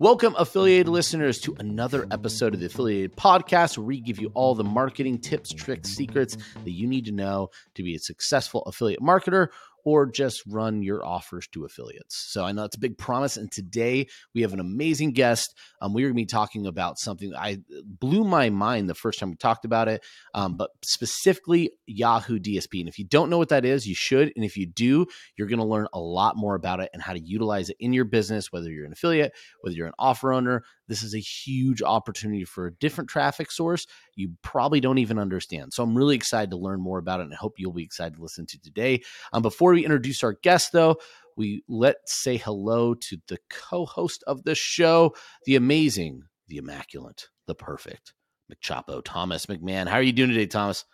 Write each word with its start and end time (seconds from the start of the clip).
Welcome, 0.00 0.34
affiliated 0.38 0.88
listeners, 0.88 1.38
to 1.40 1.54
another 1.58 2.06
episode 2.10 2.54
of 2.54 2.60
the 2.60 2.64
Affiliated 2.64 3.14
Podcast, 3.16 3.76
where 3.76 3.84
we 3.84 4.00
give 4.00 4.18
you 4.18 4.30
all 4.32 4.54
the 4.54 4.64
marketing 4.64 5.18
tips, 5.18 5.52
tricks, 5.52 5.90
secrets 5.90 6.38
that 6.64 6.70
you 6.70 6.86
need 6.86 7.04
to 7.04 7.12
know 7.12 7.50
to 7.74 7.82
be 7.82 7.96
a 7.96 7.98
successful 7.98 8.62
affiliate 8.62 9.02
marketer 9.02 9.48
or 9.84 10.06
just 10.06 10.42
run 10.46 10.82
your 10.82 11.04
offers 11.04 11.46
to 11.48 11.64
affiliates. 11.64 12.28
So 12.30 12.44
I 12.44 12.52
know 12.52 12.64
it's 12.64 12.76
a 12.76 12.80
big 12.80 12.98
promise. 12.98 13.36
And 13.36 13.50
today 13.50 14.06
we 14.34 14.42
have 14.42 14.52
an 14.52 14.60
amazing 14.60 15.12
guest. 15.12 15.54
Um, 15.80 15.94
we 15.94 16.04
are 16.04 16.08
going 16.08 16.16
to 16.16 16.22
be 16.22 16.26
talking 16.26 16.66
about 16.66 16.98
something 16.98 17.32
I 17.36 17.58
blew 17.84 18.24
my 18.24 18.50
mind 18.50 18.88
the 18.88 18.94
first 18.94 19.18
time 19.18 19.30
we 19.30 19.36
talked 19.36 19.64
about 19.64 19.88
it, 19.88 20.04
um, 20.34 20.56
but 20.56 20.70
specifically 20.84 21.70
Yahoo 21.86 22.38
DSP. 22.38 22.80
And 22.80 22.88
if 22.88 22.98
you 22.98 23.06
don't 23.06 23.30
know 23.30 23.38
what 23.38 23.48
that 23.50 23.64
is, 23.64 23.86
you 23.86 23.94
should. 23.94 24.32
And 24.36 24.44
if 24.44 24.56
you 24.56 24.66
do, 24.66 25.06
you're 25.36 25.48
going 25.48 25.58
to 25.58 25.64
learn 25.64 25.86
a 25.92 26.00
lot 26.00 26.36
more 26.36 26.54
about 26.54 26.80
it 26.80 26.90
and 26.92 27.02
how 27.02 27.12
to 27.12 27.20
utilize 27.20 27.70
it 27.70 27.76
in 27.80 27.92
your 27.92 28.04
business, 28.04 28.52
whether 28.52 28.70
you're 28.70 28.86
an 28.86 28.92
affiliate, 28.92 29.32
whether 29.60 29.74
you're 29.74 29.86
an 29.86 29.92
offer 29.98 30.32
owner. 30.32 30.62
This 30.90 31.04
is 31.04 31.14
a 31.14 31.20
huge 31.20 31.82
opportunity 31.82 32.44
for 32.44 32.66
a 32.66 32.74
different 32.74 33.08
traffic 33.08 33.52
source 33.52 33.86
you 34.16 34.32
probably 34.42 34.80
don't 34.80 34.98
even 34.98 35.20
understand. 35.20 35.72
So 35.72 35.84
I'm 35.84 35.96
really 35.96 36.16
excited 36.16 36.50
to 36.50 36.56
learn 36.56 36.80
more 36.80 36.98
about 36.98 37.20
it 37.20 37.22
and 37.22 37.32
I 37.32 37.36
hope 37.36 37.54
you'll 37.58 37.72
be 37.72 37.84
excited 37.84 38.16
to 38.16 38.22
listen 38.22 38.44
to 38.46 38.60
today. 38.60 39.02
Um, 39.32 39.40
before 39.40 39.72
we 39.72 39.84
introduce 39.84 40.24
our 40.24 40.32
guest, 40.32 40.72
though, 40.72 40.96
we 41.36 41.62
let's 41.68 42.12
say 42.12 42.36
hello 42.38 42.94
to 42.94 43.16
the 43.28 43.38
co-host 43.48 44.24
of 44.26 44.42
the 44.42 44.56
show, 44.56 45.14
the 45.46 45.54
amazing, 45.54 46.24
the 46.48 46.56
immaculate, 46.56 47.28
the 47.46 47.54
perfect 47.54 48.12
McChapo, 48.52 49.00
Thomas 49.04 49.46
McMahon. 49.46 49.86
How 49.86 49.94
are 49.94 50.02
you 50.02 50.12
doing 50.12 50.30
today, 50.30 50.46
Thomas? 50.46 50.84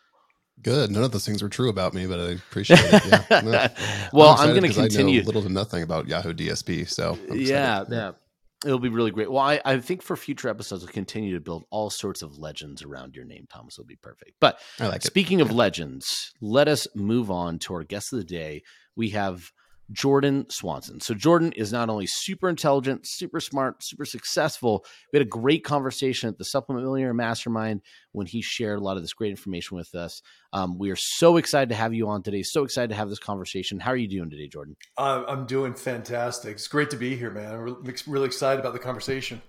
Good. 0.63 0.91
None 0.91 1.05
of 1.05 1.13
those 1.13 1.25
things 1.25 1.43
were 1.43 1.49
true 1.49 1.71
about 1.71 1.95
me, 1.95 2.07
but 2.07 2.21
I 2.21 2.33
appreciate 2.33 2.81
it. 2.83 3.03
Yeah. 3.31 3.43
No. 3.43 3.69
well, 4.13 4.37
I'm, 4.39 4.51
I'm 4.51 4.57
going 4.57 4.71
to 4.71 4.79
continue. 4.79 5.23
Little 5.23 5.43
to 5.43 5.49
nothing 5.49 5.83
about 5.83 6.07
Yahoo 6.07 6.33
DSP, 6.33 6.89
so 6.89 7.19
yeah, 7.31 7.85
yeah. 7.91 8.13
It'll 8.65 8.79
be 8.79 8.89
really 8.89 9.11
great. 9.11 9.31
Well, 9.31 9.43
I, 9.43 9.61
I 9.65 9.79
think 9.79 10.03
for 10.03 10.17
future 10.17 10.49
episodes, 10.49 10.83
we'll 10.83 10.93
continue 10.93 11.35
to 11.35 11.41
build 11.41 11.65
all 11.71 11.91
sorts 11.91 12.23
of 12.23 12.39
legends 12.39 12.83
around 12.83 13.15
your 13.15 13.27
name, 13.27 13.47
Thomas. 13.53 13.77
Will 13.77 13.85
be 13.85 13.97
perfect. 13.97 14.33
But 14.41 14.59
like 14.81 15.03
speaking 15.03 15.41
of 15.41 15.53
legends, 15.53 16.33
let 16.41 16.67
us 16.67 16.87
move 16.95 17.31
on 17.31 17.59
to 17.61 17.75
our 17.75 17.85
guest 17.85 18.13
of 18.13 18.19
the 18.19 18.25
day. 18.25 18.63
We 18.97 19.11
have 19.11 19.51
Jordan 19.93 20.47
Swanson. 20.51 21.01
So 21.01 21.15
Jordan 21.15 21.53
is 21.53 21.73
not 21.73 21.89
only 21.89 22.07
super 22.07 22.49
intelligent, 22.49 23.07
super 23.07 23.41
smart, 23.41 23.83
super 23.83 24.05
successful. 24.05 24.85
We 25.13 25.19
had 25.19 25.27
a 25.27 25.31
great 25.31 25.65
conversation 25.65 26.29
at 26.29 26.39
the 26.39 26.45
Supplement 26.45 26.85
Millionaire 26.85 27.15
Mastermind 27.15 27.83
when 28.13 28.27
he 28.27 28.43
shared 28.43 28.79
a 28.79 28.83
lot 28.83 28.97
of 28.97 29.03
this 29.03 29.13
great 29.13 29.31
information 29.31 29.77
with 29.77 29.95
us. 29.95 30.23
Um, 30.53 30.79
we 30.79 30.91
are 30.91 30.97
so 30.97 31.37
excited 31.37 31.69
to 31.69 31.77
have 31.77 31.95
you 31.95 32.09
on 32.09 32.23
today. 32.23 32.43
So 32.43 32.65
excited 32.65 32.89
to 32.89 32.97
have 32.97 33.09
this 33.09 33.19
conversation. 33.19 33.79
How 33.79 33.93
are 33.93 33.97
you 33.97 34.09
doing 34.09 34.31
today, 34.31 34.49
Jordan? 34.49 34.77
Uh, 34.97 35.25
I'm 35.29 35.47
doing 35.47 35.75
fantastic. 35.75 36.53
It's 36.53 36.69
great 36.69 36.91
to 36.91 36.97
be 36.97 37.17
here, 37.17 37.31
man. 37.31 37.55
I'm 37.55 37.95
really 38.07 38.27
excited 38.27 38.61
about 38.61 38.73
the 38.73 38.79
conversation. 38.79 39.41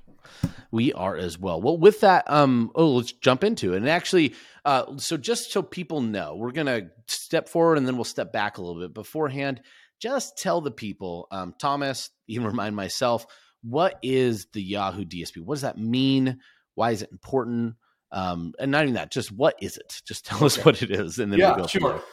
We 0.71 0.91
are 0.93 1.15
as 1.15 1.39
well. 1.39 1.61
Well, 1.61 1.77
with 1.77 2.01
that, 2.01 2.29
um, 2.29 2.71
oh, 2.75 2.95
let's 2.95 3.13
jump 3.13 3.43
into 3.43 3.73
it. 3.73 3.77
And 3.77 3.89
actually, 3.89 4.35
uh, 4.65 4.97
so 4.97 5.15
just 5.15 5.51
so 5.51 5.61
people 5.61 6.01
know, 6.01 6.35
we're 6.35 6.51
gonna 6.51 6.89
step 7.07 7.47
forward 7.47 7.77
and 7.77 7.87
then 7.87 7.95
we'll 7.95 8.03
step 8.03 8.33
back 8.33 8.57
a 8.57 8.61
little 8.61 8.81
bit 8.81 8.93
beforehand 8.93 9.61
just 9.99 10.37
tell 10.37 10.61
the 10.61 10.71
people, 10.71 11.27
um, 11.31 11.53
Thomas, 11.59 12.09
even 12.27 12.47
remind 12.47 12.75
myself, 12.75 13.25
what 13.63 13.97
is 14.03 14.47
the 14.53 14.61
Yahoo 14.61 15.05
DSP? 15.05 15.41
What 15.43 15.55
does 15.55 15.61
that 15.63 15.77
mean? 15.77 16.39
Why 16.75 16.91
is 16.91 17.01
it 17.01 17.09
important? 17.11 17.75
Um, 18.11 18.53
and 18.59 18.71
not 18.71 18.83
even 18.83 18.93
that, 18.93 19.11
just 19.11 19.31
what 19.31 19.55
is 19.61 19.77
it? 19.77 20.01
Just 20.07 20.25
tell 20.25 20.43
us 20.43 20.63
what 20.63 20.81
it 20.81 20.91
is, 20.91 21.19
and 21.19 21.31
then 21.31 21.39
yeah, 21.39 21.55
we'll 21.55 21.65
go 21.65 21.67
sure. 21.67 22.03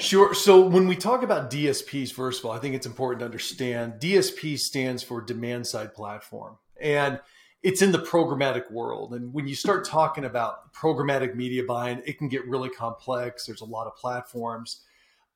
Sure. 0.00 0.32
So 0.32 0.64
when 0.64 0.86
we 0.86 0.94
talk 0.94 1.24
about 1.24 1.50
DSPs, 1.50 2.12
first 2.12 2.40
of 2.40 2.46
all, 2.46 2.52
I 2.52 2.58
think 2.58 2.76
it's 2.76 2.86
important 2.86 3.18
to 3.20 3.24
understand 3.24 3.94
DSP 3.94 4.56
stands 4.58 5.02
for 5.02 5.20
demand 5.20 5.66
side 5.66 5.92
platform. 5.92 6.56
And 6.80 7.18
it's 7.64 7.82
in 7.82 7.90
the 7.90 7.98
programmatic 7.98 8.70
world. 8.70 9.12
And 9.12 9.32
when 9.34 9.48
you 9.48 9.56
start 9.56 9.84
talking 9.84 10.24
about 10.24 10.72
programmatic 10.72 11.34
media 11.34 11.64
buying, 11.64 12.00
it 12.06 12.16
can 12.16 12.28
get 12.28 12.46
really 12.46 12.68
complex. 12.68 13.44
There's 13.44 13.60
a 13.60 13.66
lot 13.66 13.88
of 13.88 13.96
platforms. 13.96 14.84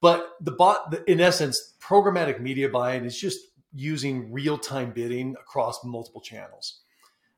But 0.03 0.33
the 0.41 0.51
bot, 0.51 0.99
in 1.07 1.21
essence, 1.21 1.75
programmatic 1.81 2.41
media 2.41 2.69
buying 2.69 3.05
is 3.05 3.17
just 3.17 3.39
using 3.73 4.33
real 4.33 4.59
time 4.59 4.91
bidding 4.91 5.37
across 5.41 5.83
multiple 5.85 6.21
channels. 6.21 6.81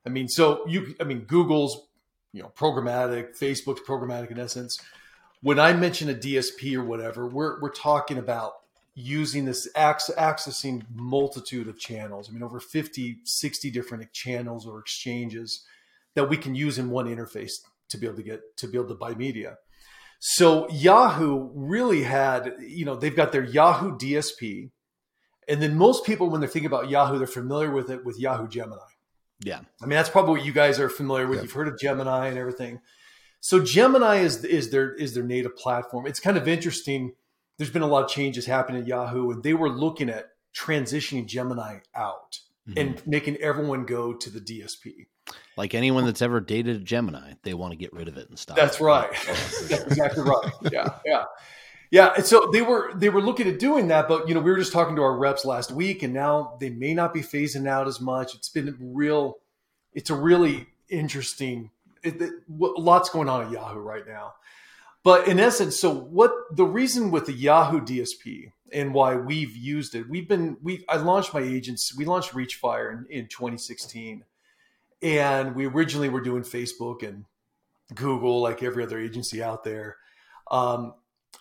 I 0.04 0.08
mean, 0.08 0.28
so 0.28 0.66
you, 0.66 0.96
I 0.98 1.04
mean, 1.04 1.20
Google's, 1.20 1.86
you 2.32 2.42
know, 2.42 2.50
programmatic, 2.56 3.38
Facebook's 3.38 3.82
programmatic 3.82 4.30
in 4.30 4.40
essence. 4.40 4.80
When 5.42 5.60
I 5.60 5.74
mention 5.74 6.08
a 6.08 6.14
DSP 6.14 6.74
or 6.74 6.82
whatever, 6.82 7.26
we're, 7.26 7.60
we're 7.60 7.70
talking 7.70 8.16
about 8.16 8.54
using 8.94 9.44
this 9.44 9.68
accessing 9.74 10.84
multitude 10.94 11.68
of 11.68 11.78
channels. 11.78 12.30
I 12.30 12.32
mean, 12.32 12.42
over 12.42 12.60
50, 12.60 13.18
60 13.24 13.70
different 13.70 14.10
channels 14.12 14.66
or 14.66 14.78
exchanges 14.78 15.66
that 16.14 16.30
we 16.30 16.38
can 16.38 16.54
use 16.54 16.78
in 16.78 16.88
one 16.88 17.06
interface 17.06 17.60
to 17.90 17.98
be 17.98 18.06
able 18.06 18.16
to 18.16 18.22
get, 18.22 18.56
to 18.56 18.68
be 18.68 18.78
able 18.78 18.88
to 18.88 18.94
buy 18.94 19.14
media. 19.14 19.58
So 20.26 20.66
Yahoo 20.70 21.50
really 21.52 22.02
had, 22.02 22.54
you 22.58 22.86
know, 22.86 22.96
they've 22.96 23.14
got 23.14 23.30
their 23.30 23.44
Yahoo 23.44 23.98
DSP. 23.98 24.70
And 25.46 25.60
then 25.60 25.76
most 25.76 26.06
people, 26.06 26.30
when 26.30 26.40
they're 26.40 26.48
thinking 26.48 26.66
about 26.66 26.88
Yahoo, 26.88 27.18
they're 27.18 27.26
familiar 27.26 27.70
with 27.70 27.90
it 27.90 28.06
with 28.06 28.18
Yahoo 28.18 28.48
Gemini. 28.48 28.80
Yeah. 29.40 29.60
I 29.82 29.84
mean, 29.84 29.96
that's 29.96 30.08
probably 30.08 30.38
what 30.38 30.46
you 30.46 30.54
guys 30.54 30.80
are 30.80 30.88
familiar 30.88 31.26
with. 31.26 31.42
You've 31.42 31.52
heard 31.52 31.68
of 31.68 31.78
Gemini 31.78 32.28
and 32.28 32.38
everything. 32.38 32.80
So 33.40 33.62
Gemini 33.62 34.20
is 34.20 34.42
is 34.46 34.70
their 34.70 34.94
is 34.94 35.12
their 35.12 35.24
native 35.24 35.58
platform. 35.58 36.06
It's 36.06 36.20
kind 36.20 36.38
of 36.38 36.48
interesting. 36.48 37.12
There's 37.58 37.68
been 37.68 37.82
a 37.82 37.86
lot 37.86 38.04
of 38.04 38.08
changes 38.08 38.46
happening 38.46 38.80
at 38.80 38.88
Yahoo, 38.88 39.30
and 39.30 39.42
they 39.42 39.52
were 39.52 39.68
looking 39.68 40.08
at 40.08 40.30
transitioning 40.58 41.26
Gemini 41.26 41.80
out 41.94 42.38
mm-hmm. 42.68 42.78
and 42.78 43.06
making 43.06 43.36
everyone 43.36 43.84
go 43.84 44.12
to 44.12 44.30
the 44.30 44.40
DSP. 44.40 45.06
Like 45.56 45.74
anyone 45.74 46.04
that's 46.04 46.22
ever 46.22 46.40
dated 46.40 46.76
a 46.76 46.80
Gemini, 46.80 47.34
they 47.42 47.54
want 47.54 47.72
to 47.72 47.76
get 47.76 47.92
rid 47.92 48.08
of 48.08 48.16
it 48.16 48.28
and 48.28 48.38
stop. 48.38 48.56
That's 48.56 48.80
right. 48.80 49.10
that's 49.26 49.70
exactly 49.70 50.22
right. 50.22 50.52
Yeah, 50.70 50.88
yeah, 51.06 51.24
yeah. 51.90 52.12
And 52.16 52.24
so 52.24 52.50
they 52.52 52.62
were 52.62 52.92
they 52.94 53.08
were 53.08 53.22
looking 53.22 53.48
at 53.48 53.58
doing 53.58 53.88
that, 53.88 54.08
but 54.08 54.28
you 54.28 54.34
know 54.34 54.40
we 54.40 54.50
were 54.50 54.58
just 54.58 54.72
talking 54.72 54.96
to 54.96 55.02
our 55.02 55.16
reps 55.16 55.44
last 55.44 55.70
week, 55.70 56.02
and 56.02 56.12
now 56.12 56.56
they 56.60 56.70
may 56.70 56.92
not 56.92 57.14
be 57.14 57.20
phasing 57.20 57.68
out 57.68 57.86
as 57.86 58.00
much. 58.00 58.34
It's 58.34 58.48
been 58.48 58.76
real. 58.80 59.38
It's 59.92 60.10
a 60.10 60.14
really 60.14 60.66
interesting. 60.88 61.70
It, 62.02 62.20
it, 62.20 62.32
lots 62.48 63.08
going 63.08 63.30
on 63.30 63.46
at 63.46 63.50
Yahoo 63.50 63.78
right 63.78 64.06
now. 64.06 64.34
But 65.04 65.28
in 65.28 65.38
essence, 65.38 65.78
so 65.78 65.94
what 65.94 66.32
the 66.50 66.64
reason 66.64 67.10
with 67.10 67.26
the 67.26 67.32
Yahoo 67.32 67.80
DSP 67.80 68.52
and 68.74 68.92
why 68.92 69.14
we've 69.14 69.56
used 69.56 69.94
it, 69.94 70.08
we've 70.08 70.28
been 70.28 70.58
we 70.62 70.84
I 70.88 70.96
launched 70.96 71.32
my 71.32 71.40
agency. 71.40 71.94
We 71.96 72.04
launched 72.04 72.32
Reachfire 72.32 72.92
in, 72.92 73.06
in 73.08 73.28
2016 73.28 74.24
and 75.04 75.54
we 75.54 75.66
originally 75.66 76.08
were 76.08 76.22
doing 76.22 76.42
Facebook 76.42 77.06
and 77.06 77.26
Google, 77.94 78.40
like 78.40 78.62
every 78.62 78.82
other 78.82 78.98
agency 78.98 79.42
out 79.42 79.62
there. 79.62 79.98
Um, 80.50 80.94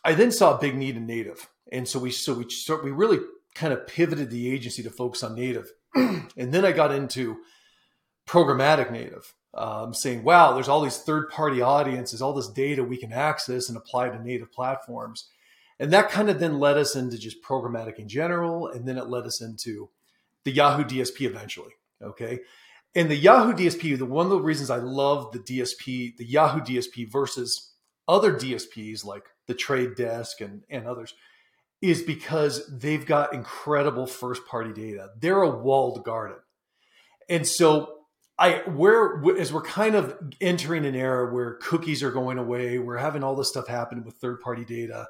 I 0.03 0.13
then 0.13 0.31
saw 0.31 0.57
a 0.57 0.61
big 0.61 0.75
need 0.75 0.97
in 0.97 1.05
native, 1.05 1.49
and 1.71 1.87
so 1.87 1.97
we 1.97 2.11
so 2.11 2.33
we 2.33 2.49
so 2.49 2.81
we 2.83 2.91
really 2.91 3.19
kind 3.55 3.71
of 3.71 3.87
pivoted 3.87 4.29
the 4.29 4.53
agency 4.53 4.83
to 4.83 4.89
focus 4.89 5.23
on 5.23 5.35
native, 5.35 5.71
and 5.95 6.29
then 6.35 6.65
I 6.65 6.73
got 6.73 6.93
into 6.93 7.37
programmatic 8.27 8.91
native, 8.91 9.33
um, 9.53 9.93
saying, 9.93 10.23
"Wow, 10.25 10.53
there's 10.53 10.67
all 10.67 10.81
these 10.81 10.97
third-party 10.97 11.61
audiences, 11.61 12.21
all 12.21 12.33
this 12.33 12.49
data 12.49 12.83
we 12.83 12.97
can 12.97 13.13
access 13.13 13.69
and 13.69 13.77
apply 13.77 14.09
to 14.09 14.21
native 14.21 14.51
platforms," 14.51 15.29
and 15.79 15.91
that 15.93 16.09
kind 16.09 16.29
of 16.29 16.39
then 16.39 16.59
led 16.59 16.77
us 16.77 16.95
into 16.95 17.17
just 17.17 17.43
programmatic 17.43 17.99
in 17.99 18.07
general, 18.07 18.67
and 18.67 18.87
then 18.87 18.97
it 18.97 19.07
led 19.07 19.25
us 19.25 19.41
into 19.41 19.89
the 20.43 20.51
Yahoo 20.51 20.83
DSP 20.83 21.21
eventually. 21.21 21.73
Okay, 22.01 22.39
and 22.95 23.09
the 23.09 23.15
Yahoo 23.15 23.53
DSP, 23.53 23.97
the 23.97 24.05
one 24.05 24.25
of 24.25 24.31
the 24.31 24.39
reasons 24.39 24.69
I 24.69 24.77
love 24.77 25.31
the 25.31 25.39
DSP, 25.39 26.17
the 26.17 26.25
Yahoo 26.25 26.61
DSP 26.61 27.11
versus 27.11 27.71
other 28.07 28.33
DSPs 28.33 29.03
like 29.05 29.25
the 29.47 29.53
Trade 29.53 29.95
Desk 29.95 30.41
and, 30.41 30.63
and 30.69 30.87
others, 30.87 31.13
is 31.81 32.01
because 32.01 32.67
they've 32.67 33.05
got 33.05 33.33
incredible 33.33 34.05
first 34.05 34.45
party 34.45 34.71
data. 34.71 35.09
They're 35.19 35.41
a 35.41 35.49
walled 35.49 36.03
garden. 36.03 36.37
And 37.29 37.47
so 37.47 38.03
I 38.37 38.61
where 38.67 39.21
as 39.37 39.51
we're 39.51 39.61
kind 39.61 39.95
of 39.95 40.17
entering 40.39 40.85
an 40.85 40.95
era 40.95 41.33
where 41.33 41.55
cookies 41.55 42.03
are 42.03 42.11
going 42.11 42.37
away, 42.37 42.77
we're 42.77 42.97
having 42.97 43.23
all 43.23 43.35
this 43.35 43.49
stuff 43.49 43.67
happen 43.67 44.03
with 44.03 44.15
third 44.15 44.39
party 44.39 44.65
data. 44.65 45.07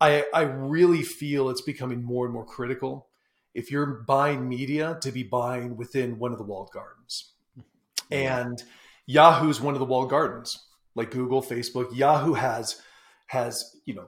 I, 0.00 0.24
I 0.32 0.42
really 0.42 1.02
feel 1.02 1.50
it's 1.50 1.62
becoming 1.62 2.02
more 2.02 2.24
and 2.24 2.32
more 2.32 2.44
critical 2.44 3.08
if 3.54 3.70
you're 3.70 4.04
buying 4.06 4.48
media 4.48 4.98
to 5.02 5.10
be 5.10 5.22
buying 5.22 5.76
within 5.76 6.18
one 6.18 6.32
of 6.32 6.38
the 6.38 6.44
walled 6.44 6.70
gardens. 6.72 7.32
And 8.10 8.62
Yahoo's 9.06 9.60
one 9.60 9.74
of 9.74 9.80
the 9.80 9.86
walled 9.86 10.10
gardens, 10.10 10.64
like 10.94 11.10
Google, 11.10 11.42
Facebook. 11.42 11.94
Yahoo 11.94 12.34
has 12.34 12.80
has 13.26 13.76
you 13.84 13.94
know 13.94 14.06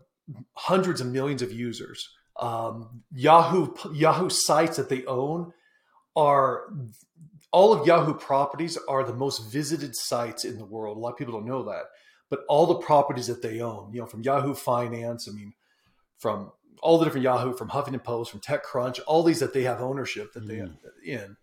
hundreds 0.55 1.01
of 1.01 1.09
millions 1.09 1.43
of 1.43 1.53
users. 1.53 2.09
Um, 2.39 3.03
Yahoo 3.13 3.75
Yahoo 3.93 4.31
sites 4.31 4.77
that 4.77 4.89
they 4.89 5.05
own 5.05 5.53
are 6.17 6.73
all 7.53 7.73
of 7.73 7.87
Yahoo 7.87 8.15
properties 8.15 8.79
are 8.89 9.05
the 9.05 9.15
most 9.15 9.51
visited 9.51 9.97
sites 9.97 10.45
in 10.45 10.59
the 10.59 10.65
world. 10.65 10.97
A 10.97 11.01
lot 11.01 11.13
of 11.13 11.19
people 11.19 11.35
don't 11.35 11.47
know 11.47 11.65
that, 11.65 11.85
but 12.29 12.45
all 12.49 12.67
the 12.67 12.77
properties 12.77 13.27
that 13.27 13.43
they 13.43 13.61
own, 13.61 13.93
you 13.93 14.01
know, 14.01 14.07
from 14.07 14.23
Yahoo 14.23 14.55
Finance, 14.55 15.29
I 15.29 15.33
mean, 15.33 15.53
from 16.21 16.53
all 16.83 16.99
the 16.99 17.05
different 17.05 17.25
Yahoo, 17.25 17.55
from 17.55 17.71
Huffington 17.71 18.05
Post, 18.05 18.31
from 18.31 18.41
TechCrunch, 18.41 19.01
all 19.07 19.23
these 19.23 19.41
that 19.41 19.53
they 19.53 19.65
have 19.65 19.81
ownership 19.81 20.33
that 20.35 20.47
they 20.47 20.57
mm. 20.57 20.73
in. 21.05 21.37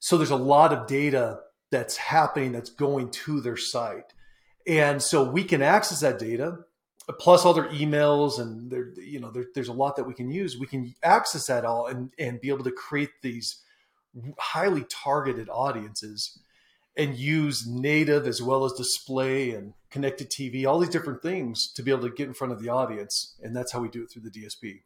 So 0.00 0.18
there's 0.18 0.30
a 0.30 0.36
lot 0.36 0.72
of 0.72 0.86
data 0.86 1.40
that's 1.70 1.96
happening 1.96 2.52
that's 2.52 2.70
going 2.70 3.10
to 3.10 3.40
their 3.40 3.56
site. 3.56 4.12
And 4.66 5.02
so 5.02 5.24
we 5.24 5.44
can 5.44 5.62
access 5.62 6.00
that 6.00 6.18
data 6.18 6.58
plus 7.12 7.44
all 7.44 7.52
their 7.52 7.68
emails 7.68 8.40
and 8.40 8.70
there 8.70 8.92
you 8.96 9.20
know 9.20 9.30
there, 9.30 9.44
there's 9.54 9.68
a 9.68 9.72
lot 9.72 9.96
that 9.96 10.04
we 10.04 10.14
can 10.14 10.30
use 10.30 10.58
we 10.58 10.66
can 10.66 10.94
access 11.02 11.46
that 11.48 11.64
all 11.64 11.86
and 11.86 12.10
and 12.18 12.40
be 12.40 12.48
able 12.48 12.64
to 12.64 12.70
create 12.70 13.10
these 13.22 13.62
highly 14.38 14.84
targeted 14.88 15.48
audiences 15.50 16.38
and 16.96 17.16
use 17.16 17.66
native 17.66 18.26
as 18.26 18.40
well 18.42 18.64
as 18.64 18.72
display 18.72 19.50
and 19.50 19.74
connected 19.90 20.30
tv 20.30 20.66
all 20.66 20.78
these 20.78 20.88
different 20.90 21.22
things 21.22 21.68
to 21.72 21.82
be 21.82 21.90
able 21.90 22.02
to 22.02 22.14
get 22.14 22.26
in 22.28 22.34
front 22.34 22.52
of 22.52 22.60
the 22.62 22.68
audience 22.68 23.34
and 23.42 23.54
that's 23.54 23.72
how 23.72 23.80
we 23.80 23.88
do 23.88 24.02
it 24.02 24.10
through 24.10 24.22
the 24.22 24.30
dsp 24.30 24.80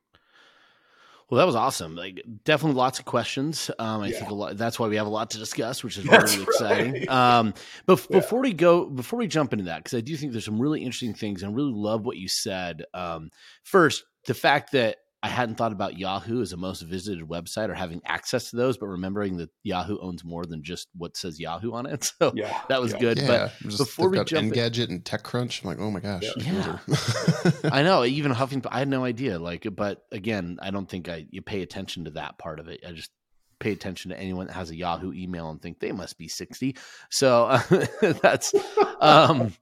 well, 1.30 1.36
that 1.38 1.44
was 1.44 1.56
awesome. 1.56 1.94
Like, 1.94 2.22
definitely 2.44 2.78
lots 2.78 2.98
of 2.98 3.04
questions. 3.04 3.70
Um, 3.78 4.00
I 4.00 4.08
Yeah. 4.08 4.18
think 4.18 4.30
a 4.30 4.34
lot. 4.34 4.56
That's 4.56 4.78
why 4.78 4.88
we 4.88 4.96
have 4.96 5.06
a 5.06 5.10
lot 5.10 5.28
to 5.32 5.38
discuss, 5.38 5.84
which 5.84 5.98
is 5.98 6.04
That's 6.04 6.32
really 6.32 6.42
exciting. 6.44 6.92
right. 6.92 7.08
Um, 7.38 7.52
but 7.84 8.00
Yeah. 8.08 8.20
before 8.20 8.40
we 8.40 8.54
go, 8.54 8.86
before 8.86 9.18
we 9.18 9.26
jump 9.26 9.52
into 9.52 9.66
that, 9.66 9.84
because 9.84 9.94
I 9.96 10.00
do 10.00 10.16
think 10.16 10.32
there's 10.32 10.46
some 10.46 10.58
really 10.60 10.80
interesting 10.82 11.12
things, 11.12 11.42
and 11.42 11.52
I 11.52 11.54
really 11.54 11.74
love 11.74 12.06
what 12.06 12.16
you 12.16 12.28
said. 12.28 12.84
Um, 12.94 13.30
first, 13.62 14.04
the 14.24 14.32
fact 14.32 14.72
that 14.72 14.96
I 15.22 15.28
hadn't 15.28 15.56
thought 15.56 15.72
about 15.72 15.98
Yahoo 15.98 16.42
as 16.42 16.52
a 16.52 16.56
most 16.56 16.82
visited 16.82 17.24
website 17.26 17.70
or 17.70 17.74
having 17.74 18.00
access 18.04 18.50
to 18.50 18.56
those, 18.56 18.78
but 18.78 18.86
remembering 18.86 19.36
that 19.38 19.50
Yahoo 19.64 19.98
owns 20.00 20.24
more 20.24 20.46
than 20.46 20.62
just 20.62 20.86
what 20.96 21.16
says 21.16 21.40
Yahoo 21.40 21.72
on 21.72 21.86
it. 21.86 22.12
So 22.20 22.32
yeah 22.34 22.60
that 22.68 22.80
was 22.80 22.92
yeah. 22.92 22.98
good. 22.98 23.18
Yeah, 23.18 23.50
just, 23.62 23.78
before 23.78 24.08
we 24.08 24.16
got 24.18 24.26
jump 24.26 24.44
in- 24.44 24.52
Engadget 24.52 24.88
and 24.90 25.04
TechCrunch. 25.04 25.62
I'm 25.62 25.68
like, 25.68 25.78
oh 25.80 25.90
my 25.90 26.00
gosh, 26.00 26.22
Yeah. 26.36 26.76
those 26.86 27.54
are- 27.64 27.70
I 27.72 27.82
know, 27.82 28.04
even 28.04 28.32
Huffington. 28.32 28.66
I 28.70 28.78
had 28.78 28.88
no 28.88 29.04
idea. 29.04 29.38
Like, 29.38 29.66
but 29.74 30.04
again, 30.12 30.58
I 30.62 30.70
don't 30.70 30.88
think 30.88 31.08
I 31.08 31.26
you 31.30 31.42
pay 31.42 31.62
attention 31.62 32.04
to 32.04 32.12
that 32.12 32.38
part 32.38 32.60
of 32.60 32.68
it. 32.68 32.80
I 32.86 32.92
just 32.92 33.10
pay 33.60 33.72
attention 33.72 34.10
to 34.10 34.18
anyone 34.18 34.46
that 34.46 34.52
has 34.54 34.70
a 34.70 34.76
Yahoo 34.76 35.12
email 35.12 35.50
and 35.50 35.60
think 35.60 35.80
they 35.80 35.92
must 35.92 36.18
be 36.18 36.28
sixty. 36.28 36.76
So 37.10 37.46
uh, 37.46 37.86
that's. 38.22 38.54
Um, 39.00 39.52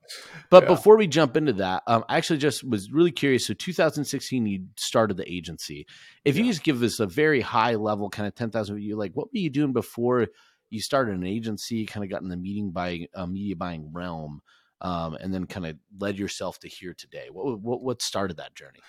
but 0.49 0.63
Yeah. 0.63 0.69
before 0.69 0.97
we 0.97 1.07
jump 1.07 1.37
into 1.37 1.53
that, 1.53 1.83
um, 1.87 2.03
I 2.09 2.17
actually 2.17 2.39
just 2.39 2.63
was 2.63 2.91
really 2.91 3.11
curious. 3.11 3.47
So, 3.47 3.53
2016, 3.53 4.45
you 4.45 4.65
started 4.77 5.17
the 5.17 5.31
agency. 5.31 5.85
If 6.25 6.37
you 6.37 6.45
just 6.45 6.63
give 6.63 6.81
us 6.83 6.99
a 6.99 7.05
very 7.05 7.41
high 7.41 7.75
level, 7.75 8.09
kind 8.09 8.27
of 8.27 8.35
10,000 8.35 8.81
you 8.81 8.95
like, 8.95 9.11
what 9.13 9.27
were 9.27 9.39
you 9.39 9.49
doing 9.49 9.73
before 9.73 10.27
you 10.69 10.81
started 10.81 11.15
an 11.15 11.25
agency? 11.25 11.85
Kind 11.85 12.03
of 12.03 12.09
got 12.09 12.21
in 12.21 12.29
the 12.29 12.37
meeting 12.37 12.71
buying, 12.71 13.07
uh, 13.13 13.25
media 13.25 13.55
buying 13.55 13.89
realm, 13.91 14.41
um, 14.81 15.15
and 15.15 15.33
then 15.33 15.45
kind 15.45 15.65
of 15.65 15.77
led 15.99 16.17
yourself 16.17 16.59
to 16.59 16.67
here 16.69 16.93
today. 16.93 17.27
What 17.31 17.59
what 17.59 17.81
what 17.81 18.01
started 18.01 18.37
that 18.37 18.55
journey? 18.55 18.79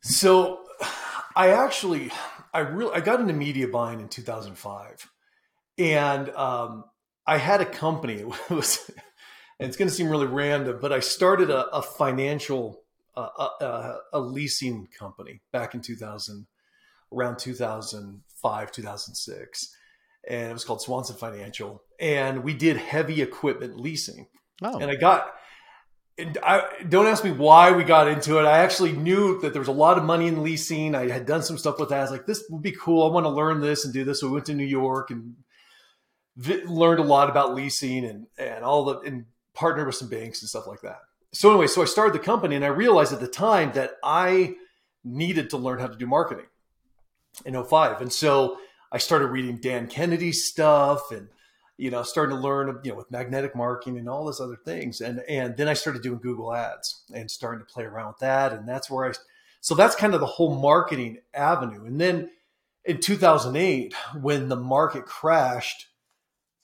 So 0.00 0.64
I 1.36 1.48
actually 1.50 2.10
I 2.52 2.60
really 2.60 2.94
I 2.94 3.00
got 3.00 3.20
into 3.20 3.32
media 3.32 3.68
buying 3.68 4.00
in 4.00 4.08
2005. 4.08 5.10
And 5.78 6.30
um, 6.30 6.84
I 7.26 7.36
had 7.36 7.60
a 7.60 7.66
company. 7.66 8.24
It 8.50 8.54
was 8.54 8.90
and 9.58 9.68
it's 9.68 9.76
going 9.76 9.88
to 9.88 9.94
seem 9.94 10.10
really 10.10 10.26
random, 10.26 10.78
but 10.82 10.92
I 10.92 11.00
started 11.00 11.48
a, 11.48 11.66
a 11.68 11.82
financial 11.82 12.82
uh, 13.16 13.28
a, 13.38 13.64
a, 13.64 13.98
a 14.14 14.20
leasing 14.20 14.88
company 14.98 15.40
back 15.50 15.74
in 15.74 15.80
2000 15.80 16.46
around 17.12 17.38
2005 17.38 18.72
2006 18.72 19.76
and 20.28 20.50
it 20.50 20.52
was 20.52 20.64
called 20.64 20.82
Swanson 20.82 21.16
Financial 21.16 21.82
and 21.98 22.44
we 22.44 22.52
did 22.52 22.76
heavy 22.76 23.22
equipment 23.22 23.80
leasing 23.80 24.26
Oh, 24.62 24.78
and 24.78 24.90
I 24.90 24.96
got. 24.96 25.34
And 26.18 26.38
I 26.42 26.62
don't 26.88 27.06
ask 27.06 27.22
me 27.24 27.30
why 27.30 27.72
we 27.72 27.84
got 27.84 28.08
into 28.08 28.38
it. 28.38 28.46
I 28.46 28.58
actually 28.58 28.92
knew 28.92 29.38
that 29.40 29.52
there 29.52 29.60
was 29.60 29.68
a 29.68 29.72
lot 29.72 29.98
of 29.98 30.04
money 30.04 30.28
in 30.28 30.42
leasing. 30.42 30.94
I 30.94 31.10
had 31.10 31.26
done 31.26 31.42
some 31.42 31.58
stuff 31.58 31.78
with 31.78 31.90
that. 31.90 31.98
I 31.98 32.02
was 32.02 32.10
like, 32.10 32.26
this 32.26 32.44
would 32.48 32.62
be 32.62 32.72
cool. 32.72 33.06
I 33.06 33.12
want 33.12 33.24
to 33.24 33.30
learn 33.30 33.60
this 33.60 33.84
and 33.84 33.92
do 33.92 34.02
this. 34.02 34.20
So 34.20 34.28
we 34.28 34.34
went 34.34 34.46
to 34.46 34.54
New 34.54 34.64
York 34.64 35.10
and 35.10 35.34
vi- 36.36 36.64
learned 36.64 37.00
a 37.00 37.04
lot 37.04 37.28
about 37.28 37.54
leasing 37.54 38.04
and 38.06 38.26
and 38.38 38.64
all 38.64 38.84
the 38.84 38.98
and 39.00 39.26
partnered 39.54 39.86
with 39.86 39.96
some 39.96 40.08
banks 40.08 40.40
and 40.40 40.48
stuff 40.48 40.66
like 40.66 40.80
that. 40.82 41.00
So 41.32 41.50
anyway, 41.50 41.66
so 41.66 41.82
I 41.82 41.86
started 41.86 42.14
the 42.14 42.24
company 42.24 42.56
and 42.56 42.64
I 42.64 42.68
realized 42.68 43.12
at 43.12 43.20
the 43.20 43.28
time 43.28 43.72
that 43.72 43.92
I 44.02 44.54
needed 45.04 45.50
to 45.50 45.56
learn 45.56 45.78
how 45.78 45.86
to 45.86 45.96
do 45.96 46.06
marketing 46.06 46.46
in 47.44 47.62
05. 47.62 48.00
And 48.00 48.12
so 48.12 48.58
I 48.90 48.98
started 48.98 49.26
reading 49.26 49.58
Dan 49.58 49.86
Kennedy's 49.86 50.46
stuff 50.46 51.10
and 51.10 51.28
you 51.78 51.90
know, 51.90 52.02
starting 52.02 52.34
to 52.34 52.42
learn, 52.42 52.80
you 52.82 52.90
know, 52.90 52.96
with 52.96 53.10
magnetic 53.10 53.54
marketing 53.54 53.98
and 53.98 54.08
all 54.08 54.24
those 54.24 54.40
other 54.40 54.56
things. 54.56 55.00
And 55.00 55.20
and 55.28 55.56
then 55.56 55.68
I 55.68 55.74
started 55.74 56.02
doing 56.02 56.18
Google 56.18 56.54
Ads 56.54 57.04
and 57.12 57.30
starting 57.30 57.64
to 57.64 57.72
play 57.72 57.84
around 57.84 58.08
with 58.08 58.18
that. 58.18 58.52
And 58.52 58.68
that's 58.68 58.90
where 58.90 59.06
I 59.06 59.12
so 59.60 59.74
that's 59.74 59.96
kind 59.96 60.14
of 60.14 60.20
the 60.20 60.26
whole 60.26 60.54
marketing 60.54 61.18
avenue. 61.34 61.84
And 61.84 62.00
then 62.00 62.30
in 62.84 63.00
2008, 63.00 63.94
when 64.20 64.48
the 64.48 64.56
market 64.56 65.04
crashed, 65.06 65.86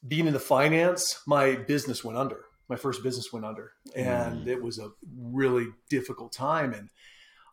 being 0.06 0.26
in 0.26 0.32
the 0.32 0.40
finance, 0.40 1.20
my 1.26 1.56
business 1.56 2.04
went 2.04 2.18
under. 2.18 2.44
My 2.68 2.76
first 2.76 3.02
business 3.02 3.32
went 3.32 3.44
under. 3.44 3.72
And 3.94 4.48
it 4.48 4.62
was 4.62 4.78
a 4.78 4.90
really 5.16 5.66
difficult 5.90 6.32
time. 6.32 6.72
And 6.72 6.88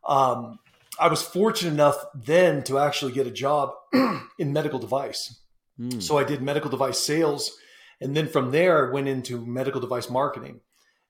um 0.05 0.59
I 0.99 1.07
was 1.07 1.21
fortunate 1.21 1.71
enough 1.71 2.05
then 2.13 2.63
to 2.63 2.77
actually 2.77 3.13
get 3.13 3.25
a 3.25 3.31
job 3.31 3.73
in 4.39 4.53
medical 4.53 4.79
device. 4.79 5.38
Hmm. 5.79 5.99
So 5.99 6.17
I 6.17 6.23
did 6.23 6.41
medical 6.41 6.69
device 6.69 6.99
sales. 6.99 7.57
And 8.01 8.15
then 8.15 8.27
from 8.27 8.51
there, 8.51 8.89
I 8.89 8.93
went 8.93 9.07
into 9.07 9.45
medical 9.45 9.81
device 9.81 10.09
marketing 10.09 10.59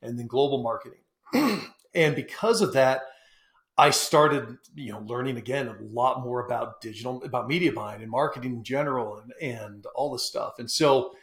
and 0.01 0.17
then 0.17 0.27
global 0.27 0.63
marketing. 0.63 0.99
and 1.93 2.15
because 2.15 2.61
of 2.61 2.73
that, 2.73 3.01
I 3.77 3.91
started, 3.91 4.57
you 4.75 4.91
know, 4.91 4.99
learning 4.99 5.37
again 5.37 5.67
a 5.67 5.75
lot 5.81 6.21
more 6.21 6.45
about 6.45 6.81
digital, 6.81 7.23
about 7.23 7.47
media 7.47 7.71
buying 7.71 8.01
and 8.01 8.11
marketing 8.11 8.53
in 8.53 8.63
general 8.63 9.19
and, 9.19 9.31
and 9.41 9.85
all 9.95 10.11
this 10.11 10.25
stuff. 10.25 10.55
And 10.59 10.69
so 10.69 11.13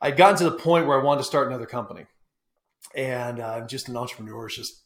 I'd 0.00 0.16
gotten 0.16 0.38
to 0.38 0.44
the 0.44 0.56
point 0.56 0.86
where 0.86 1.00
I 1.00 1.02
wanted 1.02 1.18
to 1.18 1.24
start 1.24 1.48
another 1.48 1.66
company. 1.66 2.06
And 2.94 3.40
uh, 3.40 3.54
I'm 3.54 3.68
just 3.68 3.88
an 3.88 3.96
entrepreneur. 3.96 4.46
It's 4.46 4.56
just 4.56 4.82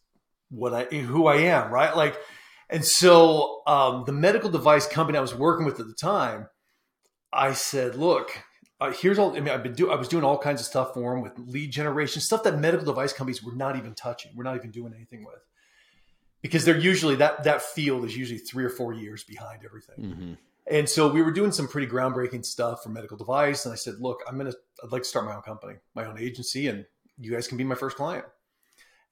what 0.48 0.72
I, 0.72 0.84
who 0.84 1.26
I 1.26 1.36
am, 1.36 1.70
right? 1.70 1.94
Like, 1.94 2.18
and 2.70 2.84
so 2.84 3.62
um, 3.66 4.04
the 4.06 4.12
medical 4.12 4.50
device 4.50 4.86
company 4.86 5.18
I 5.18 5.20
was 5.20 5.34
working 5.34 5.66
with 5.66 5.78
at 5.80 5.86
the 5.86 5.94
time, 5.94 6.48
I 7.32 7.52
said, 7.52 7.96
look, 7.96 8.30
uh, 8.80 8.92
here's 8.92 9.18
all. 9.18 9.36
I 9.36 9.40
mean, 9.40 9.48
I've 9.48 9.62
been 9.62 9.74
doing. 9.74 9.92
I 9.92 9.96
was 9.96 10.08
doing 10.08 10.24
all 10.24 10.38
kinds 10.38 10.60
of 10.60 10.66
stuff 10.66 10.94
for 10.94 11.14
them 11.14 11.22
with 11.22 11.32
lead 11.38 11.70
generation 11.70 12.20
stuff 12.20 12.42
that 12.42 12.58
medical 12.58 12.84
device 12.84 13.12
companies 13.12 13.42
were 13.42 13.54
not 13.54 13.76
even 13.76 13.94
touching. 13.94 14.32
We're 14.34 14.44
not 14.44 14.56
even 14.56 14.70
doing 14.70 14.92
anything 14.94 15.24
with 15.24 15.40
because 16.42 16.64
they're 16.64 16.78
usually 16.78 17.16
that 17.16 17.44
that 17.44 17.62
field 17.62 18.04
is 18.04 18.16
usually 18.16 18.38
three 18.38 18.64
or 18.64 18.68
four 18.68 18.92
years 18.92 19.24
behind 19.24 19.64
everything. 19.64 19.96
Mhm. 19.98 20.38
And 20.68 20.88
so 20.88 21.08
we 21.10 21.22
were 21.22 21.30
doing 21.30 21.52
some 21.52 21.68
pretty 21.68 21.86
groundbreaking 21.86 22.44
stuff 22.44 22.82
for 22.82 22.88
medical 22.88 23.16
device. 23.16 23.64
And 23.64 23.72
I 23.72 23.76
said, 23.76 23.94
look, 24.00 24.20
I'm 24.28 24.36
gonna. 24.36 24.52
I'd 24.82 24.92
like 24.92 25.02
to 25.02 25.08
start 25.08 25.24
my 25.24 25.34
own 25.34 25.42
company, 25.42 25.76
my 25.94 26.04
own 26.04 26.18
agency, 26.18 26.68
and 26.68 26.84
you 27.18 27.32
guys 27.32 27.48
can 27.48 27.56
be 27.56 27.64
my 27.64 27.74
first 27.74 27.96
client. 27.96 28.26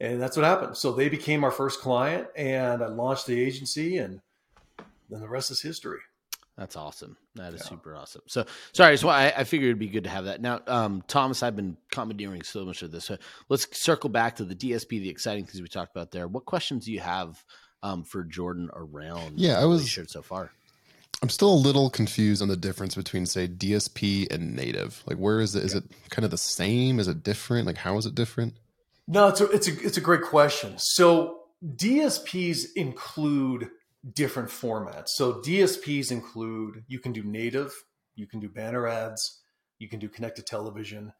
And 0.00 0.20
that's 0.20 0.36
what 0.36 0.44
happened. 0.44 0.76
So 0.76 0.92
they 0.92 1.08
became 1.08 1.44
our 1.44 1.52
first 1.52 1.80
client, 1.80 2.26
and 2.36 2.82
I 2.82 2.88
launched 2.88 3.26
the 3.26 3.40
agency, 3.40 3.98
and 3.98 4.20
then 5.08 5.20
the 5.20 5.28
rest 5.28 5.50
is 5.50 5.62
history. 5.62 6.00
That's 6.56 6.76
awesome. 6.76 7.16
That 7.34 7.52
is 7.52 7.62
Yeah. 7.62 7.68
super 7.70 7.96
awesome. 7.96 8.22
So 8.26 8.46
sorry, 8.72 8.96
so 8.96 9.08
I, 9.08 9.32
I 9.36 9.44
figured 9.44 9.68
it'd 9.70 9.78
be 9.80 9.88
good 9.88 10.04
to 10.04 10.10
have 10.10 10.26
that. 10.26 10.40
Now, 10.40 10.60
um, 10.68 11.02
Thomas, 11.08 11.42
I've 11.42 11.56
been 11.56 11.76
commandeering 11.90 12.42
so 12.42 12.64
much 12.64 12.82
of 12.82 12.92
this. 12.92 13.04
So 13.06 13.16
let's 13.48 13.66
circle 13.76 14.08
back 14.08 14.36
to 14.36 14.44
the 14.44 14.54
DSP, 14.54 14.88
the 15.00 15.08
exciting 15.08 15.44
things 15.46 15.60
we 15.60 15.66
talked 15.68 15.90
about 15.96 16.12
there. 16.12 16.28
What 16.28 16.44
questions 16.44 16.84
do 16.84 16.92
you 16.92 17.00
have 17.00 17.44
um, 17.82 18.04
for 18.04 18.22
Jordan 18.22 18.70
around? 18.72 19.38
Yeah, 19.40 19.54
I 19.58 19.64
what 19.64 19.72
he 19.74 19.80
was- 19.80 19.88
shared 19.88 20.10
so 20.10 20.22
far. 20.22 20.52
I'm 21.22 21.28
still 21.30 21.52
a 21.52 21.56
little 21.56 21.88
confused 21.90 22.42
on 22.42 22.48
the 22.48 22.56
difference 22.56 22.94
between, 22.96 23.24
say, 23.24 23.48
DSP 23.48 24.30
and 24.30 24.54
native. 24.54 25.02
Like, 25.06 25.16
where 25.16 25.40
is 25.40 25.54
it? 25.56 25.64
Is 25.64 25.72
it 25.74 25.84
kind 26.10 26.24
of 26.24 26.30
the 26.30 26.36
same? 26.36 26.98
Is 27.00 27.08
it 27.08 27.22
different? 27.22 27.66
Like, 27.66 27.78
how 27.78 27.96
is 27.96 28.04
it 28.04 28.14
different? 28.14 28.54
No, 29.08 29.28
it's 29.28 29.40
a, 29.40 29.50
it's 29.50 29.66
a 29.68 29.80
it's 29.86 29.96
a 29.96 30.02
great 30.02 30.22
question. 30.22 30.74
So 30.76 31.44
DSPs 31.64 32.64
include 32.76 33.70
different 34.12 34.48
formats. 34.48 35.08
So 35.08 35.34
DSPs 35.34 36.10
include 36.10 36.84
you 36.88 36.98
can 36.98 37.12
do 37.12 37.22
native, 37.22 37.72
you 38.14 38.26
can 38.26 38.40
do 38.40 38.48
banner 38.48 38.86
ads, 38.86 39.40
you 39.78 39.88
can 39.88 39.98
do 39.98 40.08
connected 40.08 40.46
television, 40.46 41.12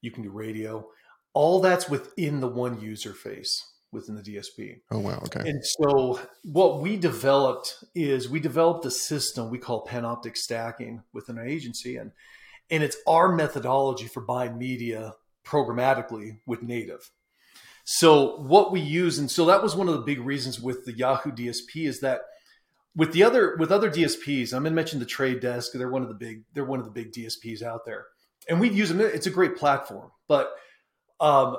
you 0.00 0.10
can 0.10 0.22
do 0.22 0.30
radio. 0.30 0.86
All 1.34 1.60
that's 1.60 1.88
within 1.88 2.40
the 2.40 2.48
one 2.48 2.80
user 2.80 3.12
face 3.12 3.62
within 3.92 4.16
the 4.16 4.22
DSP. 4.22 4.80
Oh 4.90 4.98
wow, 4.98 5.20
okay. 5.24 5.48
And 5.48 5.62
so 5.64 6.20
what 6.44 6.80
we 6.80 6.96
developed 6.96 7.82
is 7.94 8.28
we 8.28 8.40
developed 8.40 8.84
a 8.86 8.90
system 8.90 9.50
we 9.50 9.58
call 9.58 9.86
panoptic 9.86 10.36
stacking 10.36 11.02
within 11.12 11.38
our 11.38 11.46
agency 11.46 11.96
and 11.96 12.12
and 12.70 12.82
it's 12.82 12.98
our 13.06 13.34
methodology 13.34 14.06
for 14.06 14.20
buying 14.20 14.58
media 14.58 15.14
programmatically 15.44 16.38
with 16.46 16.62
native. 16.62 17.10
So 17.90 18.36
what 18.40 18.70
we 18.70 18.80
use 18.80 19.18
and 19.18 19.30
so 19.30 19.46
that 19.46 19.62
was 19.62 19.74
one 19.74 19.88
of 19.88 19.94
the 19.94 20.02
big 20.02 20.20
reasons 20.20 20.60
with 20.60 20.84
the 20.84 20.92
Yahoo 20.92 21.32
DSP 21.32 21.88
is 21.88 22.00
that 22.00 22.20
with 22.94 23.14
the 23.14 23.22
other 23.22 23.56
with 23.58 23.72
other 23.72 23.90
DSPs, 23.90 24.52
I'm 24.52 24.62
going 24.62 24.72
to 24.72 24.76
mention 24.76 24.98
the 24.98 25.06
Trade 25.06 25.40
Desk. 25.40 25.72
They're 25.72 25.88
one 25.88 26.02
of 26.02 26.08
the 26.08 26.14
big 26.14 26.42
they're 26.52 26.66
one 26.66 26.80
of 26.80 26.84
the 26.84 26.90
big 26.90 27.12
DSPs 27.12 27.62
out 27.62 27.86
there, 27.86 28.04
and 28.46 28.60
we 28.60 28.68
use 28.68 28.90
them. 28.90 29.00
It's 29.00 29.26
a 29.26 29.30
great 29.30 29.56
platform, 29.56 30.10
but 30.28 30.50
um, 31.18 31.56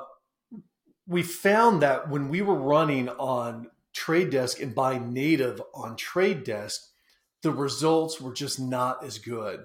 we 1.04 1.24
found 1.24 1.82
that 1.82 2.08
when 2.08 2.28
we 2.28 2.42
were 2.42 2.54
running 2.54 3.08
on 3.08 3.68
Trade 3.92 4.30
Desk 4.30 4.60
and 4.60 4.72
buying 4.72 5.12
native 5.12 5.60
on 5.74 5.96
Trade 5.96 6.44
Desk, 6.44 6.80
the 7.42 7.50
results 7.50 8.20
were 8.20 8.32
just 8.32 8.60
not 8.60 9.04
as 9.04 9.18
good 9.18 9.64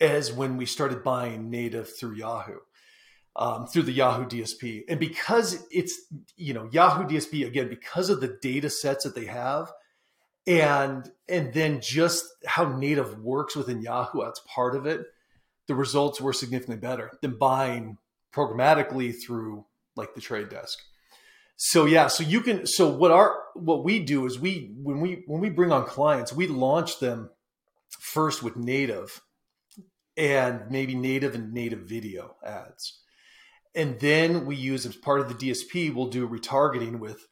as 0.00 0.30
when 0.30 0.58
we 0.58 0.66
started 0.66 1.02
buying 1.02 1.48
native 1.48 1.96
through 1.96 2.16
Yahoo, 2.16 2.58
um, 3.36 3.66
through 3.66 3.82
the 3.82 3.92
Yahoo 3.92 4.26
DSP. 4.26 4.82
And 4.88 5.00
because 5.00 5.64
it's, 5.70 5.98
you 6.36 6.54
know, 6.54 6.68
Yahoo 6.70 7.04
DSP, 7.04 7.46
again, 7.46 7.68
because 7.68 8.10
of 8.10 8.20
the 8.20 8.38
data 8.40 8.70
sets 8.70 9.04
that 9.04 9.14
they 9.14 9.26
have, 9.26 9.72
and 10.46 11.10
and 11.28 11.54
then 11.54 11.80
just 11.80 12.26
how 12.46 12.68
native 12.76 13.18
works 13.18 13.56
within 13.56 13.80
Yahoo, 13.80 14.22
that's 14.22 14.40
part 14.40 14.76
of 14.76 14.86
it. 14.86 15.06
The 15.68 15.74
results 15.74 16.20
were 16.20 16.34
significantly 16.34 16.80
better 16.80 17.12
than 17.22 17.38
buying 17.38 17.96
programmatically 18.34 19.14
through 19.24 19.64
like 19.96 20.14
the 20.14 20.20
trade 20.20 20.50
desk. 20.50 20.78
So 21.56 21.86
yeah, 21.86 22.08
so 22.08 22.24
you 22.24 22.40
can 22.40 22.66
so 22.66 22.88
what 22.88 23.10
our 23.10 23.36
what 23.54 23.84
we 23.84 24.00
do 24.00 24.26
is 24.26 24.38
we 24.38 24.74
when 24.76 25.00
we 25.00 25.22
when 25.26 25.40
we 25.40 25.50
bring 25.50 25.72
on 25.72 25.86
clients, 25.86 26.32
we 26.32 26.46
launch 26.46 26.98
them 26.98 27.30
first 27.88 28.42
with 28.42 28.56
native 28.56 29.22
and 30.16 30.70
maybe 30.70 30.94
native 30.94 31.34
and 31.34 31.52
native 31.52 31.80
video 31.80 32.36
ads. 32.44 33.00
And 33.74 33.98
then 33.98 34.46
we 34.46 34.56
use 34.56 34.86
as 34.86 34.94
part 34.94 35.20
of 35.20 35.28
the 35.28 35.34
DSP, 35.34 35.94
we'll 35.94 36.06
do 36.06 36.28
retargeting 36.28 36.98
with 36.98 37.26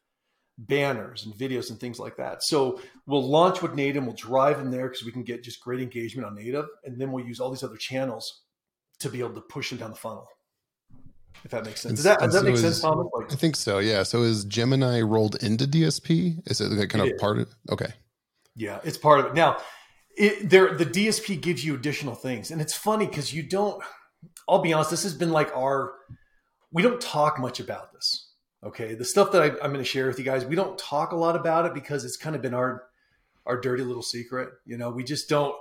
banners 0.57 1.25
and 1.25 1.33
videos 1.33 1.69
and 1.69 1.79
things 1.79 1.99
like 1.99 2.17
that. 2.17 2.43
So 2.43 2.81
we'll 3.07 3.27
launch 3.27 3.61
with 3.61 3.75
native, 3.75 4.03
we'll 4.05 4.15
drive 4.15 4.59
in 4.59 4.69
there 4.71 4.89
because 4.89 5.03
we 5.03 5.11
can 5.11 5.23
get 5.23 5.43
just 5.43 5.61
great 5.61 5.81
engagement 5.81 6.27
on 6.27 6.35
native, 6.35 6.65
and 6.83 6.99
then 6.99 7.11
we'll 7.11 7.25
use 7.25 7.39
all 7.39 7.49
these 7.49 7.63
other 7.63 7.77
channels 7.77 8.43
to 8.99 9.09
be 9.09 9.19
able 9.19 9.33
to 9.33 9.41
push 9.41 9.69
them 9.69 9.79
down 9.79 9.91
the 9.91 9.95
funnel. 9.95 10.27
If 11.43 11.51
that 11.51 11.65
makes 11.65 11.81
sense. 11.81 11.95
Does 11.95 12.03
that, 12.05 12.19
does 12.19 12.33
that 12.33 12.43
make 12.43 12.53
is, 12.53 12.61
sense, 12.61 12.79
Thomas? 12.79 13.07
Like, 13.13 13.31
I 13.31 13.35
think 13.35 13.55
so. 13.55 13.79
Yeah. 13.79 14.03
So 14.03 14.23
is 14.23 14.45
Gemini 14.45 15.01
rolled 15.01 15.41
into 15.43 15.65
DSP? 15.65 16.49
Is 16.49 16.61
it 16.61 16.71
like 16.71 16.89
kind 16.89 17.01
of 17.03 17.11
is. 17.11 17.19
part 17.19 17.39
of? 17.39 17.53
Okay. 17.69 17.91
Yeah, 18.55 18.79
it's 18.83 18.97
part 18.97 19.19
of 19.19 19.25
it. 19.25 19.33
Now, 19.33 19.57
it, 20.15 20.49
there 20.49 20.73
the 20.75 20.85
DSP 20.85 21.41
gives 21.41 21.65
you 21.65 21.75
additional 21.75 22.15
things, 22.15 22.51
and 22.51 22.61
it's 22.61 22.73
funny 22.73 23.07
because 23.07 23.33
you 23.33 23.43
don't. 23.43 23.83
I'll 24.47 24.61
be 24.61 24.71
honest. 24.71 24.91
This 24.91 25.03
has 25.03 25.15
been 25.15 25.31
like 25.31 25.51
our. 25.55 25.93
We 26.73 26.81
don't 26.81 26.99
talk 26.99 27.39
much 27.39 27.61
about 27.61 27.93
this. 27.93 28.27
Okay, 28.63 28.95
the 28.95 29.05
stuff 29.05 29.31
that 29.31 29.41
I, 29.41 29.45
I'm 29.63 29.71
going 29.71 29.75
to 29.75 29.83
share 29.83 30.07
with 30.07 30.17
you 30.17 30.25
guys, 30.25 30.45
we 30.45 30.55
don't 30.55 30.77
talk 30.77 31.11
a 31.11 31.15
lot 31.15 31.35
about 31.35 31.65
it 31.65 31.73
because 31.73 32.03
it's 32.03 32.17
kind 32.17 32.35
of 32.35 32.41
been 32.41 32.53
our 32.53 32.83
our 33.45 33.59
dirty 33.59 33.83
little 33.83 34.03
secret. 34.03 34.49
You 34.65 34.77
know, 34.77 34.89
we 34.89 35.03
just 35.03 35.29
don't 35.29 35.55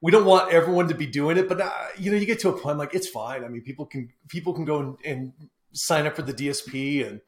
we 0.00 0.12
don't 0.12 0.24
want 0.24 0.52
everyone 0.52 0.88
to 0.88 0.94
be 0.94 1.06
doing 1.06 1.36
it, 1.36 1.48
but 1.48 1.60
uh, 1.60 1.70
you 1.96 2.10
know, 2.10 2.16
you 2.16 2.26
get 2.26 2.40
to 2.40 2.48
a 2.50 2.58
point 2.58 2.78
like 2.78 2.94
it's 2.94 3.08
fine. 3.08 3.44
I 3.44 3.48
mean, 3.48 3.62
people 3.62 3.86
can 3.86 4.10
people 4.28 4.52
can 4.52 4.64
go 4.64 4.80
and, 4.80 4.96
and 5.04 5.32
sign 5.72 6.06
up 6.06 6.16
for 6.16 6.22
the 6.22 6.34
DSP 6.34 7.06
and 7.06 7.20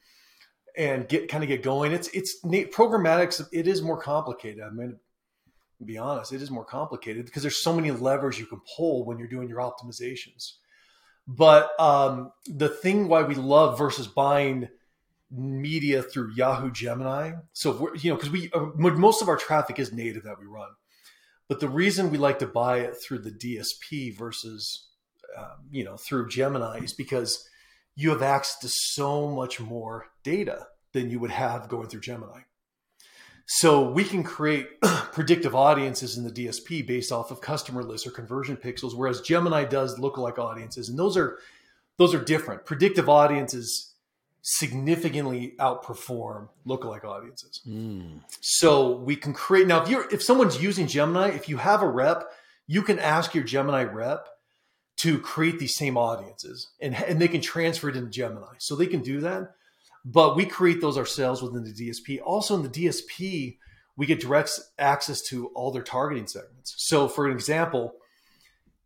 and 0.76 1.08
get 1.08 1.28
kind 1.28 1.42
of 1.42 1.48
get 1.48 1.62
going. 1.62 1.92
It's 1.92 2.08
it's 2.08 2.40
programmatics. 2.44 3.42
It 3.52 3.66
is 3.66 3.82
more 3.82 4.00
complicated. 4.00 4.62
I 4.62 4.70
mean, 4.70 4.98
to 5.78 5.84
be 5.84 5.98
honest, 5.98 6.32
it 6.32 6.42
is 6.42 6.50
more 6.50 6.64
complicated 6.64 7.24
because 7.24 7.42
there's 7.42 7.62
so 7.62 7.74
many 7.74 7.90
levers 7.90 8.38
you 8.38 8.46
can 8.46 8.60
pull 8.76 9.04
when 9.04 9.18
you're 9.18 9.28
doing 9.28 9.48
your 9.48 9.58
optimizations. 9.58 10.54
But 11.32 11.70
um, 11.78 12.32
the 12.46 12.68
thing 12.68 13.06
why 13.06 13.22
we 13.22 13.36
love 13.36 13.78
versus 13.78 14.08
buying 14.08 14.68
media 15.30 16.02
through 16.02 16.32
Yahoo 16.34 16.72
Gemini. 16.72 17.34
So 17.52 17.76
we're, 17.76 17.94
you 17.94 18.10
know, 18.10 18.16
because 18.16 18.30
we 18.30 18.50
uh, 18.52 18.66
most 18.74 19.22
of 19.22 19.28
our 19.28 19.36
traffic 19.36 19.78
is 19.78 19.92
native 19.92 20.24
that 20.24 20.40
we 20.40 20.46
run. 20.46 20.70
But 21.48 21.60
the 21.60 21.68
reason 21.68 22.10
we 22.10 22.18
like 22.18 22.40
to 22.40 22.48
buy 22.48 22.78
it 22.78 22.96
through 22.96 23.20
the 23.20 23.30
DSP 23.30 24.16
versus, 24.18 24.88
um, 25.38 25.68
you 25.70 25.84
know, 25.84 25.96
through 25.96 26.28
Gemini 26.28 26.78
is 26.78 26.94
because 26.94 27.48
you 27.94 28.10
have 28.10 28.22
access 28.22 28.58
to 28.60 28.68
so 28.68 29.28
much 29.28 29.60
more 29.60 30.06
data 30.24 30.66
than 30.92 31.10
you 31.10 31.20
would 31.20 31.30
have 31.30 31.68
going 31.68 31.88
through 31.88 32.00
Gemini. 32.00 32.40
So 33.52 33.90
we 33.90 34.04
can 34.04 34.22
create 34.22 34.80
predictive 34.80 35.56
audiences 35.56 36.16
in 36.16 36.22
the 36.22 36.30
DSP 36.30 36.86
based 36.86 37.10
off 37.10 37.32
of 37.32 37.40
customer 37.40 37.82
lists 37.82 38.06
or 38.06 38.12
conversion 38.12 38.56
pixels, 38.56 38.94
whereas 38.94 39.20
Gemini 39.22 39.64
does 39.64 39.98
lookalike 39.98 40.38
audiences, 40.38 40.88
and 40.88 40.96
those 40.96 41.16
are 41.16 41.38
those 41.96 42.14
are 42.14 42.22
different. 42.22 42.64
Predictive 42.64 43.08
audiences 43.08 43.92
significantly 44.42 45.54
outperform 45.58 46.48
lookalike 46.64 47.04
audiences. 47.04 47.60
Mm. 47.66 48.20
So 48.40 48.96
we 48.98 49.16
can 49.16 49.32
create 49.32 49.66
now 49.66 49.82
if 49.82 49.88
you're 49.88 50.08
if 50.14 50.22
someone's 50.22 50.62
using 50.62 50.86
Gemini, 50.86 51.30
if 51.30 51.48
you 51.48 51.56
have 51.56 51.82
a 51.82 51.88
rep, 51.88 52.30
you 52.68 52.82
can 52.82 53.00
ask 53.00 53.34
your 53.34 53.42
Gemini 53.42 53.82
rep 53.82 54.28
to 54.98 55.18
create 55.18 55.58
these 55.58 55.74
same 55.74 55.96
audiences 55.96 56.68
and, 56.80 56.94
and 56.94 57.20
they 57.20 57.26
can 57.26 57.40
transfer 57.40 57.88
it 57.88 57.96
into 57.96 58.10
Gemini. 58.10 58.54
So 58.58 58.76
they 58.76 58.86
can 58.86 59.02
do 59.02 59.20
that. 59.22 59.56
But 60.04 60.36
we 60.36 60.46
create 60.46 60.80
those 60.80 60.96
ourselves 60.96 61.42
within 61.42 61.64
the 61.64 61.72
DSP. 61.72 62.20
Also 62.24 62.54
in 62.54 62.62
the 62.62 62.68
DSP, 62.68 63.58
we 63.96 64.06
get 64.06 64.20
direct 64.20 64.50
access 64.78 65.20
to 65.28 65.48
all 65.48 65.70
their 65.70 65.82
targeting 65.82 66.26
segments. 66.26 66.74
So 66.78 67.06
for 67.06 67.26
an 67.26 67.32
example, 67.32 67.94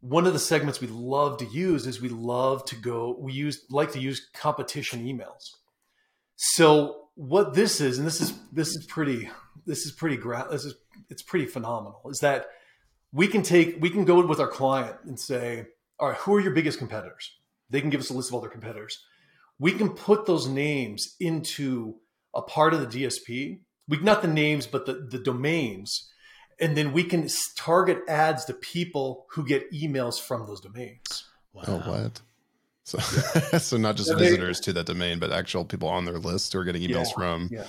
one 0.05 0.27
of 0.27 0.35
the 0.35 0.39
segments 0.39 0.83
we 0.83 0.87
love 0.87 1.39
to 1.39 1.47
use 1.47 1.87
is 1.87 1.99
we 1.99 2.11
love 2.11 2.63
to 2.67 2.77
go 2.77 3.17
we 3.19 3.33
use 3.33 3.65
like 3.71 3.93
to 3.93 3.99
use 3.99 4.29
competition 4.35 5.03
emails 5.07 5.53
so 6.37 7.07
what 7.15 7.55
this 7.55 7.81
is 7.81 7.97
and 7.97 8.07
this 8.07 8.21
is 8.21 8.35
this 8.53 8.69
is 8.69 8.85
pretty 8.87 9.31
this 9.65 9.87
is 9.87 9.93
pretty 9.93 10.17
gra- 10.19 10.47
this 10.51 10.67
is 10.67 10.75
it's 11.09 11.23
pretty 11.23 11.47
phenomenal 11.47 12.03
is 12.11 12.19
that 12.19 12.49
we 13.13 13.27
can 13.27 13.43
take 13.43 13.81
we 13.81 13.89
can 13.89 14.05
go 14.05 14.25
with 14.27 14.41
our 14.41 14.49
client 14.49 14.95
and 15.05 15.19
say 15.19 15.65
all 15.99 16.09
right 16.09 16.19
who 16.19 16.35
are 16.35 16.41
your 16.41 16.53
biggest 16.53 16.79
competitors 16.79 17.33
they 17.71 17.81
can 17.81 17.89
give 17.89 18.01
us 18.01 18.11
a 18.11 18.13
list 18.13 18.29
of 18.29 18.35
all 18.35 18.43
their 18.43 18.51
competitors 18.51 19.07
we 19.59 19.73
can 19.73 19.91
put 19.91 20.27
those 20.27 20.47
names 20.47 21.15
into 21.21 21.97
a 22.35 22.43
part 22.43 22.75
of 22.75 22.81
the 22.81 22.87
dsp 22.87 23.61
we 23.89 23.97
not 23.99 24.23
the 24.23 24.29
names 24.29 24.67
but 24.67 24.87
the, 24.87 24.95
the 25.11 25.19
domains 25.19 26.11
and 26.61 26.77
then 26.77 26.93
we 26.93 27.05
can 27.05 27.29
target 27.57 27.99
ads 28.09 28.45
to 28.47 28.55
people 28.55 29.27
who 29.31 29.45
get 29.45 29.71
emails 29.73 30.21
from 30.21 30.47
those 30.47 30.61
domains. 30.61 31.29
Wow. 31.53 31.63
Oh, 31.67 31.79
what? 31.79 32.21
So, 32.85 32.99
so 33.59 33.77
not 33.77 33.97
just 33.97 34.11
yeah, 34.11 34.17
visitors 34.17 34.61
they, 34.61 34.65
to 34.65 34.73
that 34.75 34.87
domain, 34.87 35.19
but 35.19 35.33
actual 35.33 35.65
people 35.65 35.89
on 35.89 36.05
their 36.05 36.19
list 36.19 36.53
who 36.53 36.59
are 36.59 36.65
getting 36.65 36.83
emails 36.83 37.07
yeah, 37.07 37.15
from 37.15 37.49
yeah. 37.51 37.67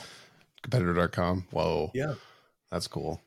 competitor.com. 0.62 1.48
Whoa. 1.52 1.92
Yeah. 1.94 2.16
That's 2.72 2.88
cool. 2.88 3.22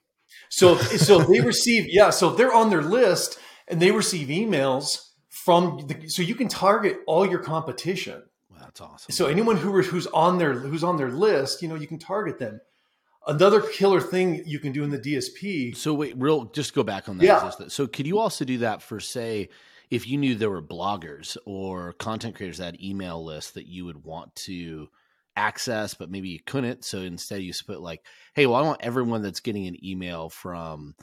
So, 0.51 0.77
so 0.77 1.21
they 1.21 1.41
receive, 1.41 1.87
yeah. 1.89 2.11
So 2.11 2.35
they're 2.35 2.55
on 2.55 2.71
their 2.71 2.83
list 2.83 3.39
and 3.67 3.81
they 3.81 3.91
receive 3.91 4.29
emails 4.29 4.87
from 5.29 5.87
the, 5.87 6.09
so 6.09 6.23
you 6.23 6.35
can 6.35 6.49
target 6.49 6.99
all 7.07 7.27
your 7.27 7.39
competition. 7.39 8.23
That's 8.61 8.81
awesome. 8.81 9.13
So 9.13 9.27
anyone 9.27 9.57
who, 9.57 9.81
who's 9.83 10.07
on 10.09 10.39
their, 10.39 10.53
who's 10.53 10.85
on 10.85 10.97
their 10.97 11.11
list, 11.11 11.63
you 11.63 11.69
know, 11.69 11.75
you 11.75 11.87
can 11.87 11.99
target 11.99 12.39
them. 12.39 12.61
Another 13.27 13.61
killer 13.61 14.01
thing 14.01 14.43
you 14.47 14.59
can 14.59 14.73
do 14.73 14.85
in 14.85 14.91
the 14.91 14.99
DSP. 14.99 15.77
So 15.77 15.93
wait, 15.93 16.15
real 16.17 16.47
just 16.47 16.75
go 16.75 16.83
back 16.83 17.09
on 17.09 17.19
that. 17.19 17.25
Yeah. 17.25 17.51
So 17.69 17.87
could 17.87 18.07
you 18.07 18.19
also 18.19 18.45
do 18.45 18.59
that 18.59 18.81
for 18.83 19.01
say 19.01 19.51
if 19.91 20.07
you 20.07 20.17
knew 20.19 20.35
there 20.35 20.51
were 20.51 20.63
bloggers 20.63 21.37
or 21.45 21.93
content 21.95 22.37
creators 22.37 22.59
that 22.59 22.83
email 22.83 23.25
list 23.25 23.55
that 23.55 23.67
you 23.67 23.85
would 23.85 24.03
want 24.05 24.35
to 24.37 24.89
access, 25.37 25.95
but 25.95 26.11
maybe 26.11 26.29
you 26.29 26.41
couldn't. 26.45 26.85
So 26.85 26.99
instead 26.99 27.43
you 27.43 27.53
put 27.67 27.81
like, 27.81 28.03
hey, 28.35 28.47
well, 28.47 28.57
I 28.57 28.63
want 28.63 28.81
everyone 28.83 29.23
that's 29.23 29.41
getting 29.41 29.67
an 29.67 29.85
email 29.85 30.29
from 30.29 30.95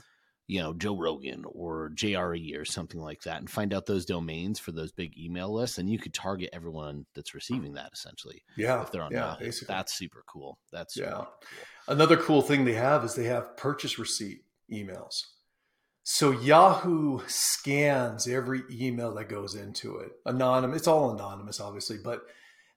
you 0.46 0.60
know 0.60 0.72
Joe 0.74 0.96
Rogan 0.96 1.44
or 1.46 1.90
JRE 1.94 2.58
or 2.58 2.64
something 2.64 3.00
like 3.00 3.22
that, 3.22 3.38
and 3.38 3.50
find 3.50 3.74
out 3.74 3.86
those 3.86 4.04
domains 4.04 4.58
for 4.58 4.72
those 4.72 4.92
big 4.92 5.16
email 5.18 5.52
lists, 5.52 5.78
and 5.78 5.90
you 5.90 5.98
could 5.98 6.14
target 6.14 6.50
everyone 6.52 7.06
that's 7.14 7.34
receiving 7.34 7.74
that 7.74 7.90
essentially. 7.92 8.42
Yeah, 8.56 8.82
if 8.82 8.92
they're 8.92 9.02
on 9.02 9.12
yeah, 9.12 9.36
basically. 9.38 9.74
that's 9.74 9.96
super 9.96 10.22
cool. 10.26 10.58
That's 10.72 10.94
super 10.94 11.08
yeah. 11.08 11.14
Cool. 11.14 11.28
Another 11.88 12.16
cool 12.16 12.42
thing 12.42 12.64
they 12.64 12.74
have 12.74 13.04
is 13.04 13.14
they 13.14 13.24
have 13.24 13.56
purchase 13.56 13.98
receipt 13.98 14.42
emails. 14.70 15.22
So 16.08 16.30
Yahoo 16.30 17.20
scans 17.26 18.28
every 18.28 18.62
email 18.70 19.12
that 19.14 19.28
goes 19.28 19.56
into 19.56 19.98
it. 19.98 20.12
Anonymous, 20.24 20.78
it's 20.78 20.86
all 20.86 21.10
anonymous, 21.10 21.58
obviously, 21.58 21.98
but 21.98 22.22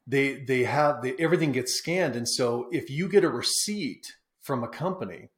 they 0.07 0.43
they 0.43 0.63
have 0.63 1.03
they, 1.03 1.13
everything 1.19 1.51
gets 1.51 1.75
scanned, 1.75 2.15
and 2.15 2.27
so 2.27 2.67
if 2.71 2.89
you 2.89 3.07
get 3.07 3.23
a 3.23 3.29
receipt 3.29 4.07
from 4.41 4.63
a 4.63 4.67
company, 4.67 5.29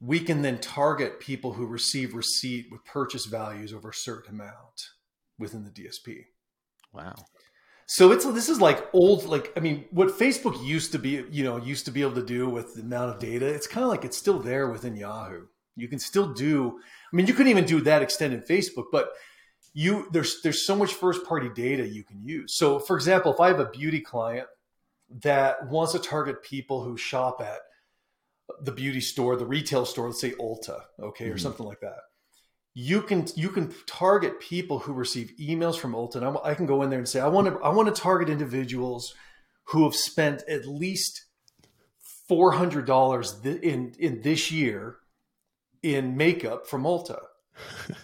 we 0.00 0.20
can 0.20 0.42
then 0.42 0.58
target 0.58 1.20
people 1.20 1.52
who 1.52 1.66
receive 1.66 2.14
receipt 2.14 2.66
with 2.70 2.84
purchase 2.84 3.26
values 3.26 3.72
over 3.72 3.90
a 3.90 3.94
certain 3.94 4.34
amount 4.34 4.90
within 5.38 5.64
the 5.64 5.70
DSP. 5.70 6.24
Wow. 6.92 7.14
So 7.86 8.10
it's 8.10 8.24
this 8.24 8.48
is 8.48 8.60
like 8.60 8.88
old 8.92 9.24
like 9.24 9.52
I 9.56 9.60
mean 9.60 9.84
what 9.90 10.08
Facebook 10.08 10.64
used 10.64 10.92
to 10.92 10.98
be 10.98 11.24
you 11.30 11.44
know 11.44 11.56
used 11.56 11.84
to 11.84 11.92
be 11.92 12.02
able 12.02 12.14
to 12.14 12.26
do 12.26 12.48
with 12.48 12.74
the 12.74 12.82
amount 12.82 13.14
of 13.14 13.20
data 13.20 13.46
it's 13.46 13.68
kind 13.68 13.84
of 13.84 13.90
like 13.90 14.04
it's 14.04 14.16
still 14.16 14.40
there 14.40 14.68
within 14.68 14.96
Yahoo. 14.96 15.46
You 15.76 15.88
can 15.88 16.00
still 16.00 16.32
do 16.32 16.80
I 17.12 17.16
mean 17.16 17.26
you 17.26 17.34
couldn't 17.34 17.50
even 17.50 17.64
do 17.64 17.80
that 17.82 18.02
extent 18.02 18.34
in 18.34 18.40
Facebook 18.40 18.86
but 18.90 19.10
you 19.72 20.08
there's 20.10 20.42
there's 20.42 20.66
so 20.66 20.74
much 20.74 20.94
first 20.94 21.24
party 21.24 21.48
data 21.54 21.86
you 21.86 22.02
can 22.02 22.24
use. 22.24 22.56
So 22.56 22.80
for 22.80 22.96
example 22.96 23.32
if 23.32 23.40
I 23.40 23.48
have 23.48 23.60
a 23.60 23.70
beauty 23.70 24.00
client 24.00 24.48
that 25.22 25.68
wants 25.68 25.92
to 25.92 26.00
target 26.00 26.42
people 26.42 26.82
who 26.82 26.96
shop 26.96 27.40
at 27.40 27.60
the 28.60 28.72
beauty 28.72 29.00
store, 29.00 29.36
the 29.36 29.46
retail 29.46 29.84
store, 29.84 30.08
let's 30.08 30.20
say 30.20 30.32
Ulta, 30.32 30.80
okay, 31.00 31.24
mm-hmm. 31.26 31.34
or 31.34 31.38
something 31.38 31.66
like 31.66 31.80
that 31.80 32.00
you 32.78 33.00
can 33.00 33.26
you 33.34 33.48
can 33.48 33.72
target 33.86 34.38
people 34.38 34.80
who 34.80 34.92
receive 34.92 35.32
emails 35.40 35.78
from 35.78 35.94
Ulta. 35.94 36.16
And 36.16 36.26
I, 36.26 36.50
I 36.50 36.54
can 36.54 36.66
go 36.66 36.82
in 36.82 36.90
there 36.90 36.98
and 36.98 37.08
say, 37.08 37.20
I 37.20 37.26
want 37.26 37.48
to 37.48 37.58
I 37.60 37.70
want 37.70 37.92
to 37.92 38.00
target 38.00 38.28
individuals 38.28 39.14
who 39.68 39.84
have 39.84 39.94
spent 39.94 40.42
at 40.46 40.66
least 40.66 41.24
four 42.28 42.52
hundred 42.52 42.84
dollars 42.84 43.40
th- 43.40 43.62
in 43.62 43.94
in 43.98 44.20
this 44.20 44.52
year 44.52 44.98
in 45.82 46.18
makeup 46.18 46.68
from 46.68 46.84
Ulta. 46.84 47.18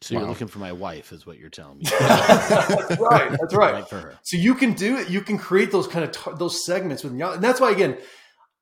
So 0.00 0.18
you're 0.18 0.28
looking 0.28 0.48
for 0.48 0.58
my 0.58 0.72
wife, 0.72 1.12
is 1.12 1.24
what 1.24 1.38
you're 1.38 1.48
telling 1.48 1.78
me. 1.78 1.84
that's 1.88 3.00
right. 3.00 3.30
That's 3.30 3.54
right. 3.54 3.72
Right 3.72 3.88
for 3.88 3.98
her. 3.98 4.18
So 4.22 4.36
you 4.36 4.54
can 4.54 4.74
do 4.74 4.98
it. 4.98 5.08
You 5.08 5.22
can 5.22 5.38
create 5.38 5.72
those 5.72 5.86
kind 5.86 6.04
of 6.04 6.12
tar- 6.12 6.34
those 6.34 6.62
segments 6.66 7.02
with 7.02 7.16
Yahoo, 7.16 7.36
and 7.36 7.42
that's 7.42 7.58
why 7.58 7.70
again, 7.70 7.96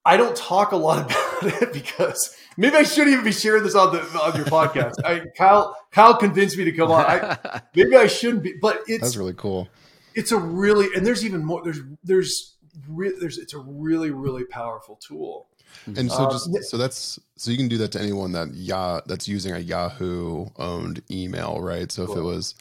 I 0.05 0.17
don't 0.17 0.37
talk 0.37 0.73
a 0.73 0.77
lot 0.77 1.05
about 1.43 1.63
it 1.63 1.73
because 1.73 2.37
maybe 2.57 2.77
I 2.77 2.83
shouldn't 2.83 3.13
even 3.13 3.25
be 3.25 3.33
sharing 3.33 3.63
this 3.63 3.75
on 3.75 3.93
the 3.93 4.01
on 4.01 4.37
your 4.37 4.47
podcast. 4.47 4.95
I, 5.05 5.25
Kyle 5.37 5.77
Kyle 5.91 6.17
convinced 6.17 6.57
me 6.57 6.65
to 6.65 6.73
come 6.73 6.91
on. 6.91 7.05
I, 7.05 7.61
maybe 7.75 7.97
I 7.97 8.07
shouldn't 8.07 8.43
be, 8.43 8.55
but 8.61 8.83
it's 8.87 9.03
That's 9.03 9.17
really 9.17 9.35
cool. 9.35 9.69
it's 10.15 10.33
a 10.33 10.39
really 10.39 10.89
and 10.95 11.07
there's 11.07 11.25
even 11.25 11.45
more. 11.45 11.63
There's 11.63 11.81
there's 12.03 12.55
re- 12.89 13.15
there's 13.19 13.39
it's 13.39 13.55
a 13.55 13.59
really 13.59 14.11
really 14.11 14.45
powerful 14.45 14.97
tool. 14.97 15.47
And 15.87 16.11
so 16.11 16.27
Um, 16.27 16.31
just 16.31 16.71
so 16.71 16.77
that's 16.77 17.19
so 17.37 17.51
you 17.51 17.57
can 17.57 17.69
do 17.69 17.79
that 17.79 17.93
to 17.93 18.01
anyone 18.01 18.33
that 18.33 18.55
yeah 18.55 19.01
that's 19.07 19.27
using 19.27 19.55
a 19.55 19.59
Yahoo 19.59 20.47
owned 20.57 21.03
email, 21.11 21.61
right? 21.61 21.91
So 21.91 22.05
if 22.05 22.17
it 22.17 22.21
was 22.21 22.55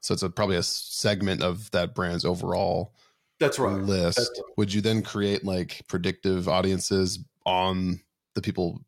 so 0.00 0.14
it's 0.14 0.22
a, 0.22 0.30
probably 0.30 0.56
a 0.56 0.62
segment 0.62 1.42
of 1.42 1.70
that 1.72 1.94
brand's 1.94 2.24
overall 2.24 2.92
That's 3.38 3.58
right. 3.58 3.74
list. 3.80 4.18
That's- 4.18 4.40
Would 4.56 4.72
you 4.74 4.80
then 4.80 5.02
create 5.02 5.44
like 5.44 5.82
predictive 5.88 6.48
audiences 6.48 7.18
on 7.46 8.00
the 8.34 8.42
people 8.42 8.80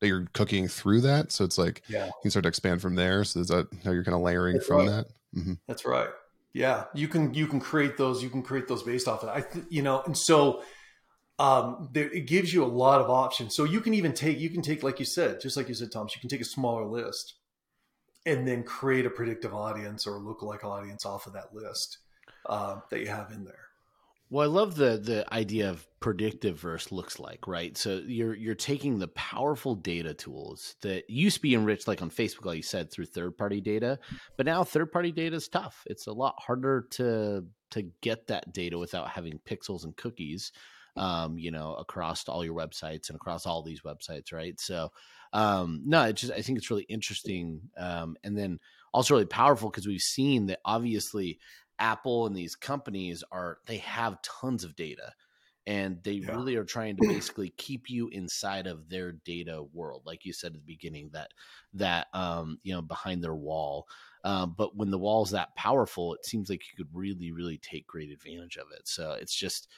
that 0.00 0.08
you're 0.08 0.26
cooking 0.34 0.68
through 0.68 1.02
that? 1.02 1.32
So 1.32 1.44
it's 1.44 1.58
like 1.58 1.82
Yeah. 1.88 2.06
you 2.06 2.12
can 2.22 2.30
start 2.30 2.42
to 2.44 2.48
expand 2.48 2.82
from 2.82 2.94
there. 2.96 3.24
So 3.24 3.40
is 3.40 3.48
that 3.48 3.68
how 3.84 3.92
you're 3.92 4.04
kind 4.04 4.14
of 4.14 4.20
layering 4.22 4.54
That's 4.54 4.66
from 4.66 4.78
right. 4.78 4.88
that? 4.88 5.06
hmm 5.34 5.52
That's 5.68 5.84
right. 5.84 6.08
Yeah, 6.52 6.84
you 6.94 7.06
can 7.06 7.34
you 7.34 7.46
can 7.46 7.60
create 7.60 7.96
those. 7.98 8.22
You 8.22 8.30
can 8.30 8.42
create 8.42 8.66
those 8.66 8.82
based 8.82 9.06
off 9.08 9.22
of. 9.22 9.26
That. 9.28 9.36
I 9.36 9.40
th- 9.42 9.66
you 9.68 9.82
know, 9.82 10.02
and 10.06 10.16
so 10.16 10.62
um, 11.38 11.90
there, 11.92 12.10
it 12.10 12.26
gives 12.26 12.54
you 12.54 12.64
a 12.64 12.66
lot 12.66 13.02
of 13.02 13.10
options. 13.10 13.54
So 13.54 13.64
you 13.64 13.82
can 13.82 13.92
even 13.92 14.14
take 14.14 14.38
you 14.40 14.48
can 14.48 14.62
take 14.62 14.82
like 14.82 14.98
you 14.98 15.04
said, 15.04 15.40
just 15.42 15.56
like 15.58 15.68
you 15.68 15.74
said, 15.74 15.92
Thomas. 15.92 16.14
You 16.14 16.20
can 16.20 16.30
take 16.30 16.40
a 16.40 16.44
smaller 16.46 16.86
list 16.86 17.34
and 18.24 18.48
then 18.48 18.62
create 18.62 19.04
a 19.04 19.10
predictive 19.10 19.52
audience 19.54 20.06
or 20.06 20.16
a 20.16 20.20
lookalike 20.20 20.64
audience 20.64 21.04
off 21.04 21.26
of 21.26 21.34
that 21.34 21.54
list 21.54 21.98
uh, 22.46 22.76
that 22.90 23.00
you 23.00 23.08
have 23.08 23.30
in 23.32 23.44
there. 23.44 23.65
Well, 24.28 24.42
I 24.48 24.52
love 24.52 24.74
the 24.74 24.96
the 24.98 25.32
idea 25.32 25.70
of 25.70 25.86
predictive 26.00 26.58
versus 26.58 26.90
looks 26.90 27.20
like, 27.20 27.46
right? 27.46 27.76
So 27.76 28.02
you're 28.06 28.34
you're 28.34 28.56
taking 28.56 28.98
the 28.98 29.08
powerful 29.08 29.74
data 29.76 30.14
tools 30.14 30.74
that 30.82 31.08
used 31.08 31.36
to 31.36 31.42
be 31.42 31.54
enriched, 31.54 31.86
like 31.86 32.02
on 32.02 32.10
Facebook, 32.10 32.44
like 32.46 32.56
you 32.56 32.62
said, 32.62 32.90
through 32.90 33.06
third 33.06 33.36
party 33.36 33.60
data, 33.60 33.98
but 34.36 34.46
now 34.46 34.64
third 34.64 34.90
party 34.90 35.12
data 35.12 35.36
is 35.36 35.48
tough. 35.48 35.82
It's 35.86 36.08
a 36.08 36.12
lot 36.12 36.34
harder 36.38 36.88
to 36.92 37.44
to 37.70 37.82
get 38.00 38.26
that 38.26 38.52
data 38.52 38.78
without 38.78 39.08
having 39.10 39.38
pixels 39.48 39.84
and 39.84 39.96
cookies, 39.96 40.50
um, 40.96 41.38
you 41.38 41.50
know, 41.52 41.74
across 41.74 42.26
all 42.28 42.44
your 42.44 42.54
websites 42.54 43.08
and 43.08 43.16
across 43.16 43.46
all 43.46 43.62
these 43.62 43.82
websites, 43.82 44.32
right? 44.32 44.58
So, 44.58 44.90
um, 45.32 45.82
no, 45.84 46.02
it 46.04 46.14
just 46.16 46.32
I 46.32 46.42
think 46.42 46.58
it's 46.58 46.70
really 46.70 46.84
interesting, 46.88 47.60
um, 47.76 48.16
and 48.24 48.36
then 48.36 48.58
also 48.92 49.14
really 49.14 49.26
powerful 49.26 49.70
because 49.70 49.86
we've 49.86 50.00
seen 50.00 50.46
that 50.46 50.60
obviously 50.64 51.38
Apple 51.78 52.26
and 52.26 52.36
these 52.36 52.56
companies 52.56 53.22
are 53.30 53.58
they 53.66 53.78
have 53.78 54.20
tons 54.22 54.64
of 54.64 54.76
data 54.76 55.12
and 55.66 56.02
they 56.04 56.20
Yeah. 56.20 56.30
really 56.30 56.54
are 56.56 56.64
trying 56.64 56.96
to 56.96 57.02
basically 57.02 57.50
keep 57.50 57.90
you 57.90 58.08
inside 58.08 58.66
of 58.66 58.88
their 58.88 59.12
data 59.12 59.62
world 59.72 60.02
like 60.06 60.24
you 60.24 60.32
said 60.32 60.48
at 60.48 60.52
the 60.54 60.60
beginning 60.60 61.10
that 61.12 61.30
that 61.72 62.06
um 62.14 62.58
you 62.62 62.72
know 62.72 62.82
behind 62.82 63.22
their 63.22 63.34
wall 63.34 63.86
um, 64.24 64.54
but 64.56 64.76
when 64.76 64.90
the 64.90 64.98
wall's 64.98 65.30
that 65.30 65.54
powerful 65.56 66.14
it 66.14 66.24
seems 66.24 66.48
like 66.48 66.62
you 66.70 66.76
could 66.76 66.94
really 66.94 67.32
really 67.32 67.58
take 67.58 67.86
great 67.86 68.10
advantage 68.10 68.56
of 68.56 68.68
it 68.72 68.86
so 68.86 69.12
it's 69.12 69.34
just 69.34 69.68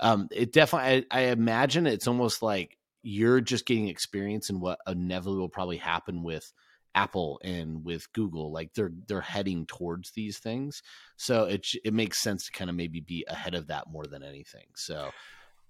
um 0.00 0.28
it 0.30 0.52
definitely 0.52 1.06
I, 1.10 1.20
I 1.20 1.22
imagine 1.30 1.86
it's 1.86 2.08
almost 2.08 2.42
like 2.42 2.78
you're 3.02 3.40
just 3.40 3.66
getting 3.66 3.88
experience 3.88 4.50
in 4.50 4.60
what 4.60 4.80
inevitably 4.86 5.38
will 5.38 5.48
probably 5.48 5.76
happen 5.76 6.22
with 6.22 6.52
Apple 6.94 7.40
and 7.42 7.84
with 7.84 8.12
Google, 8.12 8.52
like 8.52 8.72
they're 8.74 8.92
they're 9.06 9.20
heading 9.20 9.66
towards 9.66 10.12
these 10.12 10.38
things. 10.38 10.82
So 11.16 11.44
it 11.44 11.66
it 11.84 11.94
makes 11.94 12.22
sense 12.22 12.46
to 12.46 12.52
kind 12.52 12.70
of 12.70 12.76
maybe 12.76 13.00
be 13.00 13.24
ahead 13.28 13.54
of 13.54 13.66
that 13.68 13.90
more 13.90 14.06
than 14.06 14.22
anything. 14.22 14.66
So 14.74 15.10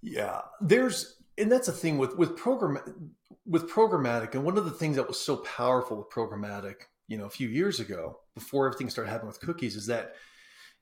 Yeah, 0.01 0.41
there's 0.61 1.17
and 1.37 1.51
that's 1.51 1.67
the 1.67 1.73
thing 1.73 1.97
with 1.97 2.17
with 2.17 2.35
program 2.35 3.11
with 3.45 3.69
programmatic, 3.69 4.33
and 4.33 4.43
one 4.43 4.57
of 4.57 4.65
the 4.65 4.71
things 4.71 4.95
that 4.95 5.07
was 5.07 5.19
so 5.19 5.37
powerful 5.37 5.97
with 5.97 6.09
programmatic, 6.09 6.75
you 7.07 7.17
know, 7.17 7.25
a 7.25 7.29
few 7.29 7.47
years 7.47 7.79
ago, 7.79 8.19
before 8.33 8.67
everything 8.67 8.89
started 8.89 9.11
happening 9.11 9.27
with 9.27 9.41
cookies, 9.41 9.75
is 9.75 9.87
that 9.87 10.15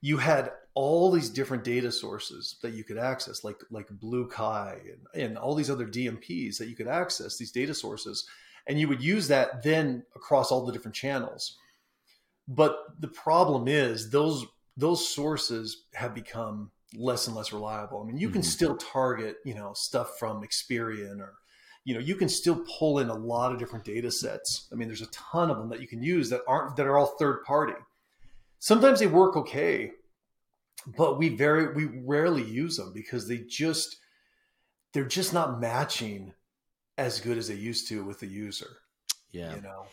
you 0.02 0.18
had 0.18 0.52
all 0.74 1.12
these 1.12 1.30
different 1.30 1.64
data 1.64 1.92
sources 1.92 2.58
that 2.62 2.74
you 2.74 2.84
could 2.84 2.98
access, 2.98 3.44
like 3.44 3.62
like 3.72 3.88
BlueKai 3.88 4.80
and, 4.82 5.24
and 5.24 5.38
all 5.38 5.56
these 5.56 5.70
other 5.70 5.88
DMPs 5.88 6.58
that 6.58 6.68
you 6.68 6.76
could 6.76 6.88
access 6.88 7.38
these 7.38 7.52
data 7.52 7.74
sources, 7.74 8.28
and 8.68 8.80
you 8.80 8.88
would 8.88 9.04
use 9.04 9.28
that 9.28 9.64
then 9.64 10.04
across 10.16 10.52
all 10.52 10.66
the 10.66 10.72
different 10.72 10.96
channels. 10.96 11.58
But 12.48 12.78
the 13.00 13.08
problem 13.08 13.68
is 13.68 14.10
those 14.10 14.46
those 14.76 15.08
sources 15.14 15.86
have 15.94 16.16
become 16.16 16.72
less 16.96 17.28
and 17.28 17.36
less 17.36 17.54
reliable. 17.54 18.02
I 18.02 18.06
mean, 18.06 18.18
you 18.18 18.30
can 18.30 18.42
Mhm. 18.42 18.46
still 18.46 18.76
target, 18.76 19.38
you 19.46 19.54
know, 19.54 19.74
stuff 19.74 20.18
from 20.18 20.42
Experian 20.44 21.20
or, 21.20 21.36
you 21.84 21.94
know, 21.94 22.00
you 22.00 22.16
can 22.16 22.28
still 22.30 22.66
pull 22.80 23.00
in 23.00 23.10
a 23.10 23.16
lot 23.16 23.52
of 23.52 23.60
different 23.60 23.86
data 23.86 24.12
sets. 24.12 24.68
I 24.72 24.76
mean, 24.76 24.88
there's 24.88 25.02
a 25.02 25.08
ton 25.08 25.52
of 25.52 25.58
them 25.58 25.70
that 25.70 25.80
you 25.80 25.88
can 25.88 26.02
use 26.02 26.30
that 26.30 26.42
aren't 26.48 26.76
that 26.76 26.88
are 26.88 26.98
all 26.98 27.18
third 27.18 27.44
party. 27.44 27.76
Sometimes 28.60 29.00
they 29.00 29.08
work 29.08 29.36
okay, 29.36 29.92
but 30.98 31.18
we 31.18 31.30
very 31.30 31.74
we 31.74 31.86
rarely 31.86 32.44
use 32.44 32.78
them 32.78 32.94
because 32.94 33.28
they 33.28 33.40
just 33.40 33.98
they're 34.94 35.06
just 35.06 35.34
not 35.34 35.60
matching 35.60 36.34
as 36.98 37.20
good 37.20 37.38
as 37.38 37.48
they 37.48 37.56
used 37.56 37.88
to 37.90 38.04
with 38.04 38.20
the 38.20 38.28
user. 38.28 38.70
yeah, 39.32 39.56
You 39.56 39.62
know, 39.62 39.86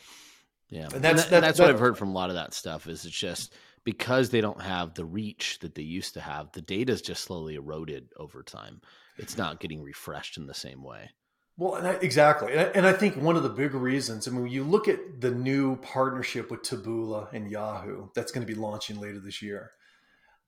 yeah, 0.69 0.85
And 0.85 0.95
and 0.95 1.05
that's- 1.05 1.21
that's 1.23 1.31
that- 1.31 1.41
that's 1.41 1.59
what 1.59 1.71
I've 1.71 1.79
heard 1.81 1.97
from 1.97 2.11
a 2.11 2.13
lot 2.13 2.29
of 2.31 2.37
that 2.37 2.53
stuff. 2.55 2.87
Is 2.87 3.05
it's 3.07 3.17
just 3.19 3.55
because 3.85 4.29
they 4.29 4.43
don't 4.43 4.61
have 4.61 4.93
the 4.95 5.05
reach 5.07 5.59
that 5.61 5.75
they 5.75 5.83
used 5.83 6.13
to 6.15 6.21
have, 6.21 6.53
the 6.53 6.61
data 6.61 6.93
is 6.93 7.01
just 7.01 7.25
slowly 7.25 7.55
eroded 7.55 8.13
over 8.17 8.43
time. 8.43 8.81
It's 9.17 9.39
not 9.39 9.61
getting 9.61 9.83
refreshed 9.83 10.37
in 10.37 10.47
the 10.47 10.53
same 10.55 10.83
way. 10.83 11.11
Well, 11.57 11.75
and 11.77 11.87
I, 11.89 11.93
exactly, 11.95 12.53
and 12.53 12.61
I, 12.61 12.65
and 12.65 12.87
I 12.87 12.93
think 12.93 13.17
one 13.17 13.37
of 13.37 13.43
the 13.43 13.49
big 13.51 13.75
reasons. 13.75 14.27
I 14.29 14.31
mean, 14.31 14.43
when 14.43 14.53
you 14.53 14.65
look 14.65 14.87
at 14.89 15.21
the 15.21 15.31
new 15.31 15.77
partnership 15.77 16.51
with 16.51 16.63
Taboola 16.63 17.33
and 17.33 17.51
Yahoo 17.51 18.09
that's 18.15 18.33
going 18.33 18.47
to 18.47 18.53
be 18.53 18.59
launching 18.59 18.99
later 19.01 19.21
this 19.21 19.41
year, 19.43 19.73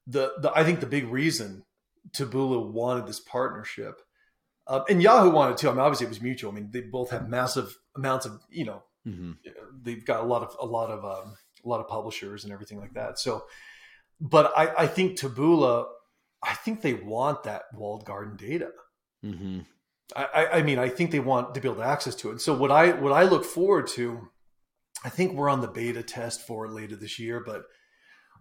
the, 0.07 0.35
the 0.39 0.53
I 0.55 0.65
think 0.65 0.81
the 0.81 0.87
big 0.87 1.07
reason 1.09 1.65
Taboola 2.13 2.71
wanted 2.71 3.07
this 3.07 3.21
partnership, 3.21 4.01
uh, 4.73 4.83
and 4.89 5.03
Yahoo 5.03 5.31
wanted 5.31 5.57
too. 5.59 5.69
I 5.69 5.73
mean, 5.73 5.81
obviously 5.81 6.07
it 6.07 6.09
was 6.09 6.21
mutual. 6.23 6.51
I 6.51 6.55
mean, 6.55 6.71
they 6.73 6.81
both 6.81 7.11
have 7.11 7.29
massive 7.29 7.77
amounts 7.97 8.27
of 8.27 8.41
you 8.51 8.65
know 8.65 8.83
hmm 9.05 9.33
they've 9.83 10.05
got 10.05 10.21
a 10.23 10.27
lot 10.27 10.43
of 10.43 10.57
a 10.61 10.67
lot 10.67 10.91
of 10.91 11.05
um, 11.05 11.37
a 11.65 11.69
lot 11.69 11.81
of 11.81 11.89
publishers 11.89 12.45
and 12.45 12.53
everything 12.53 12.79
like 12.79 12.95
that. 12.95 13.19
So, 13.19 13.45
but 14.21 14.53
I, 14.57 14.85
I 14.85 14.87
think 14.87 15.19
Taboola, 15.19 15.87
I 16.43 16.55
think 16.55 16.81
they 16.83 16.95
want 16.95 17.43
that 17.45 17.63
walled 17.75 18.05
garden 18.05 18.37
data. 18.37 18.71
hmm 19.23 19.61
I, 20.17 20.25
I- 20.35 20.51
I 20.59 20.63
mean, 20.63 20.79
I 20.79 20.89
think 20.89 21.11
they 21.11 21.21
want 21.21 21.55
to 21.55 21.61
be 21.61 21.69
able 21.69 21.81
to 21.83 21.87
access 21.87 22.15
to 22.17 22.31
it. 22.33 22.41
So 22.41 22.55
what 22.55 22.71
I 22.71 22.93
what 22.93 23.13
I 23.13 23.25
look 23.25 23.45
forward 23.45 23.87
to, 23.99 24.29
I 25.05 25.09
think 25.09 25.33
we're 25.35 25.49
on 25.51 25.61
the 25.63 25.69
beta 25.69 26.03
test 26.03 26.47
for 26.47 26.67
it 26.67 26.73
later 26.73 26.97
this 26.97 27.19
year, 27.19 27.43
but 27.45 27.63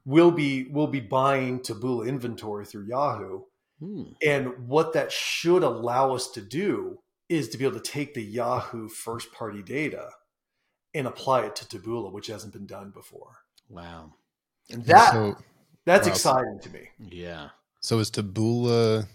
we'll 0.06 0.32
be 0.32 0.68
we'll 0.72 0.88
be 0.88 1.00
buying 1.00 1.60
Taboola 1.60 2.08
inventory 2.08 2.66
through 2.66 2.88
Yahoo, 2.88 3.42
Hmm. 3.82 4.04
and 4.24 4.68
what 4.68 4.94
that 4.94 5.12
should 5.12 5.64
allow 5.64 6.14
us 6.14 6.30
to 6.32 6.42
do 6.42 7.00
is 7.30 7.50
to 7.50 7.58
be 7.58 7.66
able 7.66 7.80
to 7.80 7.92
take 7.92 8.14
the 8.14 8.22
Yahoo 8.22 8.88
first 8.88 9.32
party 9.32 9.64
data 9.64 10.10
and 10.94 11.08
apply 11.08 11.46
it 11.46 11.56
to 11.56 11.66
Taboola, 11.66 12.12
which 12.12 12.28
hasn't 12.28 12.54
been 12.54 12.68
done 12.68 12.92
before. 12.92 13.38
Wow. 13.70 14.14
And 14.70 14.86
that 14.86 15.14
so, 15.14 15.36
that's 15.86 16.08
wow. 16.08 16.14
exciting 16.14 16.60
to 16.62 16.70
me. 16.70 16.90
Yeah. 17.00 17.50
so 17.80 17.98
is 18.00 18.12
Taboola? 18.12 19.08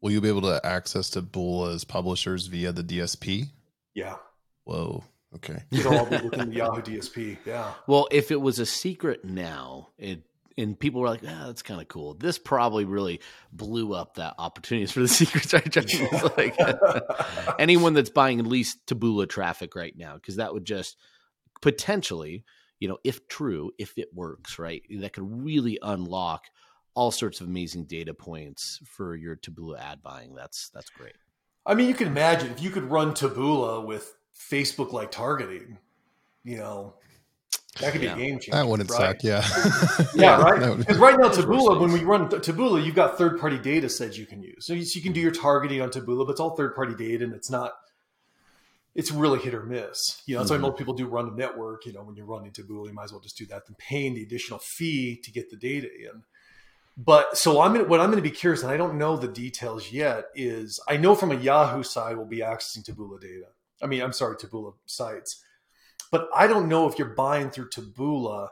Will 0.00 0.10
you 0.10 0.20
be 0.20 0.28
able 0.28 0.42
to 0.42 0.60
access 0.64 1.10
Taboola's 1.10 1.84
publishers 1.84 2.46
via 2.46 2.70
the 2.72 2.84
DSP? 2.84 3.46
Yeah, 3.94 4.16
Whoa. 4.68 5.02
Okay. 5.34 5.62
it'll 5.70 5.96
all 5.96 6.04
be 6.06 6.18
within 6.24 6.50
the 6.50 6.56
Yahoo 6.56 6.82
DSP. 6.82 7.38
Yeah. 7.46 7.72
Well, 7.86 8.06
if 8.10 8.30
it 8.30 8.40
was 8.40 8.58
a 8.58 8.66
secret 8.66 9.24
now, 9.24 9.88
it 9.96 10.22
and 10.58 10.78
people 10.78 11.00
were 11.00 11.08
like, 11.08 11.22
"Ah, 11.26 11.44
that's 11.46 11.62
kind 11.62 11.80
of 11.80 11.88
cool." 11.88 12.14
This 12.14 12.38
probably 12.38 12.84
really 12.84 13.20
blew 13.52 13.94
up 13.94 14.16
that 14.16 14.34
opportunities 14.38 14.90
for 14.90 15.00
the 15.00 15.08
secrets. 15.08 15.54
Right? 15.54 15.70
Just 15.70 16.36
like 16.36 16.56
anyone 17.58 17.94
that's 17.94 18.10
buying 18.10 18.40
at 18.40 18.46
least 18.46 18.84
Taboola 18.86 19.28
traffic 19.28 19.74
right 19.74 19.96
now, 19.96 20.14
because 20.14 20.36
that 20.36 20.52
would 20.52 20.64
just 20.64 20.96
potentially, 21.62 22.44
you 22.80 22.88
know, 22.88 22.98
if 23.04 23.28
true, 23.28 23.70
if 23.78 23.96
it 23.96 24.08
works, 24.12 24.58
right, 24.58 24.82
that 24.98 25.12
could 25.12 25.44
really 25.44 25.78
unlock 25.80 26.44
all 26.94 27.10
sorts 27.12 27.40
of 27.40 27.46
amazing 27.46 27.84
data 27.84 28.12
points 28.12 28.80
for 28.84 29.14
your 29.14 29.36
Taboola 29.36 29.80
ad 29.80 30.02
buying. 30.02 30.34
That's 30.34 30.68
that's 30.70 30.90
great. 30.90 31.14
I 31.64 31.74
mean, 31.74 31.88
you 31.88 31.94
can 31.94 32.08
imagine 32.08 32.50
if 32.50 32.62
you 32.62 32.70
could 32.70 32.90
run 32.90 33.12
Taboola 33.12 33.84
with 33.86 34.16
Facebook 34.34 34.92
like 34.92 35.10
targeting, 35.10 35.78
you 36.42 36.56
know, 36.56 36.94
that 37.80 37.92
could 37.92 38.02
Yeah. 38.02 38.14
be 38.14 38.22
a 38.22 38.26
game 38.26 38.40
changer. 38.40 38.52
That 38.52 38.66
wouldn't 38.66 38.90
right? 38.90 39.20
suck. 39.20 39.22
Yeah. 39.22 39.44
Yeah, 40.14 40.36
That 40.36 40.42
right. 40.42 40.76
Because 40.78 40.98
right 40.98 41.18
now, 41.18 41.28
Taboola, 41.28 41.80
when 41.80 41.92
we 41.92 42.02
run 42.02 42.28
Taboola, 42.28 42.84
you've 42.84 42.94
got 42.94 43.18
third 43.18 43.38
party 43.38 43.58
data 43.58 43.88
sets 43.88 44.18
you 44.18 44.26
can 44.26 44.42
use. 44.42 44.66
So 44.66 44.72
you, 44.72 44.84
so 44.84 44.96
you 44.96 45.02
can 45.02 45.12
do 45.12 45.20
your 45.20 45.30
targeting 45.30 45.80
on 45.80 45.90
Taboola, 45.90 46.26
but 46.26 46.32
it's 46.32 46.40
all 46.40 46.56
third 46.56 46.74
party 46.74 46.94
data 46.94 47.24
and 47.24 47.34
it's 47.34 47.50
not, 47.50 47.72
it's 48.94 49.12
really 49.12 49.38
hit 49.38 49.54
or 49.54 49.62
miss. 49.62 50.22
You 50.26 50.34
know, 50.34 50.40
that's 50.40 50.50
mm-hmm. 50.50 50.62
why 50.62 50.68
most 50.70 50.78
people 50.78 50.94
do 50.94 51.06
run 51.06 51.28
a 51.28 51.32
network. 51.32 51.86
You 51.86 51.92
know, 51.92 52.02
when 52.02 52.16
you're 52.16 52.26
running 52.26 52.50
Taboola, 52.50 52.88
you 52.88 52.94
might 52.94 53.04
as 53.04 53.12
well 53.12 53.20
just 53.20 53.38
do 53.38 53.46
that 53.46 53.66
than 53.66 53.76
paying 53.76 54.14
the 54.14 54.22
additional 54.22 54.58
fee 54.58 55.20
to 55.22 55.30
get 55.30 55.50
the 55.50 55.56
data 55.56 55.86
in. 55.86 56.24
But 56.98 57.38
so 57.38 57.60
I'm 57.60 57.72
gonna, 57.72 57.84
what 57.84 58.00
I'm 58.00 58.10
going 58.10 58.22
to 58.22 58.28
be 58.28 58.34
curious, 58.34 58.64
and 58.64 58.72
I 58.72 58.76
don't 58.76 58.98
know 58.98 59.16
the 59.16 59.28
details 59.28 59.92
yet. 59.92 60.24
Is 60.34 60.80
I 60.88 60.96
know 60.96 61.14
from 61.14 61.30
a 61.30 61.36
Yahoo 61.36 61.84
side 61.84 62.16
we'll 62.16 62.26
be 62.26 62.40
accessing 62.40 62.82
Taboola 62.82 63.20
data. 63.20 63.46
I 63.80 63.86
mean, 63.86 64.02
I'm 64.02 64.12
sorry, 64.12 64.34
Taboola 64.34 64.74
sites, 64.86 65.44
but 66.10 66.28
I 66.34 66.46
don't 66.46 66.68
know 66.68 66.88
if 66.88 66.98
you're 66.98 67.14
buying 67.14 67.50
through 67.50 67.70
Taboola 67.70 68.48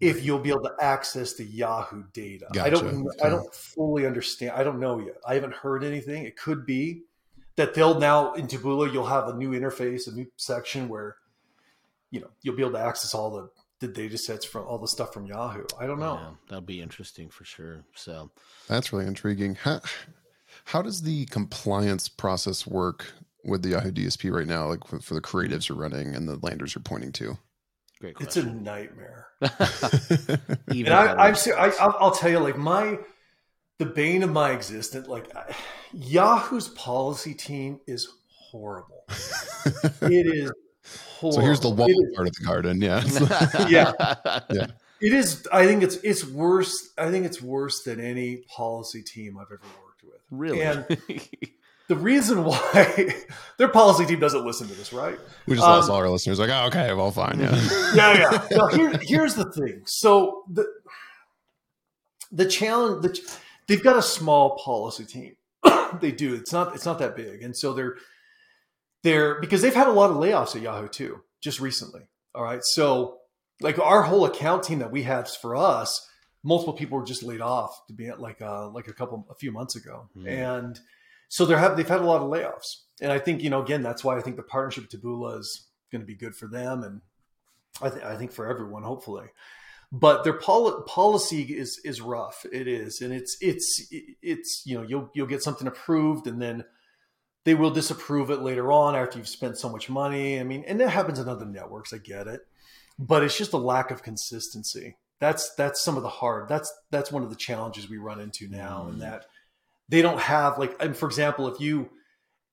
if 0.00 0.24
you'll 0.24 0.38
be 0.38 0.50
able 0.50 0.62
to 0.62 0.74
access 0.80 1.34
the 1.34 1.44
Yahoo 1.44 2.04
data. 2.12 2.46
Gotcha. 2.52 2.66
I 2.66 2.70
don't 2.70 3.08
I 3.24 3.28
don't 3.28 3.54
fully 3.54 4.06
understand. 4.06 4.52
I 4.52 4.64
don't 4.64 4.80
know 4.80 4.98
yet. 4.98 5.16
I 5.26 5.34
haven't 5.34 5.54
heard 5.54 5.84
anything. 5.84 6.24
It 6.24 6.36
could 6.36 6.66
be 6.66 7.02
that 7.56 7.74
they'll 7.74 7.98
now 7.98 8.34
in 8.34 8.46
Taboola 8.46 8.92
you'll 8.92 9.06
have 9.06 9.28
a 9.28 9.34
new 9.34 9.50
interface, 9.50 10.08
a 10.08 10.12
new 10.12 10.26
section 10.36 10.88
where 10.88 11.16
you 12.10 12.20
know 12.20 12.30
you'll 12.42 12.56
be 12.56 12.62
able 12.62 12.72
to 12.72 12.80
access 12.80 13.14
all 13.14 13.30
the 13.30 13.50
the 13.80 13.88
data 13.88 14.16
sets 14.16 14.44
from 14.44 14.66
all 14.66 14.78
the 14.78 14.88
stuff 14.88 15.12
from 15.12 15.26
Yahoo. 15.26 15.64
I 15.78 15.86
don't 15.86 15.98
know. 15.98 16.14
Yeah, 16.14 16.30
that'll 16.48 16.62
be 16.62 16.80
interesting 16.80 17.28
for 17.28 17.44
sure. 17.44 17.84
So 17.94 18.30
that's 18.68 18.92
really 18.92 19.06
intriguing. 19.06 19.56
How, 19.56 19.80
how 20.64 20.82
does 20.82 21.02
the 21.02 21.26
compliance 21.26 22.08
process 22.08 22.66
work 22.66 23.12
with 23.44 23.62
the 23.62 23.70
Yahoo 23.70 23.92
DSP 23.92 24.32
right 24.32 24.46
now? 24.46 24.68
Like 24.68 24.86
for, 24.86 25.00
for 25.00 25.14
the 25.14 25.20
creatives 25.20 25.68
you're 25.68 25.78
running 25.78 26.14
and 26.14 26.28
the 26.28 26.38
landers 26.42 26.74
you're 26.74 26.82
pointing 26.82 27.12
to? 27.12 27.38
Great 28.00 28.16
question. 28.16 28.26
It's 28.26 28.36
a 28.36 28.54
nightmare. 28.54 29.28
and 30.68 30.88
I, 30.88 31.26
I've 31.26 31.38
seen, 31.38 31.54
I, 31.54 31.72
I'll 31.78 32.10
tell 32.10 32.30
you, 32.30 32.38
like 32.38 32.58
my, 32.58 32.98
the 33.78 33.86
bane 33.86 34.22
of 34.22 34.30
my 34.30 34.52
existence, 34.52 35.08
like 35.08 35.34
I, 35.34 35.54
Yahoo's 35.92 36.68
policy 36.68 37.34
team 37.34 37.80
is 37.86 38.08
horrible. 38.28 39.04
it 40.02 40.26
is 40.26 40.52
horrible. 41.18 41.32
So 41.32 41.40
here's 41.40 41.60
the 41.60 41.70
wall 41.70 41.88
part 42.14 42.28
of 42.28 42.34
the 42.34 42.44
garden. 42.44 42.80
Yeah. 42.80 43.02
yeah. 43.68 44.14
Yeah. 44.50 44.66
It 45.00 45.12
is. 45.12 45.46
I 45.52 45.66
think 45.66 45.82
it's 45.82 45.96
it's 45.96 46.24
worse. 46.24 46.92
I 46.96 47.10
think 47.10 47.26
it's 47.26 47.42
worse 47.42 47.82
than 47.82 48.00
any 48.00 48.38
policy 48.48 49.02
team 49.02 49.36
I've 49.36 49.48
ever 49.48 49.60
worked 49.82 50.02
with. 50.04 50.20
Really? 50.30 50.62
And 50.62 50.86
the 51.88 51.96
reason 51.96 52.44
why 52.44 53.14
their 53.58 53.68
policy 53.68 54.06
team 54.06 54.20
doesn't 54.20 54.44
listen 54.44 54.68
to 54.68 54.74
this, 54.74 54.92
right? 54.92 55.18
We 55.46 55.56
just 55.56 55.66
um, 55.66 55.76
lost 55.76 55.90
all 55.90 55.96
our 55.96 56.08
listeners. 56.08 56.38
Like, 56.38 56.50
oh, 56.50 56.66
okay, 56.66 56.92
well, 56.94 57.10
fine, 57.10 57.38
yeah, 57.40 57.54
yeah, 57.94 58.18
yeah. 58.18 58.48
Now, 58.50 58.66
here, 58.68 58.98
here's 59.02 59.34
the 59.34 59.50
thing. 59.52 59.82
So 59.86 60.44
the 60.50 60.66
the 62.32 62.46
challenge, 62.46 63.02
the, 63.02 63.36
they've 63.68 63.82
got 63.82 63.96
a 63.96 64.02
small 64.02 64.58
policy 64.58 65.04
team. 65.04 65.36
they 66.00 66.12
do. 66.12 66.34
It's 66.34 66.52
not. 66.52 66.74
It's 66.74 66.86
not 66.86 66.98
that 67.00 67.16
big, 67.16 67.42
and 67.42 67.56
so 67.56 67.72
they're 67.72 67.96
they're 69.02 69.40
because 69.40 69.62
they've 69.62 69.74
had 69.74 69.88
a 69.88 69.92
lot 69.92 70.10
of 70.10 70.16
layoffs 70.16 70.56
at 70.56 70.62
Yahoo 70.62 70.88
too, 70.88 71.20
just 71.42 71.60
recently. 71.60 72.02
All 72.34 72.42
right, 72.42 72.64
so 72.64 73.18
like 73.60 73.78
our 73.78 74.02
whole 74.02 74.24
account 74.24 74.64
team 74.64 74.80
that 74.80 74.90
we 74.90 75.04
have 75.04 75.30
for 75.30 75.54
us, 75.54 76.08
multiple 76.42 76.72
people 76.72 76.98
were 76.98 77.04
just 77.04 77.22
laid 77.22 77.40
off 77.40 77.86
to 77.86 77.94
be 77.94 78.08
at 78.08 78.20
like 78.20 78.40
uh 78.40 78.68
like 78.70 78.88
a 78.88 78.92
couple 78.92 79.26
a 79.30 79.34
few 79.34 79.52
months 79.52 79.76
ago, 79.76 80.08
mm. 80.16 80.26
and 80.26 80.80
so 81.34 81.44
they 81.44 81.58
have 81.58 81.76
they've 81.76 81.88
had 81.88 82.00
a 82.00 82.04
lot 82.04 82.22
of 82.22 82.30
layoffs, 82.30 82.82
and 83.00 83.10
I 83.10 83.18
think 83.18 83.42
you 83.42 83.50
know 83.50 83.60
again 83.60 83.82
that's 83.82 84.04
why 84.04 84.16
I 84.16 84.20
think 84.20 84.36
the 84.36 84.44
partnership 84.44 84.84
with 84.84 85.02
Taboola 85.02 85.40
is 85.40 85.66
going 85.90 86.00
to 86.00 86.06
be 86.06 86.14
good 86.14 86.36
for 86.36 86.46
them, 86.46 86.84
and 86.84 87.00
I, 87.82 87.90
th- 87.90 88.04
I 88.04 88.14
think 88.14 88.30
for 88.30 88.46
everyone 88.46 88.84
hopefully. 88.84 89.26
But 89.90 90.22
their 90.22 90.38
pol- 90.38 90.82
policy 90.82 91.42
is 91.42 91.80
is 91.84 92.00
rough. 92.00 92.46
It 92.52 92.68
is, 92.68 93.00
and 93.00 93.12
it's 93.12 93.36
it's 93.40 93.84
it's 94.22 94.62
you 94.64 94.76
know 94.76 94.84
you'll 94.84 95.10
you'll 95.12 95.26
get 95.26 95.42
something 95.42 95.66
approved, 95.66 96.28
and 96.28 96.40
then 96.40 96.66
they 97.42 97.56
will 97.56 97.72
disapprove 97.72 98.30
it 98.30 98.40
later 98.40 98.70
on 98.70 98.94
after 98.94 99.18
you've 99.18 99.26
spent 99.26 99.58
so 99.58 99.68
much 99.68 99.90
money. 99.90 100.38
I 100.38 100.44
mean, 100.44 100.62
and 100.68 100.78
that 100.78 100.90
happens 100.90 101.18
in 101.18 101.28
other 101.28 101.46
networks. 101.46 101.92
I 101.92 101.98
get 101.98 102.28
it, 102.28 102.42
but 102.96 103.24
it's 103.24 103.36
just 103.36 103.54
a 103.54 103.56
lack 103.56 103.90
of 103.90 104.04
consistency. 104.04 104.98
That's 105.18 105.52
that's 105.56 105.82
some 105.82 105.96
of 105.96 106.04
the 106.04 106.08
hard. 106.10 106.48
That's 106.48 106.72
that's 106.92 107.10
one 107.10 107.24
of 107.24 107.30
the 107.30 107.36
challenges 107.36 107.90
we 107.90 107.98
run 107.98 108.20
into 108.20 108.46
now, 108.46 108.84
mm. 108.86 108.90
and 108.90 109.02
that 109.02 109.26
they 109.88 110.02
don't 110.02 110.20
have 110.20 110.58
like 110.58 110.74
and 110.80 110.96
for 110.96 111.06
example 111.06 111.48
if 111.48 111.60
you 111.60 111.90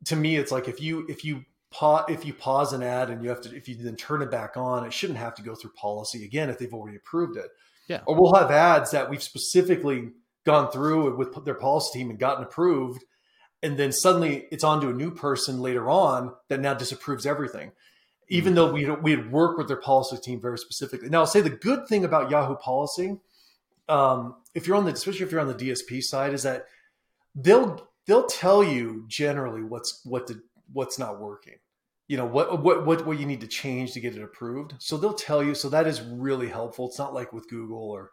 to 0.06 0.16
me 0.16 0.36
it's 0.36 0.52
like 0.52 0.68
if 0.68 0.82
you 0.82 1.06
if 1.08 1.24
you 1.24 1.44
pause 1.72 2.06
if 2.10 2.26
you 2.26 2.34
pause 2.34 2.74
an 2.74 2.84
ad 2.84 3.10
and 3.10 3.24
you 3.24 3.30
have 3.30 3.42
to 3.42 3.56
if 3.56 3.68
you 3.68 3.76
then 3.76 3.96
turn 3.96 4.22
it 4.22 4.30
back 4.30 4.58
on 4.58 4.86
it 4.86 4.94
shouldn't 4.94 5.20
have 5.20 5.36
to 5.36 5.42
go 5.42 5.56
through 5.56 5.72
policy 5.72 6.26
again 6.26 6.50
if 6.50 6.60
they've 6.60 6.74
already 6.74 6.98
approved 6.98 7.38
it. 7.38 7.50
Yeah. 7.88 8.02
Or 8.06 8.16
we'll 8.20 8.36
have 8.36 8.52
ads 8.52 8.92
that 8.92 9.10
we've 9.10 9.24
specifically 9.24 10.12
gone 10.46 10.72
through 10.72 11.16
with 11.18 11.44
their 11.46 11.56
policy 11.56 12.00
team 12.00 12.10
and 12.10 12.20
gotten 12.20 12.44
approved 12.44 13.04
and 13.64 13.78
then 13.78 13.92
suddenly 13.92 14.48
it's 14.52 14.64
on 14.64 14.82
to 14.82 14.90
a 14.90 14.94
new 14.94 15.12
person 15.12 15.60
later 15.60 15.90
on 15.90 16.34
that 16.50 16.60
now 16.60 16.74
disapproves 16.74 17.26
everything. 17.26 17.72
Even 18.28 18.54
mm-hmm. 18.54 18.56
though 18.56 18.72
we 18.72 18.90
we 19.02 19.12
had 19.12 19.32
worked 19.32 19.58
with 19.58 19.68
their 19.68 19.78
policy 19.78 20.18
team 20.18 20.42
very 20.42 20.58
specifically. 20.58 21.10
Now 21.10 21.20
i'll 21.20 21.28
say 21.28 21.42
the 21.42 21.50
good 21.50 21.88
thing 21.88 22.04
about 22.04 22.30
yahoo 22.30 22.56
policy 22.56 23.18
um, 23.90 24.36
if 24.56 24.68
you're 24.68 24.78
on 24.78 24.86
the 24.86 24.92
especially 24.92 25.26
if 25.26 25.32
you're 25.32 25.42
on 25.42 25.48
the 25.48 25.56
dsp 25.56 26.02
side 26.02 26.34
is 26.34 26.44
that 26.44 26.66
they'll 27.36 27.88
they'll 28.08 28.28
tell 28.28 28.64
you 28.64 29.06
generally 29.08 29.64
what's 29.64 30.02
what 30.06 30.28
the 30.28 30.42
what's 30.74 31.00
not 31.00 31.20
working. 31.20 31.56
You 32.08 32.18
know 32.18 32.26
what 32.26 32.62
what 32.62 32.86
what 32.86 33.06
what 33.06 33.20
you 33.20 33.26
need 33.26 33.42
to 33.42 33.48
change 33.48 33.94
to 33.94 34.00
get 34.00 34.16
it 34.16 34.24
approved. 34.24 34.76
So 34.80 34.98
they'll 34.98 35.14
tell 35.14 35.44
you. 35.44 35.56
So 35.56 35.70
that 35.70 35.88
is 35.88 36.02
really 36.02 36.50
helpful. 36.50 36.88
It's 36.90 37.00
not 37.00 37.14
like 37.14 37.32
with 37.32 37.50
google 37.50 37.90
or 37.90 38.12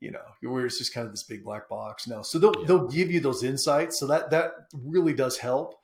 you 0.00 0.12
know 0.12 0.20
where 0.42 0.66
it's 0.66 0.78
just 0.78 0.94
kind 0.94 1.06
of 1.06 1.12
this 1.12 1.24
big 1.24 1.42
black 1.42 1.68
box 1.68 2.06
no 2.06 2.22
so 2.22 2.38
they'll 2.38 2.54
yeah. 2.60 2.66
they'll 2.68 2.86
give 2.86 3.10
you 3.10 3.20
those 3.20 3.42
insights. 3.42 3.98
So 3.98 4.06
that 4.06 4.30
that 4.30 4.52
really 4.72 5.12
does 5.12 5.38
help. 5.38 5.74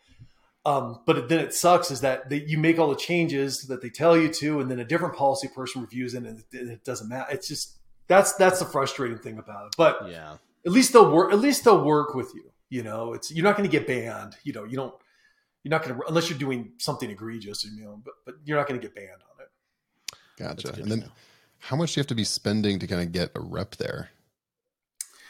Um, 0.66 1.00
but 1.04 1.28
then 1.28 1.40
it 1.40 1.52
sucks 1.52 1.90
is 1.90 2.00
that 2.00 2.30
they, 2.30 2.42
you 2.46 2.56
make 2.56 2.78
all 2.78 2.88
the 2.88 2.96
changes 2.96 3.64
that 3.64 3.82
they 3.82 3.90
tell 3.90 4.16
you 4.16 4.28
to 4.34 4.60
and 4.60 4.70
then 4.70 4.80
a 4.80 4.84
different 4.84 5.14
policy 5.14 5.46
person 5.48 5.82
reviews 5.82 6.14
it 6.14 6.24
and 6.24 6.38
it, 6.38 6.46
it 6.52 6.84
doesn't 6.84 7.08
matter. 7.08 7.30
It's 7.32 7.48
just 7.48 7.76
that's 8.06 8.32
that's 8.34 8.60
the 8.60 8.64
frustrating 8.64 9.18
thing 9.18 9.38
about 9.38 9.66
it. 9.66 9.74
But 9.76 10.08
yeah 10.08 10.36
at 10.66 10.72
least 10.72 10.92
they'll 10.92 11.10
work. 11.10 11.32
At 11.32 11.40
least 11.40 11.64
they'll 11.64 11.84
work 11.84 12.14
with 12.14 12.32
you. 12.34 12.50
You 12.70 12.82
know, 12.82 13.12
it's 13.12 13.30
you're 13.30 13.44
not 13.44 13.56
going 13.56 13.68
to 13.68 13.72
get 13.72 13.86
banned. 13.86 14.36
You 14.44 14.52
know, 14.52 14.64
you 14.64 14.76
don't. 14.76 14.94
You're 15.62 15.70
not 15.70 15.82
going 15.82 15.96
to 15.96 16.06
unless 16.08 16.28
you're 16.28 16.38
doing 16.38 16.72
something 16.78 17.10
egregious. 17.10 17.64
You 17.64 17.84
know, 17.84 18.00
but 18.04 18.14
but 18.24 18.34
you're 18.44 18.56
not 18.56 18.66
going 18.66 18.80
to 18.80 18.86
get 18.86 18.94
banned 18.94 19.10
on 19.10 19.44
it. 19.44 20.62
Gotcha. 20.64 20.80
And 20.80 20.90
then, 20.90 21.10
how 21.58 21.76
much 21.76 21.94
do 21.94 21.98
you 21.98 22.02
have 22.02 22.08
to 22.08 22.14
be 22.14 22.24
spending 22.24 22.78
to 22.78 22.86
kind 22.86 23.02
of 23.02 23.12
get 23.12 23.30
a 23.34 23.40
rep 23.40 23.76
there? 23.76 24.10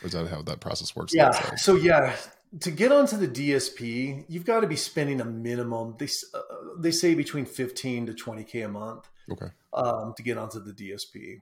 Or 0.02 0.06
is 0.06 0.12
that 0.12 0.28
how 0.28 0.42
that 0.42 0.60
process 0.60 0.94
works? 0.96 1.14
Yeah. 1.14 1.30
So 1.56 1.76
yeah, 1.76 2.16
to 2.60 2.70
get 2.70 2.92
onto 2.92 3.16
the 3.16 3.28
DSP, 3.28 4.24
you've 4.28 4.44
got 4.44 4.60
to 4.60 4.66
be 4.66 4.76
spending 4.76 5.20
a 5.20 5.24
minimum. 5.24 5.96
They 5.98 6.08
uh, 6.34 6.40
they 6.78 6.90
say 6.90 7.14
between 7.14 7.46
fifteen 7.46 8.06
to 8.06 8.14
twenty 8.14 8.44
k 8.44 8.62
a 8.62 8.68
month. 8.68 9.08
Okay. 9.30 9.46
Um, 9.72 10.14
to 10.16 10.22
get 10.22 10.38
onto 10.38 10.60
the 10.60 10.72
DSP. 10.72 11.40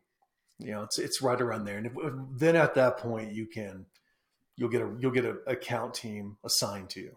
You 0.65 0.73
know, 0.73 0.83
it's 0.83 0.99
it's 0.99 1.23
right 1.23 1.41
around 1.41 1.65
there, 1.65 1.79
and 1.79 1.87
if, 1.87 1.93
then 2.39 2.57
at 2.57 2.75
that 2.75 2.99
point 2.99 3.33
you 3.33 3.47
can 3.47 3.87
you'll 4.57 4.69
get 4.69 4.83
a 4.83 4.91
you'll 5.01 5.13
get 5.13 5.25
an 5.25 5.39
account 5.47 5.95
team 5.95 6.37
assigned 6.45 6.91
to 6.91 7.01
you. 7.01 7.17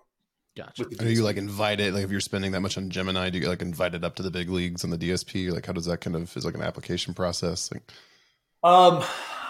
Gotcha. 0.55 0.85
Are 0.99 1.09
you 1.09 1.23
like 1.23 1.35
invited? 1.35 1.93
Like 1.93 2.05
if 2.05 2.11
you're 2.11 2.21
spending 2.21 2.53
that 2.53 2.61
much 2.61 2.77
on 2.77 2.89
Gemini, 2.89 3.29
do 3.29 3.37
you 3.37 3.43
get 3.43 3.49
like 3.49 3.61
invited 3.61 4.05
up 4.05 4.15
to 4.15 4.23
the 4.23 4.31
big 4.31 4.49
leagues 4.49 4.85
on 4.85 4.89
the 4.89 4.97
DSP? 4.97 5.51
Like 5.51 5.65
how 5.65 5.73
does 5.73 5.85
that 5.85 5.99
kind 5.99 6.15
of 6.15 6.35
is 6.35 6.45
like 6.45 6.55
an 6.55 6.61
application 6.61 7.13
process? 7.13 7.69
Like, 7.71 7.91
um, 8.63 9.03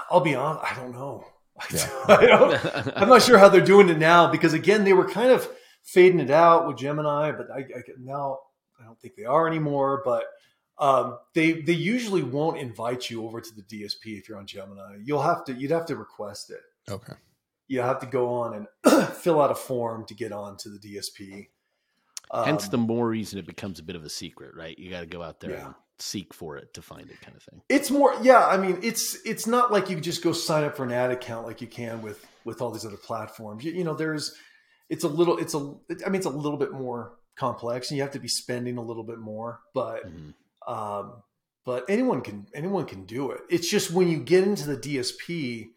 I'll 0.09 0.21
be 0.21 0.33
on. 0.33 0.57
I 0.63 0.75
don't 0.75 0.91
know. 0.91 1.25
Yeah. 1.73 1.89
I 2.09 2.25
don't, 2.25 2.97
I'm 2.97 3.07
not 3.07 3.21
sure 3.21 3.37
how 3.37 3.47
they're 3.47 3.61
doing 3.61 3.87
it 3.87 3.97
now 3.97 4.29
because 4.29 4.53
again 4.53 4.83
they 4.83 4.91
were 4.91 5.07
kind 5.07 5.31
of 5.31 5.47
fading 5.83 6.19
it 6.19 6.29
out 6.29 6.67
with 6.67 6.77
Gemini, 6.77 7.31
but 7.31 7.49
I, 7.49 7.59
I 7.59 7.81
now 7.97 8.39
I 8.77 8.83
don't 8.83 8.99
think 8.99 9.15
they 9.15 9.23
are 9.23 9.47
anymore. 9.47 10.01
But 10.03 10.25
um, 10.77 11.19
they 11.33 11.53
they 11.53 11.73
usually 11.73 12.23
won't 12.23 12.57
invite 12.57 13.09
you 13.09 13.25
over 13.25 13.39
to 13.39 13.49
the 13.55 13.61
DSP 13.61 14.17
if 14.19 14.27
you're 14.27 14.37
on 14.37 14.45
Gemini. 14.45 14.97
You'll 15.03 15.21
have 15.21 15.45
to 15.45 15.53
you'd 15.53 15.71
have 15.71 15.85
to 15.85 15.95
request 15.95 16.51
it. 16.51 16.91
Okay. 16.91 17.13
You 17.67 17.81
have 17.81 17.99
to 17.99 18.05
go 18.05 18.29
on 18.29 18.67
and 18.83 19.07
fill 19.15 19.41
out 19.41 19.51
a 19.51 19.55
form 19.55 20.05
to 20.05 20.13
get 20.13 20.31
on 20.31 20.57
to 20.57 20.69
the 20.69 20.77
DSP. 20.77 21.47
Um, 22.31 22.45
Hence, 22.45 22.67
the 22.67 22.77
more 22.77 23.07
reason 23.07 23.39
it 23.39 23.47
becomes 23.47 23.79
a 23.79 23.83
bit 23.83 23.95
of 23.95 24.03
a 24.03 24.09
secret, 24.09 24.55
right? 24.55 24.77
You 24.77 24.89
got 24.89 25.01
to 25.01 25.05
go 25.05 25.21
out 25.21 25.39
there 25.39 25.51
yeah. 25.51 25.65
and 25.67 25.75
seek 25.99 26.33
for 26.33 26.57
it 26.57 26.73
to 26.73 26.81
find 26.81 27.09
it, 27.09 27.21
kind 27.21 27.35
of 27.35 27.43
thing. 27.43 27.61
It's 27.69 27.89
more, 27.89 28.13
yeah. 28.21 28.45
I 28.45 28.57
mean, 28.57 28.79
it's 28.83 29.17
it's 29.25 29.47
not 29.47 29.71
like 29.71 29.89
you 29.89 29.99
just 29.99 30.23
go 30.23 30.33
sign 30.33 30.63
up 30.63 30.75
for 30.75 30.83
an 30.83 30.91
ad 30.91 31.11
account 31.11 31.47
like 31.47 31.61
you 31.61 31.67
can 31.67 32.01
with 32.01 32.25
with 32.43 32.61
all 32.61 32.71
these 32.71 32.85
other 32.85 32.97
platforms. 32.97 33.63
You, 33.63 33.71
you 33.71 33.83
know, 33.83 33.93
there's 33.93 34.35
it's 34.89 35.03
a 35.03 35.07
little, 35.07 35.37
it's 35.37 35.55
a, 35.55 35.73
I 36.05 36.09
mean, 36.09 36.15
it's 36.15 36.27
a 36.27 36.29
little 36.29 36.59
bit 36.59 36.71
more 36.71 37.13
complex, 37.35 37.89
and 37.89 37.97
you 37.97 38.03
have 38.03 38.11
to 38.11 38.19
be 38.19 38.27
spending 38.27 38.77
a 38.77 38.83
little 38.83 39.03
bit 39.03 39.19
more, 39.19 39.61
but. 39.73 40.05
Mm-hmm 40.07 40.31
um, 40.67 41.23
but 41.65 41.85
anyone 41.89 42.21
can 42.21 42.47
anyone 42.53 42.85
can 42.85 43.05
do 43.05 43.31
it. 43.31 43.41
It's 43.49 43.69
just 43.69 43.91
when 43.91 44.07
you 44.07 44.19
get 44.19 44.43
into 44.43 44.67
the 44.67 44.77
DSP, 44.77 45.69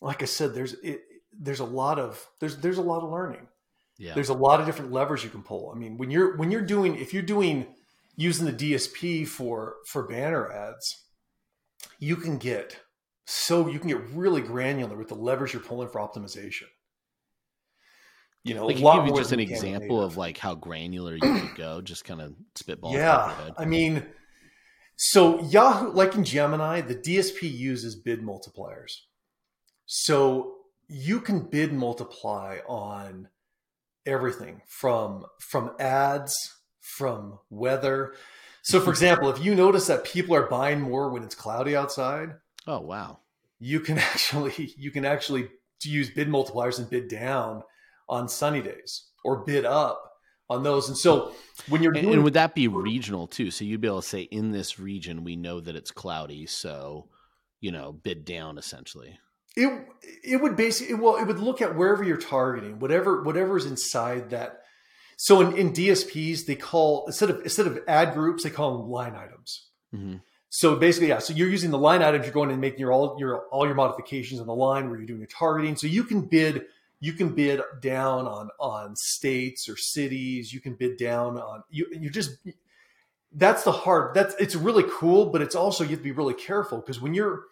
like 0.00 0.22
I 0.22 0.26
said, 0.26 0.54
there's 0.54 0.74
it, 0.74 1.02
there's 1.32 1.60
a 1.60 1.64
lot 1.64 1.98
of 1.98 2.26
there's 2.40 2.58
there's 2.58 2.78
a 2.78 2.82
lot 2.82 3.02
of 3.02 3.10
learning. 3.10 3.48
Yeah. 3.98 4.14
There's 4.14 4.28
a 4.28 4.34
lot 4.34 4.60
of 4.60 4.66
different 4.66 4.92
levers 4.92 5.24
you 5.24 5.30
can 5.30 5.42
pull. 5.42 5.72
I 5.74 5.78
mean, 5.78 5.96
when 5.96 6.10
you're 6.10 6.36
when 6.36 6.50
you're 6.50 6.60
doing 6.60 6.96
if 6.96 7.14
you're 7.14 7.22
doing 7.22 7.66
using 8.16 8.46
the 8.46 8.52
DSP 8.52 9.26
for 9.26 9.76
for 9.86 10.02
banner 10.06 10.50
ads, 10.50 11.04
you 11.98 12.16
can 12.16 12.36
get 12.38 12.78
so 13.24 13.68
you 13.68 13.78
can 13.78 13.88
get 13.88 14.10
really 14.10 14.42
granular 14.42 14.96
with 14.96 15.08
the 15.08 15.14
levers 15.14 15.52
you're 15.52 15.62
pulling 15.62 15.88
for 15.88 16.00
optimization. 16.00 16.64
You 18.44 18.54
know, 18.54 18.66
like 18.66 18.78
you 18.78 18.92
give 18.92 19.04
me 19.04 19.12
just 19.16 19.30
an 19.30 19.38
than 19.38 19.40
you 19.40 19.46
can 19.46 19.56
with 19.56 19.64
example 19.64 19.98
native. 19.98 20.12
of 20.12 20.16
like 20.16 20.38
how 20.38 20.54
granular 20.56 21.14
you 21.14 21.20
could 21.20 21.54
go, 21.54 21.80
just 21.80 22.04
kind 22.04 22.20
of 22.20 22.34
spitball. 22.56 22.92
Yeah, 22.92 23.32
I 23.56 23.64
mean, 23.64 24.04
so 24.96 25.40
Yahoo, 25.42 25.92
like 25.92 26.14
in 26.14 26.24
Gemini, 26.24 26.80
the 26.80 26.96
DSP 26.96 27.42
uses 27.42 27.94
bid 27.94 28.20
multipliers. 28.20 28.92
So 29.86 30.54
you 30.88 31.20
can 31.20 31.40
bid 31.40 31.72
multiply 31.72 32.58
on 32.66 33.28
everything 34.06 34.62
from 34.66 35.26
from 35.38 35.72
ads, 35.78 36.34
from 36.80 37.38
weather. 37.48 38.14
So, 38.62 38.80
for 38.80 38.90
example, 38.90 39.30
if 39.30 39.44
you 39.44 39.54
notice 39.54 39.86
that 39.86 40.04
people 40.04 40.34
are 40.34 40.46
buying 40.46 40.80
more 40.80 41.10
when 41.10 41.22
it's 41.22 41.34
cloudy 41.34 41.76
outside, 41.76 42.34
oh 42.66 42.80
wow, 42.80 43.20
you 43.60 43.80
can 43.80 43.98
actually 43.98 44.74
you 44.76 44.90
can 44.90 45.04
actually 45.04 45.48
use 45.84 46.10
bid 46.10 46.28
multipliers 46.28 46.78
and 46.78 46.88
bid 46.88 47.08
down 47.08 47.62
on 48.08 48.28
sunny 48.28 48.62
days 48.62 49.08
or 49.24 49.44
bid 49.44 49.64
up 49.64 50.02
on 50.48 50.62
those. 50.62 50.88
And 50.88 50.96
so 50.96 51.32
when 51.68 51.82
you're 51.82 51.92
doing 51.92 52.12
and 52.12 52.24
would 52.24 52.34
that 52.34 52.54
be 52.54 52.68
regional 52.68 53.26
too? 53.26 53.50
So 53.50 53.64
you'd 53.64 53.80
be 53.80 53.88
able 53.88 54.02
to 54.02 54.08
say 54.08 54.22
in 54.22 54.50
this 54.52 54.78
region 54.78 55.24
we 55.24 55.36
know 55.36 55.60
that 55.60 55.76
it's 55.76 55.90
cloudy, 55.90 56.46
so 56.46 57.08
you 57.60 57.72
know 57.72 57.92
bid 57.92 58.24
down 58.24 58.58
essentially. 58.58 59.18
it 59.56 59.86
it 60.24 60.36
would 60.42 60.56
basically 60.56 60.94
well 60.94 61.16
it 61.16 61.26
would 61.26 61.38
look 61.38 61.62
at 61.62 61.76
wherever 61.76 62.02
you're 62.02 62.16
targeting 62.16 62.78
whatever 62.78 63.22
whatever 63.22 63.56
is 63.56 63.66
inside 63.66 64.30
that 64.30 64.62
so 65.16 65.40
in, 65.40 65.56
in 65.56 65.72
dsps 65.72 66.46
they 66.46 66.56
call 66.56 67.06
instead 67.06 67.30
of 67.30 67.40
instead 67.42 67.66
of 67.66 67.78
ad 67.86 68.14
groups 68.14 68.42
they 68.42 68.50
call 68.50 68.78
them 68.78 68.90
line 68.90 69.14
items 69.14 69.68
hmm 69.90 70.16
so 70.54 70.76
basically 70.76 71.08
yeah 71.08 71.18
so 71.18 71.32
you're 71.32 71.48
using 71.48 71.70
the 71.70 71.78
line 71.78 72.02
items 72.02 72.26
you're 72.26 72.34
going 72.34 72.50
and 72.50 72.60
making 72.60 72.78
your 72.78 72.92
all 72.92 73.16
your 73.18 73.46
all 73.50 73.64
your 73.64 73.74
modifications 73.74 74.38
on 74.38 74.46
the 74.46 74.54
line 74.54 74.90
where 74.90 74.98
you're 74.98 75.06
doing 75.06 75.20
your 75.20 75.28
targeting 75.28 75.76
so 75.76 75.86
you 75.86 76.04
can 76.04 76.20
bid 76.22 76.66
you 77.02 77.12
can 77.12 77.30
bid 77.34 77.60
down 77.80 78.26
on 78.26 78.48
on 78.60 78.94
states 78.94 79.68
or 79.68 79.76
cities 79.76 80.52
you 80.54 80.60
can 80.60 80.74
bid 80.74 80.96
down 80.96 81.36
on 81.36 81.62
you 81.68 81.84
you 81.90 82.08
just 82.08 82.30
that's 83.32 83.64
the 83.64 83.72
hard 83.72 84.14
that's 84.14 84.34
it's 84.38 84.54
really 84.54 84.84
cool 84.88 85.26
but 85.26 85.42
it's 85.42 85.56
also 85.56 85.82
you 85.82 85.90
have 85.90 85.98
to 85.98 86.04
be 86.04 86.12
really 86.12 86.32
careful 86.34 86.78
because 86.78 87.00
when 87.00 87.12
you're 87.12 87.42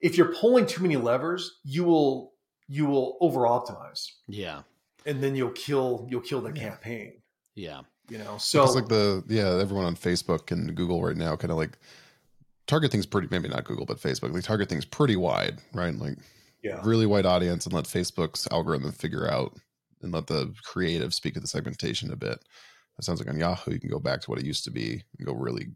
if 0.00 0.16
you're 0.18 0.34
pulling 0.34 0.66
too 0.66 0.82
many 0.82 0.96
levers 0.96 1.60
you 1.64 1.84
will 1.84 2.32
you 2.68 2.84
will 2.86 3.16
over 3.20 3.40
optimize 3.42 4.06
Yeah, 4.26 4.62
and 5.06 5.22
then 5.22 5.36
you'll 5.36 5.50
kill 5.50 6.06
you'll 6.10 6.20
kill 6.20 6.40
the 6.40 6.52
Yeah. 6.52 6.70
campaign 6.70 7.12
yeah, 7.54 7.82
you 8.08 8.18
know 8.18 8.38
So 8.38 8.58
so 8.58 8.64
it's 8.64 8.74
like 8.74 8.88
the 8.88 9.22
yeah, 9.28 9.58
everyone 9.60 9.84
on 9.86 9.94
Facebook 9.96 10.50
and 10.50 10.74
Google 10.74 11.00
right 11.02 11.16
now 11.16 11.36
kind 11.36 11.50
of 11.52 11.58
like 11.58 11.78
target 12.66 12.90
things 12.90 13.06
pretty 13.06 13.28
maybe 13.30 13.48
not 13.48 13.64
Google 13.64 13.86
but 13.86 13.98
Facebook. 13.98 14.32
They 14.32 14.40
target 14.40 14.68
things 14.68 14.84
pretty 14.84 15.16
wide, 15.16 15.58
right? 15.74 15.94
Like 15.94 16.16
yeah 16.62 16.80
really 16.84 17.06
wide 17.06 17.26
audience 17.26 17.66
and 17.66 17.74
let 17.74 17.84
Facebook's 17.84 18.48
algorithm 18.50 18.92
figure 18.92 19.30
out 19.30 19.56
and 20.02 20.12
let 20.12 20.26
the 20.26 20.52
creative 20.64 21.12
speak 21.12 21.34
to 21.34 21.40
the 21.40 21.46
segmentation 21.46 22.12
a 22.12 22.16
bit. 22.16 22.38
It 22.98 23.04
sounds 23.04 23.20
like 23.20 23.28
on 23.28 23.38
Yahoo 23.38 23.72
you 23.72 23.80
can 23.80 23.90
go 23.90 24.00
back 24.00 24.20
to 24.22 24.30
what 24.30 24.38
it 24.38 24.46
used 24.46 24.64
to 24.64 24.70
be 24.70 25.04
and 25.18 25.26
go 25.26 25.32
really 25.32 25.68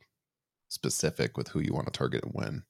specific 0.68 1.36
with 1.36 1.48
who 1.48 1.60
you 1.60 1.72
want 1.72 1.86
to 1.86 1.92
target 1.92 2.24
and 2.24 2.32
when. 2.32 2.64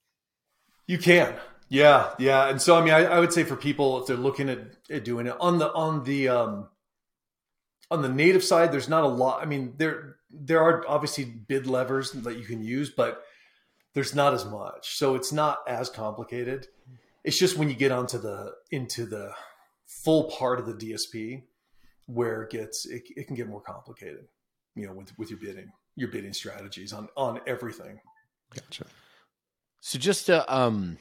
You 0.87 0.99
can. 0.99 1.35
Yeah, 1.69 2.11
yeah. 2.19 2.49
And 2.49 2.61
so 2.61 2.77
I 2.77 2.85
mean 2.85 2.95
I, 2.95 3.05
I 3.05 3.21
would 3.21 3.33
say 3.33 3.45
for 3.45 3.57
people 3.57 4.01
if 4.01 4.07
they're 4.07 4.17
looking 4.17 4.49
at, 4.49 4.59
at 4.91 5.05
doing 5.05 5.27
it 5.27 5.37
on 5.41 5.59
the 5.59 5.73
on 5.73 6.05
the 6.05 6.29
um 6.29 6.69
on 7.91 8.03
the 8.03 8.09
native 8.09 8.43
side, 8.43 8.73
there's 8.73 8.89
not 8.89 9.05
a 9.05 9.09
lot. 9.09 9.43
I 9.43 9.47
mean, 9.47 9.75
there 9.77 10.17
there 10.31 10.63
are 10.63 10.85
obviously 10.89 11.25
bid 11.25 11.67
levers 11.67 12.13
that 12.13 12.37
you 12.37 12.45
can 12.45 12.63
use, 12.63 12.91
but 12.91 13.23
there's 13.95 14.15
not 14.15 14.35
as 14.35 14.45
much. 14.45 14.97
So 14.97 15.15
it's 15.15 15.33
not 15.33 15.59
as 15.69 15.91
complicated. 15.91 16.67
It's 17.25 17.39
just 17.39 17.57
when 17.57 17.69
you 17.69 17.75
get 17.75 17.93
onto 17.93 18.19
the 18.19 18.53
into 18.71 19.07
the 19.07 19.33
full 19.87 20.25
part 20.25 20.59
of 20.61 20.67
the 20.67 20.75
DSP 20.75 21.43
where 22.07 22.43
it 22.43 22.51
gets 22.51 22.87
it, 22.87 23.03
it 23.17 23.27
can 23.27 23.35
get 23.37 23.49
more 23.49 23.63
complicated, 23.63 24.27
you 24.75 24.87
know, 24.87 24.93
with 24.93 25.17
with 25.19 25.31
your 25.31 25.39
bidding, 25.39 25.73
your 25.97 26.09
bidding 26.09 26.33
strategies 26.33 26.93
on 26.93 27.09
on 27.17 27.41
everything. 27.47 28.01
Gotcha. 28.55 28.85
So 29.81 29.99
just 29.99 30.27
to, 30.27 30.55
um, 30.55 30.97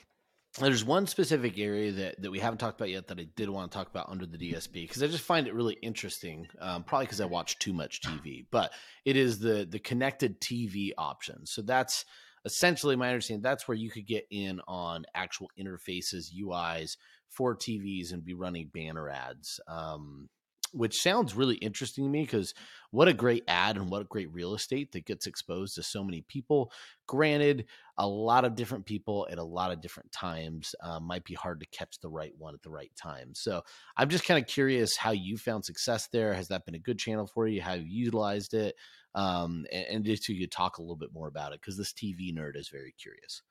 there's 0.59 0.83
one 0.83 1.07
specific 1.07 1.57
area 1.57 1.91
that, 1.93 2.21
that 2.21 2.29
we 2.29 2.39
haven't 2.39 2.57
talked 2.59 2.79
about 2.79 2.89
yet 2.89 3.07
that 3.07 3.17
I 3.17 3.27
did 3.35 3.49
want 3.49 3.71
to 3.71 3.77
talk 3.77 3.87
about 3.87 4.09
under 4.09 4.25
the 4.25 4.37
DSP 4.37 4.73
because 4.73 5.01
I 5.01 5.07
just 5.07 5.23
find 5.23 5.47
it 5.47 5.53
really 5.53 5.75
interesting. 5.75 6.47
Um, 6.59 6.83
probably 6.83 7.05
because 7.05 7.21
I 7.21 7.25
watch 7.25 7.57
too 7.59 7.73
much 7.73 8.01
TV, 8.01 8.45
but 8.51 8.71
it 9.05 9.15
is 9.15 9.39
the 9.39 9.65
the 9.69 9.79
connected 9.79 10.39
TV 10.41 10.91
option. 10.97 11.45
So 11.45 11.61
that's 11.61 12.05
essentially 12.45 12.95
my 12.95 13.09
understanding. 13.09 13.41
That's 13.41 13.67
where 13.67 13.77
you 13.77 13.89
could 13.89 14.07
get 14.07 14.25
in 14.29 14.61
on 14.67 15.05
actual 15.15 15.49
interfaces, 15.59 16.27
UIs 16.33 16.97
for 17.29 17.55
TVs, 17.55 18.13
and 18.13 18.23
be 18.23 18.33
running 18.33 18.69
banner 18.73 19.09
ads. 19.09 19.59
Um, 19.67 20.29
which 20.73 21.01
sounds 21.01 21.35
really 21.35 21.55
interesting 21.55 22.03
to 22.03 22.09
me 22.09 22.21
because 22.23 22.53
what 22.89 23.07
a 23.07 23.13
great 23.13 23.43
ad 23.47 23.77
and 23.77 23.89
what 23.89 24.01
a 24.01 24.05
great 24.05 24.33
real 24.33 24.55
estate 24.55 24.91
that 24.91 25.05
gets 25.05 25.27
exposed 25.27 25.75
to 25.75 25.83
so 25.83 26.03
many 26.03 26.21
people. 26.21 26.71
Granted, 27.07 27.65
a 27.97 28.07
lot 28.07 28.43
of 28.43 28.55
different 28.55 28.85
people 28.85 29.27
at 29.31 29.37
a 29.37 29.43
lot 29.43 29.71
of 29.71 29.81
different 29.81 30.11
times 30.11 30.73
uh, 30.81 30.99
might 30.99 31.23
be 31.25 31.35
hard 31.35 31.59
to 31.59 31.67
catch 31.67 31.99
the 31.99 32.09
right 32.09 32.33
one 32.39 32.55
at 32.55 32.63
the 32.63 32.71
right 32.71 32.91
time. 32.95 33.35
So 33.35 33.61
I'm 33.95 34.09
just 34.09 34.25
kind 34.25 34.41
of 34.41 34.47
curious 34.49 34.97
how 34.97 35.11
you 35.11 35.37
found 35.37 35.63
success 35.63 36.07
there. 36.11 36.33
Has 36.33 36.47
that 36.47 36.65
been 36.65 36.75
a 36.75 36.79
good 36.79 36.97
channel 36.97 37.27
for 37.27 37.47
you? 37.47 37.61
How 37.61 37.73
you 37.73 37.85
utilized 37.85 38.55
it? 38.55 38.75
Um, 39.15 39.65
and, 39.71 39.85
and 39.89 40.05
just 40.05 40.23
so 40.23 40.33
you 40.33 40.47
talk 40.47 40.77
a 40.77 40.81
little 40.81 40.95
bit 40.95 41.13
more 41.13 41.27
about 41.27 41.53
it 41.53 41.61
because 41.61 41.77
this 41.77 41.93
TV 41.93 42.33
nerd 42.33 42.55
is 42.55 42.69
very 42.69 42.93
curious. 42.97 43.41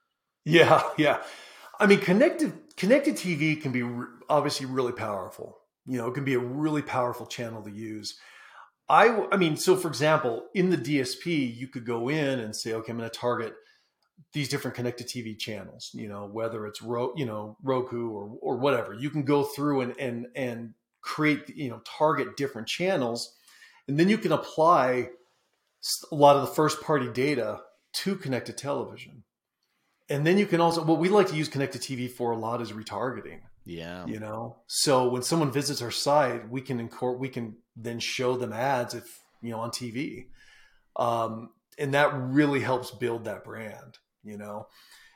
Yeah, 0.44 0.82
yeah. 0.96 1.22
I 1.78 1.86
mean, 1.86 2.00
connected 2.00 2.52
connected 2.76 3.16
TV 3.16 3.60
can 3.60 3.72
be 3.72 3.82
re- 3.82 4.06
obviously 4.28 4.66
really 4.66 4.92
powerful. 4.92 5.58
You 5.86 5.98
know, 5.98 6.08
it 6.08 6.14
can 6.14 6.24
be 6.24 6.34
a 6.34 6.38
really 6.38 6.82
powerful 6.82 7.26
channel 7.26 7.62
to 7.62 7.70
use. 7.70 8.18
I, 8.88 9.26
I 9.32 9.36
mean, 9.36 9.56
so 9.56 9.76
for 9.76 9.88
example, 9.88 10.46
in 10.54 10.70
the 10.70 10.76
DSP, 10.76 11.56
you 11.56 11.66
could 11.66 11.86
go 11.86 12.08
in 12.08 12.40
and 12.40 12.54
say, 12.54 12.74
okay, 12.74 12.92
I'm 12.92 12.98
going 12.98 13.08
to 13.08 13.18
target 13.18 13.54
these 14.32 14.48
different 14.48 14.76
connected 14.76 15.06
TV 15.06 15.38
channels. 15.38 15.90
You 15.94 16.08
know, 16.08 16.28
whether 16.30 16.66
it's 16.66 16.82
Ro- 16.82 17.14
you 17.16 17.24
know 17.24 17.56
Roku 17.62 18.10
or 18.10 18.36
or 18.40 18.56
whatever. 18.56 18.94
You 18.94 19.10
can 19.10 19.24
go 19.24 19.44
through 19.44 19.82
and 19.82 19.98
and 19.98 20.26
and 20.34 20.74
create 21.00 21.48
you 21.48 21.70
know 21.70 21.80
target 21.84 22.36
different 22.36 22.68
channels, 22.68 23.34
and 23.88 23.98
then 23.98 24.08
you 24.08 24.18
can 24.18 24.32
apply 24.32 25.08
a 26.10 26.14
lot 26.14 26.36
of 26.36 26.42
the 26.42 26.54
first 26.54 26.80
party 26.80 27.08
data 27.08 27.60
to 27.92 28.16
connected 28.16 28.56
television. 28.56 29.24
And 30.08 30.26
then 30.26 30.38
you 30.38 30.46
can 30.46 30.60
also 30.60 30.84
what 30.84 30.98
we 30.98 31.08
like 31.08 31.28
to 31.28 31.36
use 31.36 31.48
connected 31.48 31.80
TV 31.80 32.10
for 32.10 32.32
a 32.32 32.36
lot 32.36 32.60
is 32.60 32.72
retargeting. 32.72 33.40
Yeah. 33.64 34.06
You 34.06 34.18
know, 34.18 34.56
so 34.66 35.08
when 35.08 35.22
someone 35.22 35.52
visits 35.52 35.82
our 35.82 35.90
site, 35.90 36.48
we 36.50 36.60
can 36.60 36.80
incorporate, 36.80 37.20
we 37.20 37.28
can 37.28 37.56
then 37.76 38.00
show 38.00 38.36
them 38.36 38.52
ads 38.52 38.94
if 38.94 39.20
you 39.40 39.50
know 39.50 39.60
on 39.60 39.70
TV, 39.70 40.26
um, 40.96 41.50
and 41.78 41.94
that 41.94 42.12
really 42.14 42.60
helps 42.60 42.90
build 42.90 43.24
that 43.24 43.44
brand. 43.44 43.98
You 44.24 44.36
know, 44.36 44.66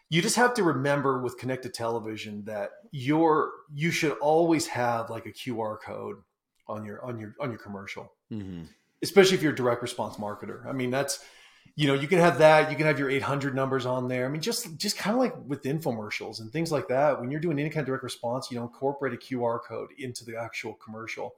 you 0.08 0.22
just 0.22 0.36
have 0.36 0.54
to 0.54 0.62
remember 0.62 1.20
with 1.20 1.38
connected 1.38 1.74
television 1.74 2.44
that 2.44 2.70
your 2.92 3.50
you 3.74 3.90
should 3.90 4.12
always 4.18 4.68
have 4.68 5.10
like 5.10 5.26
a 5.26 5.32
QR 5.32 5.76
code 5.80 6.16
on 6.68 6.84
your 6.84 7.04
on 7.04 7.18
your 7.18 7.34
on 7.40 7.50
your 7.50 7.58
commercial 7.58 8.12
hmm 8.30 8.62
especially 9.02 9.36
if 9.36 9.42
you're 9.42 9.52
a 9.52 9.56
direct 9.56 9.82
response 9.82 10.16
marketer. 10.16 10.66
I 10.66 10.72
mean, 10.72 10.90
that's 10.90 11.20
you 11.74 11.86
know, 11.86 11.94
you 11.94 12.08
can 12.08 12.18
have 12.18 12.38
that. 12.38 12.70
You 12.70 12.76
can 12.76 12.86
have 12.86 12.98
your 12.98 13.10
800 13.10 13.54
numbers 13.54 13.84
on 13.84 14.08
there. 14.08 14.24
I 14.24 14.28
mean, 14.28 14.40
just 14.40 14.76
just 14.78 14.96
kind 14.96 15.14
of 15.14 15.20
like 15.20 15.34
with 15.46 15.62
infomercials 15.64 16.40
and 16.40 16.50
things 16.50 16.72
like 16.72 16.88
that. 16.88 17.20
When 17.20 17.30
you're 17.30 17.40
doing 17.40 17.58
any 17.58 17.68
kind 17.68 17.80
of 17.82 17.86
direct 17.86 18.04
response, 18.04 18.50
you 18.50 18.56
know, 18.56 18.62
incorporate 18.62 19.12
a 19.12 19.16
QR 19.16 19.58
code 19.62 19.90
into 19.98 20.24
the 20.24 20.36
actual 20.40 20.74
commercial. 20.74 21.34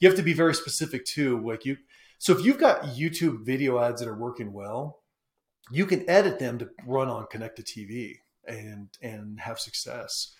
You 0.00 0.08
have 0.08 0.16
to 0.16 0.24
be 0.24 0.32
very 0.32 0.54
specific 0.54 1.04
too. 1.04 1.40
Like 1.46 1.64
you, 1.64 1.76
so 2.18 2.36
if 2.36 2.44
you've 2.44 2.58
got 2.58 2.82
YouTube 2.82 3.44
video 3.44 3.78
ads 3.78 4.00
that 4.00 4.08
are 4.08 4.16
working 4.16 4.52
well, 4.52 5.02
you 5.70 5.86
can 5.86 6.08
edit 6.08 6.38
them 6.38 6.58
to 6.58 6.70
run 6.86 7.08
on 7.08 7.26
connected 7.30 7.66
TV 7.66 8.16
and 8.48 8.88
and 9.00 9.38
have 9.40 9.60
success. 9.60 10.34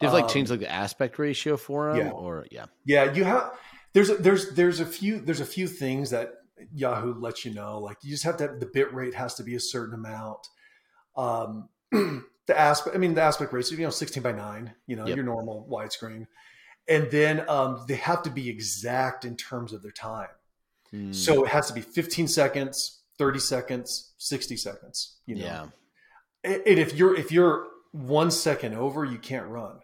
They've 0.00 0.12
like 0.12 0.24
Um, 0.24 0.30
changed 0.30 0.50
like 0.50 0.60
the 0.60 0.70
aspect 0.72 1.18
ratio 1.18 1.58
for 1.58 1.88
them, 1.92 2.06
yeah. 2.06 2.12
or 2.12 2.46
yeah. 2.50 2.66
Yeah, 2.86 3.12
you 3.12 3.24
have 3.24 3.52
there's 3.92 4.10
a, 4.10 4.14
there's 4.16 4.50
there's 4.54 4.80
a 4.80 4.86
few 4.86 5.20
there's 5.20 5.40
a 5.40 5.46
few 5.46 5.66
things 5.66 6.10
that 6.10 6.32
Yahoo 6.72 7.14
lets 7.14 7.44
you 7.44 7.52
know. 7.54 7.78
Like 7.78 7.98
you 8.02 8.10
just 8.10 8.24
have 8.24 8.36
to 8.38 8.44
have, 8.48 8.60
the 8.60 8.66
bit 8.66 8.92
rate 8.94 9.14
has 9.14 9.34
to 9.34 9.42
be 9.42 9.54
a 9.54 9.60
certain 9.60 9.94
amount. 9.94 10.46
Um, 11.16 11.68
the 11.92 12.58
aspect, 12.58 12.94
I 12.94 12.98
mean, 12.98 13.14
the 13.14 13.22
aspect 13.22 13.52
rates, 13.52 13.70
you 13.70 13.78
know, 13.78 13.90
16 13.90 14.22
by 14.22 14.32
nine, 14.32 14.74
you 14.86 14.96
know, 14.96 15.06
Yep. 15.06 15.16
your 15.16 15.24
normal 15.24 15.66
widescreen, 15.70 16.26
and 16.88 17.10
then 17.10 17.48
um, 17.48 17.84
they 17.88 17.96
have 17.96 18.22
to 18.24 18.30
be 18.30 18.48
exact 18.48 19.24
in 19.24 19.36
terms 19.36 19.72
of 19.72 19.82
their 19.82 19.92
time. 19.92 20.28
Mm, 20.94 21.14
So 21.14 21.44
it 21.44 21.48
has 21.50 21.66
to 21.68 21.72
be 21.72 21.80
15 21.80 22.28
seconds, 22.28 23.00
30 23.18 23.38
seconds, 23.38 24.12
60 24.18 24.56
seconds. 24.56 25.16
You 25.26 25.36
know, 25.36 25.44
yeah, 25.44 25.66
and 26.44 26.62
and 26.66 26.78
if 26.78 26.94
you're 26.94 27.14
if 27.16 27.32
you're 27.32 27.66
one 27.92 28.30
second 28.30 28.74
over, 28.74 29.04
you 29.04 29.18
can't 29.18 29.46
run. 29.46 29.80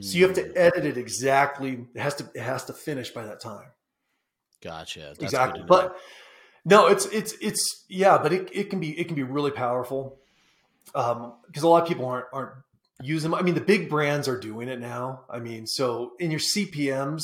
So 0.00 0.18
you 0.18 0.26
have 0.26 0.36
to 0.36 0.52
edit 0.56 0.84
it 0.84 0.96
exactly. 0.96 1.86
It 1.94 2.00
has 2.00 2.14
to 2.16 2.28
it 2.34 2.42
has 2.42 2.64
to 2.66 2.72
finish 2.72 3.10
by 3.10 3.24
that 3.24 3.40
time. 3.40 3.66
Gotcha. 4.62 5.00
That's 5.00 5.18
exactly. 5.18 5.60
good 5.60 5.68
to 5.68 5.72
know. 5.72 5.88
But 5.88 5.98
no, 6.64 6.86
it's 6.86 7.06
it's 7.06 7.32
it's 7.40 7.84
yeah, 7.88 8.18
but 8.18 8.32
it, 8.32 8.48
it 8.52 8.70
can 8.70 8.80
be 8.80 8.98
it 8.98 9.04
can 9.04 9.16
be 9.16 9.22
really 9.22 9.50
powerful. 9.50 10.18
Um 10.94 11.34
because 11.46 11.62
a 11.62 11.68
lot 11.68 11.82
of 11.82 11.88
people 11.88 12.06
aren't 12.06 12.26
aren't 12.32 12.52
using 13.02 13.30
them. 13.30 13.38
I 13.38 13.42
mean, 13.42 13.54
the 13.54 13.60
big 13.60 13.88
brands 13.88 14.28
are 14.28 14.38
doing 14.38 14.68
it 14.68 14.80
now. 14.80 15.22
I 15.30 15.38
mean, 15.38 15.66
so 15.66 16.12
in 16.18 16.30
your 16.30 16.40
CPMs, 16.40 17.22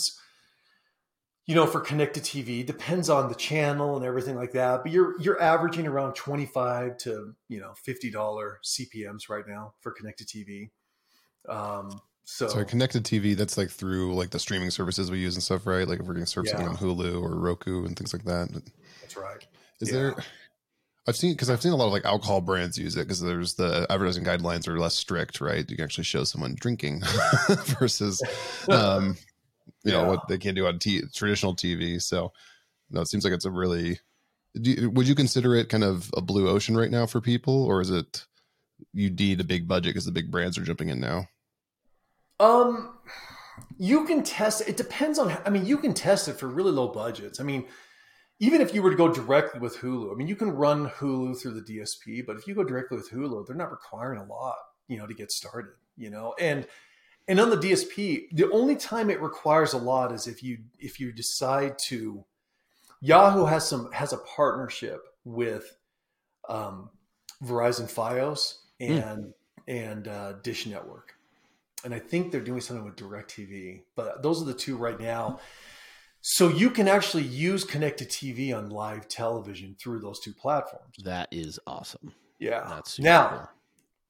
you 1.46 1.54
know, 1.54 1.66
for 1.66 1.80
connected 1.80 2.22
TV, 2.22 2.64
depends 2.64 3.10
on 3.10 3.28
the 3.28 3.34
channel 3.34 3.96
and 3.96 4.04
everything 4.04 4.36
like 4.36 4.52
that. 4.52 4.82
But 4.82 4.92
you're 4.92 5.20
you're 5.20 5.40
averaging 5.40 5.86
around 5.86 6.14
twenty 6.14 6.46
five 6.46 6.96
to 6.98 7.34
you 7.48 7.60
know 7.60 7.74
fifty 7.84 8.10
dollar 8.10 8.60
CPMS 8.64 9.28
right 9.28 9.46
now 9.46 9.74
for 9.80 9.92
connected 9.92 10.26
TV. 10.26 10.70
Um, 11.48 12.00
so, 12.24 12.48
so 12.48 12.64
connected 12.64 13.04
TV, 13.04 13.36
that's 13.36 13.58
like 13.58 13.70
through 13.70 14.14
like 14.14 14.30
the 14.30 14.38
streaming 14.38 14.70
services 14.70 15.10
we 15.10 15.18
use 15.18 15.34
and 15.34 15.42
stuff, 15.42 15.66
right? 15.66 15.86
Like 15.86 16.00
if 16.00 16.06
we're 16.06 16.14
going 16.14 16.24
to 16.24 16.30
serve 16.30 16.46
yeah. 16.46 16.52
something 16.52 16.68
on 16.68 16.76
Hulu 16.76 17.22
or 17.22 17.38
Roku 17.38 17.84
and 17.84 17.96
things 17.96 18.12
like 18.12 18.24
that. 18.24 18.48
That's 19.02 19.16
right. 19.16 19.46
Is 19.80 19.90
yeah. 19.90 19.94
there? 19.94 20.14
I've 21.06 21.16
seen 21.16 21.34
because 21.34 21.50
I've 21.50 21.60
seen 21.60 21.72
a 21.72 21.76
lot 21.76 21.86
of 21.86 21.92
like 21.92 22.06
alcohol 22.06 22.40
brands 22.40 22.78
use 22.78 22.96
it 22.96 23.00
because 23.00 23.20
there's 23.20 23.54
the 23.54 23.86
advertising 23.90 24.24
guidelines 24.24 24.66
are 24.66 24.78
less 24.78 24.94
strict, 24.94 25.40
right? 25.40 25.68
You 25.68 25.76
can 25.76 25.84
actually 25.84 26.04
show 26.04 26.24
someone 26.24 26.56
drinking 26.58 27.02
versus, 27.78 28.22
um, 28.70 29.16
you 29.84 29.92
yeah. 29.92 30.02
know, 30.02 30.08
what 30.08 30.26
they 30.28 30.38
can 30.38 30.54
do 30.54 30.66
on 30.66 30.78
t- 30.78 31.02
traditional 31.14 31.54
TV. 31.54 32.00
So, 32.00 32.32
no, 32.90 33.02
it 33.02 33.08
seems 33.08 33.24
like 33.24 33.34
it's 33.34 33.44
a 33.44 33.50
really. 33.50 34.00
You, 34.54 34.88
would 34.90 35.08
you 35.08 35.16
consider 35.16 35.54
it 35.56 35.68
kind 35.68 35.84
of 35.84 36.10
a 36.16 36.22
blue 36.22 36.48
ocean 36.48 36.76
right 36.76 36.90
now 36.90 37.06
for 37.06 37.20
people, 37.20 37.64
or 37.64 37.82
is 37.82 37.90
it 37.90 38.24
you 38.94 39.10
need 39.10 39.40
a 39.40 39.44
big 39.44 39.68
budget 39.68 39.90
because 39.90 40.06
the 40.06 40.12
big 40.12 40.30
brands 40.30 40.56
are 40.56 40.62
jumping 40.62 40.88
in 40.88 41.00
now? 41.00 41.26
Um, 42.40 42.98
you 43.78 44.04
can 44.04 44.22
test. 44.22 44.62
It 44.68 44.76
depends 44.76 45.18
on. 45.18 45.36
I 45.44 45.50
mean, 45.50 45.66
you 45.66 45.78
can 45.78 45.94
test 45.94 46.28
it 46.28 46.34
for 46.34 46.48
really 46.48 46.72
low 46.72 46.88
budgets. 46.88 47.40
I 47.40 47.44
mean 47.44 47.66
even 48.40 48.60
if 48.60 48.74
you 48.74 48.82
were 48.82 48.90
to 48.90 48.96
go 48.96 49.12
directly 49.12 49.60
with 49.60 49.76
Hulu, 49.78 50.12
I 50.12 50.16
mean, 50.16 50.26
you 50.26 50.36
can 50.36 50.50
run 50.50 50.88
Hulu 50.88 51.40
through 51.40 51.60
the 51.60 51.60
DSP, 51.60 52.26
but 52.26 52.36
if 52.36 52.46
you 52.46 52.54
go 52.54 52.64
directly 52.64 52.96
with 52.96 53.10
Hulu, 53.10 53.46
they're 53.46 53.56
not 53.56 53.70
requiring 53.70 54.20
a 54.20 54.24
lot, 54.24 54.56
you 54.88 54.98
know, 54.98 55.06
to 55.06 55.14
get 55.14 55.30
started, 55.30 55.72
you 55.96 56.10
know, 56.10 56.34
and 56.40 56.66
and 57.26 57.40
on 57.40 57.48
the 57.48 57.56
DSP, 57.56 58.26
the 58.32 58.50
only 58.52 58.76
time 58.76 59.08
it 59.08 59.22
requires 59.22 59.72
a 59.72 59.78
lot 59.78 60.12
is 60.12 60.26
if 60.26 60.42
you 60.42 60.58
if 60.78 61.00
you 61.00 61.12
decide 61.12 61.78
to. 61.86 62.24
Yahoo 63.00 63.44
has 63.44 63.68
some 63.68 63.92
has 63.92 64.14
a 64.14 64.18
partnership 64.18 65.00
with 65.24 65.76
um, 66.48 66.88
Verizon 67.42 67.90
FiOS 67.92 68.54
hmm. 68.80 68.92
and 68.92 69.24
mm. 69.24 69.32
and 69.68 70.08
uh, 70.08 70.32
Dish 70.42 70.66
Network, 70.66 71.12
and 71.84 71.94
I 71.94 71.98
think 71.98 72.32
they're 72.32 72.40
doing 72.40 72.60
something 72.60 72.84
with 72.84 72.96
Directv. 72.96 73.82
But 73.94 74.22
those 74.22 74.40
are 74.40 74.44
the 74.44 74.54
two 74.54 74.76
right 74.76 74.98
now. 74.98 75.40
So 76.20 76.48
you 76.48 76.70
can 76.70 76.88
actually 76.88 77.24
use 77.24 77.64
connected 77.64 78.08
TV 78.08 78.56
on 78.56 78.70
live 78.70 79.08
television 79.08 79.76
through 79.78 80.00
those 80.00 80.20
two 80.20 80.32
platforms. 80.32 80.96
That 81.04 81.28
is 81.30 81.60
awesome. 81.66 82.14
Yeah. 82.38 82.64
That's 82.66 82.98
now, 82.98 83.28
cool. 83.28 83.48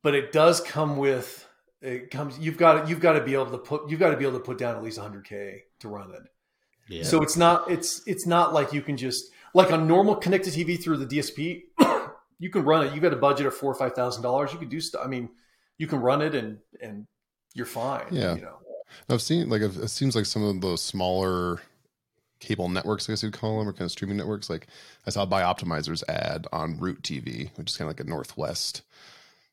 but 0.02 0.14
it 0.14 0.30
does 0.30 0.60
come 0.60 0.96
with 0.96 1.48
it 1.84 2.10
comes. 2.10 2.38
You've 2.38 2.56
got 2.56 2.88
you've 2.88 3.00
got 3.00 3.12
to 3.12 3.20
be 3.20 3.34
able 3.34 3.50
to 3.50 3.58
put 3.58 3.90
you've 3.90 4.00
got 4.00 4.10
to 4.10 4.16
be 4.16 4.24
able 4.24 4.38
to 4.38 4.44
put 4.44 4.58
down 4.58 4.76
at 4.76 4.82
least 4.82 4.98
100k 4.98 5.60
to 5.80 5.88
run 5.88 6.12
it. 6.12 6.22
Yeah. 6.88 7.02
So 7.02 7.20
it's 7.20 7.36
not 7.36 7.70
it's 7.70 8.02
it's 8.06 8.26
not 8.26 8.54
like 8.54 8.72
you 8.72 8.80
can 8.80 8.96
just 8.96 9.30
like 9.52 9.72
on 9.72 9.86
normal 9.86 10.16
connected 10.16 10.54
TV 10.54 10.82
through 10.82 10.98
the 10.98 11.06
DSP. 11.06 11.64
you 12.38 12.48
can 12.48 12.64
run 12.64 12.86
it. 12.86 12.94
You've 12.94 13.02
got 13.02 13.12
a 13.12 13.16
budget 13.16 13.46
of 13.46 13.54
four 13.54 13.70
or 13.70 13.74
five 13.74 13.94
thousand 13.94 14.22
dollars. 14.22 14.52
You 14.52 14.58
can 14.58 14.68
do 14.68 14.80
stuff. 14.80 15.02
I 15.04 15.08
mean, 15.08 15.28
you 15.78 15.86
can 15.86 16.00
run 16.00 16.22
it 16.22 16.34
and 16.34 16.58
and 16.80 17.06
you're 17.54 17.66
fine. 17.66 18.06
Yeah. 18.10 18.34
You 18.34 18.42
know. 18.42 18.58
I've 19.08 19.22
seen 19.22 19.48
like 19.48 19.62
it 19.62 19.88
seems 19.88 20.14
like 20.14 20.26
some 20.26 20.42
of 20.42 20.60
those 20.60 20.82
smaller 20.82 21.60
cable 22.40 22.68
networks, 22.68 23.08
I 23.08 23.12
guess 23.12 23.22
you'd 23.22 23.32
call 23.32 23.58
them, 23.58 23.68
or 23.68 23.72
kind 23.72 23.82
of 23.82 23.90
streaming 23.90 24.16
networks. 24.16 24.50
Like 24.50 24.66
I 25.06 25.10
saw 25.10 25.26
BiOptimizers 25.26 26.02
ad 26.08 26.46
on 26.52 26.78
Root 26.78 27.02
TV, 27.02 27.50
which 27.56 27.70
is 27.70 27.76
kind 27.76 27.90
of 27.90 27.96
like 27.96 28.06
a 28.06 28.08
Northwest 28.08 28.82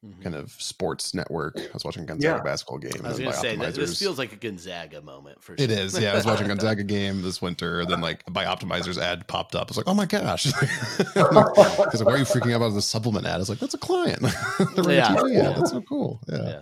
mm-hmm. 0.06 0.22
kind 0.22 0.36
of 0.36 0.52
sports 0.52 1.14
network. 1.14 1.58
I 1.58 1.70
was 1.74 1.86
watching 1.86 2.06
Gonzaga 2.06 2.38
yeah. 2.38 2.44
basketball 2.44 2.80
game. 2.80 2.92
I 3.04 3.10
was 3.10 3.20
going 3.20 3.32
to 3.32 3.38
say 3.38 3.56
this 3.56 4.00
feels 4.00 4.18
like 4.18 4.34
a 4.34 4.36
Gonzaga 4.36 5.02
moment 5.02 5.42
for 5.42 5.58
sure. 5.58 5.64
It 5.64 5.72
is. 5.72 5.98
Yeah, 5.98 6.12
I 6.12 6.16
was 6.16 6.26
watching 6.26 6.48
Gonzaga 6.50 6.84
game 6.84 7.22
this 7.22 7.42
winter, 7.42 7.82
and 7.82 7.90
then 7.90 8.02
like 8.02 8.26
BiOptimizers 8.26 8.98
ad 8.98 9.28
popped 9.28 9.56
up. 9.56 9.70
I 9.70 9.72
was 9.72 9.78
like, 9.78 9.88
oh 9.88 9.94
my 9.94 10.06
gosh! 10.06 10.52
Because 11.82 12.00
like, 12.00 12.06
why 12.06 12.14
are 12.14 12.18
you 12.18 12.26
freaking 12.26 12.52
out 12.52 12.58
about 12.58 12.74
the 12.74 12.82
supplement 12.82 13.26
ad? 13.26 13.36
I 13.36 13.38
was 13.38 13.50
like, 13.50 13.60
that's 13.60 13.74
a 13.74 13.78
client. 13.78 14.22
the 14.22 14.86
yeah. 14.90 15.16
TV 15.16 15.38
ad. 15.38 15.58
That's 15.58 15.72
so 15.72 15.82
cool. 15.82 16.22
yeah. 16.28 16.44
yeah. 16.44 16.62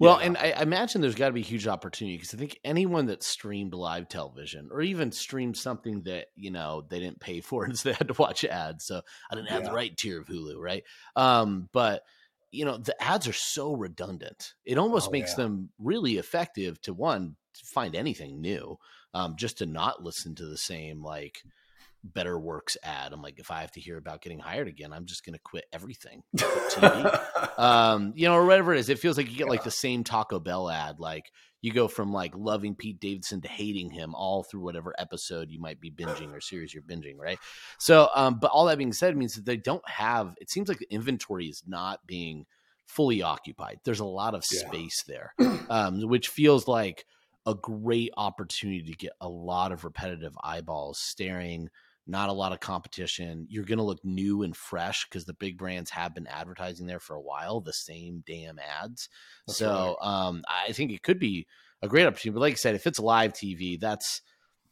Well, 0.00 0.18
yeah. 0.18 0.26
and 0.26 0.38
I 0.38 0.62
imagine 0.62 1.02
there's 1.02 1.14
got 1.14 1.26
to 1.26 1.34
be 1.34 1.42
huge 1.42 1.68
opportunity 1.68 2.16
because 2.16 2.32
I 2.32 2.38
think 2.38 2.58
anyone 2.64 3.06
that 3.06 3.22
streamed 3.22 3.74
live 3.74 4.08
television 4.08 4.70
or 4.72 4.80
even 4.80 5.12
streamed 5.12 5.58
something 5.58 6.02
that 6.04 6.28
you 6.34 6.50
know 6.50 6.84
they 6.88 6.98
didn't 6.98 7.20
pay 7.20 7.40
for 7.42 7.64
and 7.66 7.78
so 7.78 7.90
they 7.90 7.94
had 7.94 8.08
to 8.08 8.14
watch 8.14 8.44
ads, 8.44 8.86
so 8.86 9.02
I 9.30 9.34
didn't 9.34 9.50
have 9.50 9.62
yeah. 9.62 9.68
the 9.68 9.74
right 9.74 9.96
tier 9.96 10.18
of 10.18 10.26
Hulu, 10.26 10.56
right? 10.56 10.82
Um, 11.14 11.68
but 11.72 12.02
you 12.50 12.64
know 12.64 12.78
the 12.78 13.00
ads 13.00 13.28
are 13.28 13.34
so 13.34 13.74
redundant; 13.74 14.54
it 14.64 14.78
almost 14.78 15.08
oh, 15.08 15.12
makes 15.12 15.32
yeah. 15.32 15.44
them 15.44 15.68
really 15.78 16.16
effective 16.16 16.80
to 16.82 16.94
one 16.94 17.36
to 17.52 17.66
find 17.66 17.94
anything 17.94 18.40
new, 18.40 18.78
um, 19.12 19.34
just 19.36 19.58
to 19.58 19.66
not 19.66 20.02
listen 20.02 20.34
to 20.36 20.46
the 20.46 20.56
same 20.56 21.02
like 21.02 21.42
better 22.02 22.38
works 22.38 22.76
ad. 22.82 23.12
I'm 23.12 23.22
like, 23.22 23.38
if 23.38 23.50
I 23.50 23.60
have 23.60 23.72
to 23.72 23.80
hear 23.80 23.96
about 23.96 24.22
getting 24.22 24.38
hired 24.38 24.68
again, 24.68 24.92
I'm 24.92 25.06
just 25.06 25.24
going 25.24 25.34
to 25.34 25.40
quit 25.40 25.64
everything. 25.72 26.22
um, 27.58 28.12
you 28.16 28.26
know, 28.26 28.34
or 28.34 28.46
whatever 28.46 28.74
it 28.74 28.80
is. 28.80 28.88
It 28.88 28.98
feels 28.98 29.16
like 29.16 29.30
you 29.30 29.36
get 29.36 29.46
yeah. 29.46 29.50
like 29.50 29.64
the 29.64 29.70
same 29.70 30.04
Taco 30.04 30.40
Bell 30.40 30.70
ad. 30.70 30.98
Like 30.98 31.30
you 31.62 31.72
go 31.72 31.88
from 31.88 32.12
like 32.12 32.32
loving 32.36 32.74
Pete 32.74 33.00
Davidson 33.00 33.40
to 33.42 33.48
hating 33.48 33.90
him 33.90 34.14
all 34.14 34.42
through 34.42 34.60
whatever 34.60 34.94
episode 34.98 35.50
you 35.50 35.60
might 35.60 35.80
be 35.80 35.90
binging 35.90 36.32
or 36.32 36.40
series 36.40 36.72
you're 36.72 36.82
binging, 36.82 37.18
right? 37.18 37.38
So, 37.78 38.08
um, 38.14 38.38
but 38.40 38.50
all 38.50 38.66
that 38.66 38.78
being 38.78 38.92
said 38.92 39.16
means 39.16 39.34
that 39.34 39.44
they 39.44 39.56
don't 39.56 39.86
have. 39.88 40.34
It 40.40 40.50
seems 40.50 40.68
like 40.68 40.78
the 40.78 40.92
inventory 40.92 41.46
is 41.46 41.62
not 41.66 42.06
being 42.06 42.46
fully 42.86 43.22
occupied. 43.22 43.80
There's 43.84 44.00
a 44.00 44.04
lot 44.04 44.34
of 44.34 44.44
space 44.44 45.04
there, 45.06 45.34
um, 45.70 46.00
which 46.08 46.28
feels 46.28 46.66
like 46.66 47.04
a 47.46 47.54
great 47.54 48.12
opportunity 48.16 48.82
to 48.82 48.96
get 48.96 49.12
a 49.20 49.28
lot 49.28 49.72
of 49.72 49.84
repetitive 49.84 50.36
eyeballs 50.42 50.98
staring 50.98 51.70
not 52.10 52.28
a 52.28 52.34
lot 52.34 52.52
of 52.52 52.60
competition. 52.60 53.46
You're 53.48 53.64
going 53.64 53.78
to 53.78 53.84
look 53.84 54.04
new 54.04 54.42
and 54.42 54.56
fresh 54.56 55.06
because 55.08 55.24
the 55.24 55.34
big 55.34 55.56
brands 55.56 55.90
have 55.90 56.14
been 56.14 56.26
advertising 56.26 56.86
there 56.86 57.00
for 57.00 57.14
a 57.14 57.20
while, 57.20 57.60
the 57.60 57.72
same 57.72 58.22
damn 58.26 58.58
ads. 58.58 59.08
That's 59.46 59.58
so 59.58 59.96
right. 60.00 60.26
um, 60.26 60.42
I 60.48 60.72
think 60.72 60.92
it 60.92 61.02
could 61.02 61.18
be 61.18 61.46
a 61.82 61.88
great 61.88 62.06
opportunity. 62.06 62.34
But 62.34 62.40
like 62.40 62.52
I 62.54 62.56
said, 62.56 62.74
if 62.74 62.86
it's 62.86 62.98
live 62.98 63.32
TV, 63.32 63.78
that's 63.78 64.22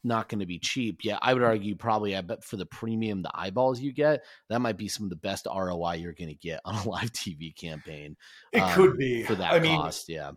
not 0.04 0.28
going 0.28 0.40
to 0.40 0.46
be 0.46 0.58
cheap. 0.58 1.04
Yeah, 1.04 1.18
I 1.22 1.34
would 1.34 1.42
argue 1.42 1.76
probably, 1.76 2.16
I 2.16 2.20
bet 2.20 2.44
for 2.44 2.56
the 2.56 2.66
premium, 2.66 3.22
the 3.22 3.30
eyeballs 3.32 3.80
you 3.80 3.92
get, 3.92 4.24
that 4.48 4.60
might 4.60 4.76
be 4.76 4.88
some 4.88 5.04
of 5.04 5.10
the 5.10 5.16
best 5.16 5.46
ROI 5.46 5.94
you're 5.94 6.12
going 6.12 6.28
to 6.28 6.34
get 6.34 6.60
on 6.64 6.74
a 6.74 6.88
live 6.88 7.12
TV 7.12 7.54
campaign. 7.54 8.16
It 8.52 8.60
um, 8.60 8.74
could 8.74 8.96
be 8.96 9.22
for 9.22 9.36
that 9.36 9.52
I 9.52 9.60
cost. 9.60 10.08
Mean, 10.08 10.16
yeah. 10.16 10.30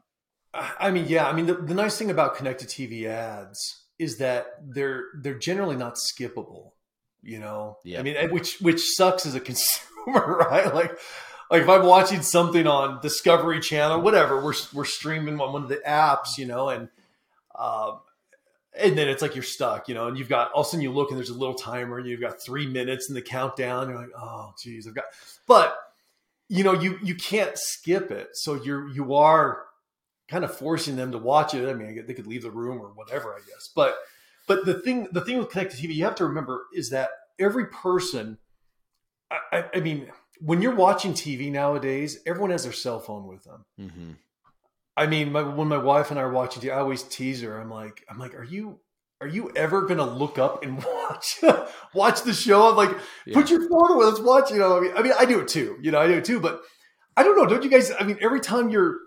I 0.53 0.91
mean, 0.91 1.05
yeah. 1.07 1.27
I 1.27 1.33
mean, 1.33 1.45
the, 1.45 1.55
the 1.55 1.73
nice 1.73 1.97
thing 1.97 2.11
about 2.11 2.35
connected 2.35 2.67
TV 2.67 3.05
ads 3.05 3.85
is 3.97 4.17
that 4.17 4.47
they're 4.61 5.05
they're 5.21 5.37
generally 5.37 5.75
not 5.75 5.95
skippable 5.95 6.71
you 7.23 7.39
know? 7.39 7.77
Yeah. 7.84 7.99
i 7.99 8.03
mean 8.03 8.29
which 8.31 8.60
which 8.60 8.81
sucks 8.95 9.25
as 9.25 9.36
a 9.36 9.39
consumer 9.49 10.38
right? 10.49 10.73
Like 10.73 10.97
like 11.49 11.62
if 11.63 11.69
i'm 11.69 11.86
watching 11.86 12.21
something 12.21 12.65
on 12.65 13.01
discovery 13.01 13.60
channel 13.60 14.01
whatever 14.01 14.43
we're, 14.43 14.53
we're 14.73 14.86
streaming 14.86 15.39
on 15.39 15.53
one 15.53 15.63
of 15.63 15.69
the 15.69 15.81
apps 15.88 16.38
you 16.38 16.45
know 16.45 16.69
and 16.69 16.89
um 17.57 17.99
and 18.73 18.97
then 18.97 19.10
it's 19.10 19.21
like 19.21 19.36
you're 19.36 19.43
stuck 19.43 19.88
you 19.89 19.93
know 19.93 20.07
and 20.07 20.17
you've 20.17 20.29
got 20.29 20.51
all 20.53 20.62
of 20.62 20.67
a 20.67 20.69
sudden 20.69 20.81
you 20.81 20.91
look 20.91 21.10
and 21.10 21.17
there's 21.17 21.29
a 21.29 21.38
little 21.38 21.53
timer 21.55 21.97
and 21.97 22.07
you've 22.07 22.21
got 22.21 22.41
three 22.41 22.65
minutes 22.65 23.10
in 23.10 23.15
the 23.15 23.21
countdown. 23.21 23.89
You're 23.89 23.99
like 23.99 24.12
oh 24.17 24.53
geez 24.62 24.88
i've 24.88 24.95
got 24.95 25.05
but 25.47 25.77
you 26.47 26.63
know 26.63 26.73
you 26.73 26.97
you 27.03 27.15
can't 27.15 27.57
skip 27.57 28.12
it. 28.12 28.29
So 28.34 28.55
you're 28.55 28.88
you 28.89 29.15
are 29.15 29.63
kind 30.29 30.45
of 30.45 30.55
forcing 30.55 30.95
them 30.95 31.12
to 31.12 31.17
watch 31.17 31.53
it. 31.53 31.67
I 31.67 31.73
mean 31.73 32.05
they 32.07 32.13
could 32.13 32.27
leave 32.27 32.43
the 32.43 32.51
room 32.51 32.79
or 32.79 32.88
whatever 32.95 33.34
i 33.34 33.39
guess 33.39 33.69
but 33.75 33.97
but 34.51 34.65
the 34.65 34.73
thing, 34.73 35.07
the 35.13 35.21
thing 35.21 35.37
with 35.37 35.49
connected 35.49 35.79
TV, 35.79 35.95
you 35.95 36.03
have 36.03 36.15
to 36.15 36.25
remember 36.25 36.65
is 36.73 36.89
that 36.89 37.11
every 37.39 37.67
person. 37.67 38.37
I, 39.31 39.63
I 39.73 39.79
mean, 39.79 40.11
when 40.41 40.61
you're 40.61 40.75
watching 40.75 41.13
TV 41.13 41.49
nowadays, 41.49 42.19
everyone 42.25 42.51
has 42.51 42.63
their 42.63 42.73
cell 42.73 42.99
phone 42.99 43.27
with 43.27 43.45
them. 43.45 43.65
Mm-hmm. 43.79 44.11
I 44.97 45.07
mean, 45.07 45.31
my, 45.31 45.41
when 45.41 45.69
my 45.69 45.77
wife 45.77 46.11
and 46.11 46.19
I 46.19 46.23
are 46.23 46.31
watching 46.31 46.61
TV, 46.61 46.73
I 46.73 46.79
always 46.79 47.03
tease 47.03 47.41
her. 47.43 47.57
I'm 47.57 47.69
like, 47.69 48.03
I'm 48.09 48.19
like, 48.19 48.35
are 48.35 48.43
you 48.43 48.81
are 49.21 49.27
you 49.27 49.51
ever 49.55 49.83
gonna 49.83 50.05
look 50.05 50.38
up 50.38 50.63
and 50.65 50.84
watch 50.84 51.41
watch 51.93 52.23
the 52.23 52.34
show? 52.34 52.71
I'm 52.71 52.76
like, 52.76 52.97
yeah. 53.26 53.34
put 53.34 53.49
your 53.49 53.61
phone 53.69 53.93
away, 53.93 54.05
let's 54.05 54.19
watch. 54.19 54.51
You 54.51 54.57
know, 54.57 54.78
I 54.78 54.82
mean, 54.82 54.91
I 54.97 55.01
mean, 55.01 55.13
I 55.17 55.23
do 55.23 55.39
it 55.39 55.47
too. 55.47 55.78
You 55.82 55.91
know, 55.91 55.99
I 56.01 56.07
do 56.07 56.15
it 56.15 56.26
too. 56.26 56.41
But 56.41 56.59
I 57.15 57.23
don't 57.23 57.38
know. 57.38 57.45
Don't 57.45 57.63
you 57.63 57.69
guys? 57.69 57.89
I 57.97 58.03
mean, 58.03 58.17
every 58.19 58.41
time 58.41 58.69
you're 58.69 58.97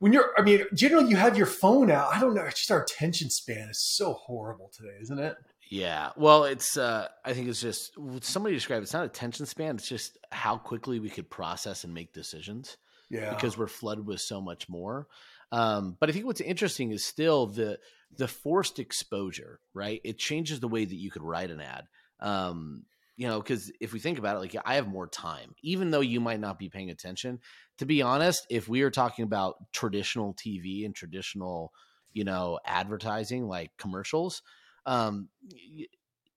when 0.00 0.12
you're, 0.12 0.32
I 0.36 0.42
mean, 0.42 0.64
generally 0.74 1.08
you 1.08 1.16
have 1.16 1.36
your 1.36 1.46
phone 1.46 1.90
out. 1.90 2.12
I 2.12 2.20
don't 2.20 2.34
know. 2.34 2.42
It's 2.42 2.58
just 2.58 2.70
our 2.72 2.82
attention 2.82 3.30
span 3.30 3.68
is 3.68 3.80
so 3.80 4.14
horrible 4.14 4.70
today, 4.76 4.96
isn't 5.00 5.18
it? 5.18 5.36
Yeah. 5.70 6.10
Well, 6.16 6.44
it's, 6.44 6.76
uh, 6.76 7.06
I 7.24 7.32
think 7.32 7.48
it's 7.48 7.60
just, 7.60 7.92
somebody 8.22 8.56
described 8.56 8.82
it's 8.82 8.92
not 8.92 9.04
attention 9.04 9.46
span. 9.46 9.76
It's 9.76 9.88
just 9.88 10.18
how 10.32 10.56
quickly 10.56 10.98
we 10.98 11.10
could 11.10 11.30
process 11.30 11.84
and 11.84 11.94
make 11.94 12.12
decisions. 12.12 12.76
Yeah. 13.08 13.30
Because 13.34 13.56
we're 13.56 13.66
flooded 13.68 14.06
with 14.06 14.20
so 14.20 14.40
much 14.40 14.68
more. 14.68 15.06
Um, 15.52 15.96
but 16.00 16.08
I 16.08 16.12
think 16.12 16.26
what's 16.26 16.40
interesting 16.40 16.92
is 16.92 17.04
still 17.04 17.46
the, 17.46 17.78
the 18.16 18.28
forced 18.28 18.78
exposure, 18.78 19.60
right? 19.74 20.00
It 20.04 20.18
changes 20.18 20.60
the 20.60 20.68
way 20.68 20.84
that 20.84 20.94
you 20.94 21.10
could 21.10 21.22
write 21.22 21.50
an 21.50 21.60
ad. 21.60 21.84
Um, 22.20 22.84
you 23.16 23.28
know, 23.28 23.40
because 23.40 23.70
if 23.80 23.92
we 23.92 23.98
think 23.98 24.18
about 24.18 24.36
it, 24.36 24.40
like 24.40 24.56
I 24.64 24.76
have 24.76 24.88
more 24.88 25.06
time, 25.06 25.54
even 25.62 25.90
though 25.90 26.00
you 26.00 26.20
might 26.20 26.40
not 26.40 26.58
be 26.58 26.68
paying 26.68 26.90
attention. 26.90 27.38
To 27.78 27.86
be 27.86 28.02
honest, 28.02 28.46
if 28.50 28.68
we 28.68 28.82
are 28.82 28.90
talking 28.90 29.24
about 29.24 29.56
traditional 29.72 30.34
TV 30.34 30.84
and 30.84 30.94
traditional, 30.94 31.72
you 32.12 32.24
know, 32.24 32.58
advertising 32.64 33.46
like 33.46 33.70
commercials, 33.78 34.42
um, 34.86 35.28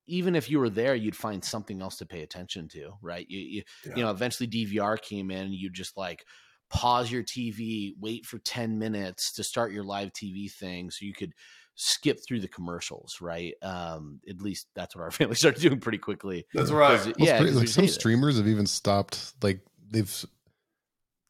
even 0.08 0.36
if 0.36 0.50
you 0.50 0.60
were 0.60 0.70
there, 0.70 0.96
you'd 0.96 1.16
find 1.16 1.44
something 1.44 1.82
else 1.82 1.98
to 1.98 2.06
pay 2.06 2.22
attention 2.22 2.68
to, 2.70 2.92
right? 3.02 3.26
You, 3.30 3.40
you, 3.40 3.64
yeah. 3.86 3.96
you 3.96 4.04
know, 4.04 4.12
eventually 4.12 4.48
DVR 4.48 5.02
came 5.02 5.32
in, 5.32 5.46
and 5.46 5.54
you 5.54 5.70
just 5.70 5.96
like 5.98 6.26
pause 6.70 7.12
your 7.12 7.24
TV, 7.24 7.94
wait 8.00 8.26
for 8.26 8.40
10 8.40 8.80
minutes 8.80 9.32
to 9.34 9.44
start 9.44 9.72
your 9.72 9.84
live 9.84 10.12
TV 10.12 10.52
thing 10.52 10.90
so 10.90 11.06
you 11.06 11.14
could 11.14 11.34
skip 11.76 12.20
through 12.26 12.40
the 12.40 12.48
commercials, 12.48 13.20
right? 13.22 13.54
Um, 13.62 14.20
at 14.30 14.42
least 14.42 14.68
that's 14.76 14.96
what 14.96 15.02
our 15.02 15.12
family 15.12 15.36
started 15.36 15.62
doing 15.62 15.80
pretty 15.80 15.98
quickly. 15.98 16.46
That's 16.54 16.72
right. 16.72 17.04
Well, 17.06 17.16
yeah, 17.18 17.40
pretty, 17.40 17.54
like 17.54 17.68
some 17.68 17.88
streamers 17.88 18.36
it. 18.36 18.42
have 18.42 18.48
even 18.48 18.66
stopped, 18.68 19.34
like 19.42 19.60
they've 19.90 20.26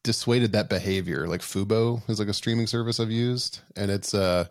dissuaded 0.02 0.52
that 0.52 0.68
behavior. 0.68 1.26
Like 1.26 1.40
Fubo 1.40 2.02
is 2.08 2.18
like 2.18 2.28
a 2.28 2.34
streaming 2.34 2.66
service 2.66 3.00
I've 3.00 3.10
used, 3.10 3.60
and 3.76 3.90
it's 3.90 4.14
uh 4.14 4.46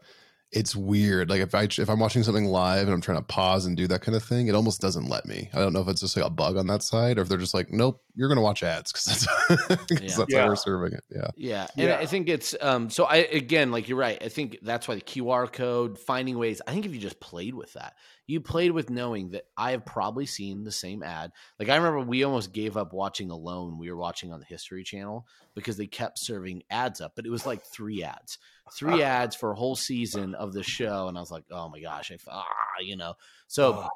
it's 0.51 0.75
weird. 0.75 1.29
Like 1.29 1.41
if 1.41 1.55
I 1.55 1.63
if 1.63 1.89
I'm 1.89 1.99
watching 1.99 2.23
something 2.23 2.45
live 2.45 2.83
and 2.83 2.93
I'm 2.93 3.01
trying 3.01 3.17
to 3.17 3.23
pause 3.23 3.65
and 3.65 3.75
do 3.75 3.87
that 3.87 4.01
kind 4.01 4.15
of 4.15 4.23
thing, 4.23 4.47
it 4.47 4.55
almost 4.55 4.81
doesn't 4.81 5.09
let 5.09 5.25
me. 5.25 5.49
I 5.53 5.59
don't 5.59 5.73
know 5.73 5.81
if 5.81 5.87
it's 5.87 6.01
just 6.01 6.15
like 6.15 6.25
a 6.25 6.29
bug 6.29 6.57
on 6.57 6.67
that 6.67 6.83
side 6.83 7.17
or 7.17 7.21
if 7.21 7.29
they're 7.29 7.37
just 7.37 7.55
like, 7.55 7.71
nope, 7.71 8.01
you're 8.15 8.29
gonna 8.29 8.41
watch 8.41 8.61
ads 8.61 8.91
because 8.91 9.05
that's, 9.05 9.59
yeah. 9.91 10.15
that's 10.15 10.25
yeah. 10.31 10.41
how 10.41 10.47
we're 10.47 10.55
serving 10.55 10.93
it. 10.93 11.03
Yeah, 11.09 11.27
yeah, 11.35 11.67
and 11.77 11.87
yeah. 11.87 11.97
I 11.97 12.05
think 12.05 12.29
it's 12.29 12.55
um. 12.61 12.89
So 12.89 13.05
I 13.05 13.17
again, 13.17 13.71
like 13.71 13.89
you're 13.89 13.97
right. 13.97 14.21
I 14.21 14.29
think 14.29 14.59
that's 14.61 14.87
why 14.87 14.95
the 14.95 15.01
QR 15.01 15.51
code, 15.51 15.97
finding 15.97 16.37
ways. 16.37 16.61
I 16.67 16.71
think 16.71 16.85
if 16.85 16.93
you 16.93 16.99
just 16.99 17.19
played 17.19 17.55
with 17.55 17.73
that, 17.73 17.95
you 18.27 18.39
played 18.39 18.71
with 18.71 18.89
knowing 18.91 19.31
that 19.31 19.45
I 19.57 19.71
have 19.71 19.85
probably 19.85 20.27
seen 20.27 20.63
the 20.63 20.71
same 20.71 21.01
ad. 21.01 21.31
Like 21.59 21.69
I 21.69 21.75
remember 21.75 22.01
we 22.01 22.23
almost 22.23 22.53
gave 22.53 22.77
up 22.77 22.93
watching 22.93 23.31
Alone. 23.31 23.79
We 23.79 23.89
were 23.89 23.97
watching 23.97 24.31
on 24.31 24.39
the 24.39 24.45
History 24.45 24.83
Channel 24.83 25.25
because 25.55 25.77
they 25.77 25.87
kept 25.87 26.19
serving 26.19 26.63
ads 26.69 27.01
up, 27.01 27.13
but 27.15 27.25
it 27.25 27.31
was 27.31 27.47
like 27.47 27.65
three 27.65 28.03
ads, 28.03 28.37
three 28.73 29.01
ads 29.01 29.35
for 29.35 29.51
a 29.51 29.55
whole 29.55 29.75
season 29.75 30.35
of 30.35 30.53
the 30.53 30.63
show, 30.63 31.07
and 31.07 31.17
I 31.17 31.21
was 31.21 31.31
like, 31.31 31.45
oh 31.51 31.67
my 31.69 31.79
gosh, 31.79 32.11
I 32.11 32.17
ah, 32.29 32.45
you 32.81 32.95
know. 32.95 33.15
So 33.53 33.87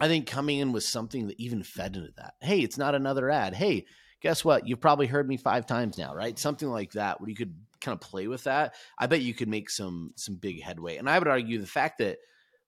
I 0.00 0.08
think 0.08 0.26
coming 0.26 0.58
in 0.58 0.72
with 0.72 0.82
something 0.82 1.28
that 1.28 1.38
even 1.38 1.62
fed 1.62 1.94
into 1.94 2.10
that. 2.16 2.34
Hey, 2.40 2.62
it's 2.62 2.76
not 2.76 2.96
another 2.96 3.30
ad. 3.30 3.54
Hey, 3.54 3.86
guess 4.20 4.44
what? 4.44 4.66
You've 4.66 4.80
probably 4.80 5.06
heard 5.06 5.28
me 5.28 5.36
five 5.36 5.66
times 5.66 5.96
now, 5.96 6.12
right? 6.16 6.36
Something 6.36 6.68
like 6.68 6.90
that, 6.94 7.20
where 7.20 7.30
you 7.30 7.36
could 7.36 7.54
kind 7.80 7.94
of 7.94 8.00
play 8.00 8.26
with 8.26 8.42
that. 8.42 8.74
I 8.98 9.06
bet 9.06 9.22
you 9.22 9.32
could 9.32 9.46
make 9.46 9.70
some 9.70 10.10
some 10.16 10.34
big 10.34 10.60
headway. 10.60 10.96
And 10.96 11.08
I 11.08 11.16
would 11.16 11.28
argue 11.28 11.60
the 11.60 11.66
fact 11.66 11.98
that 11.98 12.18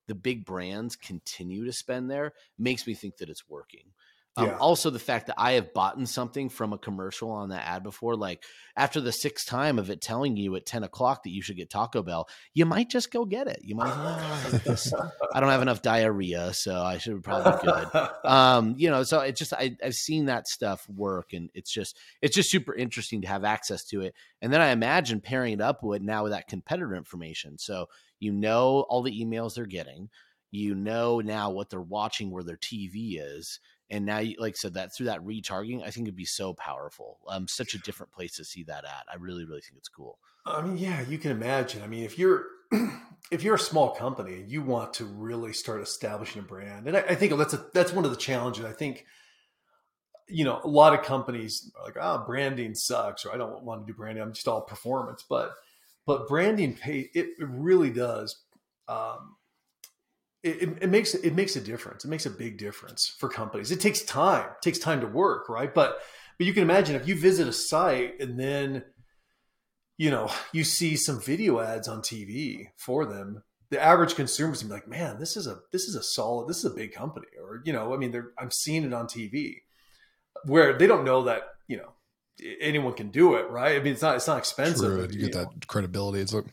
the 0.06 0.14
big 0.14 0.44
brands 0.44 0.94
continue 0.94 1.64
to 1.64 1.72
spend 1.72 2.08
there 2.08 2.32
makes 2.56 2.86
me 2.86 2.94
think 2.94 3.16
that 3.16 3.28
it's 3.28 3.48
working. 3.48 3.90
Um, 4.36 4.46
yeah. 4.48 4.56
Also, 4.58 4.90
the 4.90 4.98
fact 4.98 5.28
that 5.28 5.36
I 5.38 5.52
have 5.52 5.72
bought 5.72 5.96
something 6.08 6.48
from 6.50 6.72
a 6.72 6.78
commercial 6.78 7.30
on 7.30 7.48
that 7.48 7.66
ad 7.66 7.82
before, 7.82 8.16
like 8.16 8.44
after 8.76 9.00
the 9.00 9.12
sixth 9.12 9.46
time 9.46 9.78
of 9.78 9.88
it 9.88 10.02
telling 10.02 10.36
you 10.36 10.54
at 10.56 10.66
10 10.66 10.84
o'clock 10.84 11.22
that 11.22 11.30
you 11.30 11.40
should 11.40 11.56
get 11.56 11.70
Taco 11.70 12.02
Bell, 12.02 12.28
you 12.52 12.66
might 12.66 12.90
just 12.90 13.10
go 13.10 13.24
get 13.24 13.46
it. 13.46 13.60
You 13.62 13.76
might, 13.76 13.92
oh, 13.94 15.10
I 15.34 15.40
don't 15.40 15.48
have 15.48 15.62
enough 15.62 15.80
diarrhea, 15.80 16.52
so 16.52 16.76
I 16.82 16.98
should 16.98 17.22
probably 17.22 17.52
be 17.52 17.72
good. 17.72 18.08
Um, 18.24 18.74
you 18.76 18.90
know, 18.90 19.04
so 19.04 19.20
it 19.20 19.36
just, 19.36 19.54
I, 19.54 19.76
I've 19.82 19.94
seen 19.94 20.26
that 20.26 20.48
stuff 20.48 20.86
work 20.88 21.32
and 21.32 21.48
it's 21.54 21.72
just, 21.72 21.96
it's 22.20 22.34
just 22.34 22.50
super 22.50 22.74
interesting 22.74 23.22
to 23.22 23.28
have 23.28 23.44
access 23.44 23.84
to 23.86 24.02
it. 24.02 24.14
And 24.42 24.52
then 24.52 24.60
I 24.60 24.68
imagine 24.68 25.20
pairing 25.20 25.54
it 25.54 25.60
up 25.62 25.82
with 25.82 26.02
now 26.02 26.24
with 26.24 26.32
that 26.32 26.48
competitor 26.48 26.94
information. 26.94 27.58
So 27.58 27.86
you 28.18 28.32
know 28.32 28.84
all 28.88 29.02
the 29.02 29.24
emails 29.24 29.54
they're 29.54 29.66
getting, 29.66 30.10
you 30.50 30.74
know 30.74 31.20
now 31.20 31.50
what 31.50 31.70
they're 31.70 31.80
watching 31.80 32.30
where 32.30 32.44
their 32.44 32.56
TV 32.56 33.18
is 33.20 33.60
and 33.88 34.04
now, 34.04 34.18
you, 34.18 34.36
like 34.38 34.56
said, 34.56 34.74
that 34.74 34.94
through 34.94 35.06
that 35.06 35.20
retargeting, 35.20 35.82
I 35.82 35.90
think 35.90 36.06
it'd 36.06 36.16
be 36.16 36.24
so 36.24 36.54
powerful. 36.54 37.18
Um, 37.28 37.46
such 37.46 37.74
a 37.74 37.78
different 37.78 38.12
place 38.12 38.36
to 38.36 38.44
see 38.44 38.64
that 38.64 38.84
at. 38.84 39.04
I 39.10 39.16
really, 39.16 39.44
really 39.44 39.60
think 39.60 39.78
it's 39.78 39.88
cool. 39.88 40.18
I 40.44 40.60
mean, 40.60 40.76
yeah, 40.76 41.02
you 41.02 41.18
can 41.18 41.30
imagine. 41.30 41.82
I 41.82 41.86
mean, 41.86 42.04
if 42.04 42.18
you're 42.18 42.46
if 43.30 43.42
you're 43.42 43.54
a 43.54 43.60
small 43.60 43.90
company 43.94 44.34
and 44.34 44.50
you 44.50 44.62
want 44.62 44.94
to 44.94 45.04
really 45.04 45.52
start 45.52 45.82
establishing 45.82 46.42
a 46.42 46.44
brand, 46.44 46.88
and 46.88 46.96
I, 46.96 47.00
I 47.00 47.14
think 47.14 47.36
that's 47.36 47.54
a 47.54 47.64
that's 47.72 47.92
one 47.92 48.04
of 48.04 48.10
the 48.10 48.16
challenges. 48.16 48.64
I 48.64 48.72
think 48.72 49.06
you 50.28 50.44
know 50.44 50.60
a 50.64 50.68
lot 50.68 50.92
of 50.92 51.04
companies 51.04 51.70
are 51.78 51.84
like, 51.84 51.96
ah, 52.00 52.20
oh, 52.20 52.26
branding 52.26 52.74
sucks, 52.74 53.24
or 53.24 53.32
I 53.32 53.36
don't 53.36 53.62
want 53.62 53.86
to 53.86 53.92
do 53.92 53.96
branding. 53.96 54.22
I'm 54.22 54.32
just 54.32 54.48
all 54.48 54.62
performance, 54.62 55.24
but 55.28 55.52
but 56.06 56.26
branding 56.26 56.74
pay 56.74 57.08
it, 57.14 57.28
it 57.38 57.48
really 57.48 57.90
does 57.90 58.42
um, 58.88 59.35
it, 60.42 60.78
it, 60.82 60.90
makes 60.90 61.14
it 61.14 61.34
makes 61.34 61.56
a 61.56 61.60
difference. 61.60 62.04
It 62.04 62.08
makes 62.08 62.26
a 62.26 62.30
big 62.30 62.58
difference 62.58 63.08
for 63.18 63.28
companies. 63.28 63.70
It 63.70 63.80
takes 63.80 64.02
time. 64.02 64.46
It 64.46 64.62
takes 64.62 64.78
time 64.78 65.00
to 65.00 65.06
work, 65.06 65.48
right? 65.48 65.72
But 65.72 65.98
but 66.38 66.46
you 66.46 66.52
can 66.52 66.62
imagine 66.62 66.96
if 66.96 67.08
you 67.08 67.18
visit 67.18 67.48
a 67.48 67.52
site 67.52 68.20
and 68.20 68.38
then 68.38 68.84
you 69.98 70.10
know 70.10 70.30
you 70.52 70.64
see 70.64 70.96
some 70.96 71.20
video 71.20 71.60
ads 71.60 71.88
on 71.88 72.00
TV 72.00 72.66
for 72.76 73.06
them, 73.06 73.42
the 73.70 73.82
average 73.82 74.14
consumer 74.14 74.52
is 74.52 74.64
like, 74.64 74.86
man, 74.86 75.18
this 75.18 75.36
is 75.36 75.46
a 75.46 75.58
this 75.72 75.84
is 75.84 75.94
a 75.94 76.02
solid, 76.02 76.48
this 76.48 76.58
is 76.58 76.66
a 76.66 76.74
big 76.74 76.92
company, 76.92 77.26
or 77.42 77.62
you 77.64 77.72
know, 77.72 77.92
I 77.94 77.96
mean, 77.96 78.14
I'm 78.38 78.50
seeing 78.50 78.84
it 78.84 78.92
on 78.92 79.06
TV, 79.06 79.62
where 80.44 80.78
they 80.78 80.86
don't 80.86 81.04
know 81.04 81.24
that 81.24 81.42
you 81.66 81.78
know 81.78 81.92
anyone 82.60 82.92
can 82.92 83.10
do 83.10 83.34
it, 83.34 83.48
right? 83.50 83.76
I 83.76 83.82
mean, 83.82 83.94
it's 83.94 84.02
not 84.02 84.16
it's 84.16 84.26
not 84.26 84.38
expensive. 84.38 84.92
True. 84.92 85.08
You, 85.10 85.20
you 85.20 85.28
get 85.28 85.34
know. 85.34 85.50
that 85.54 85.66
credibility. 85.66 86.20
It's 86.20 86.32
like 86.32 86.46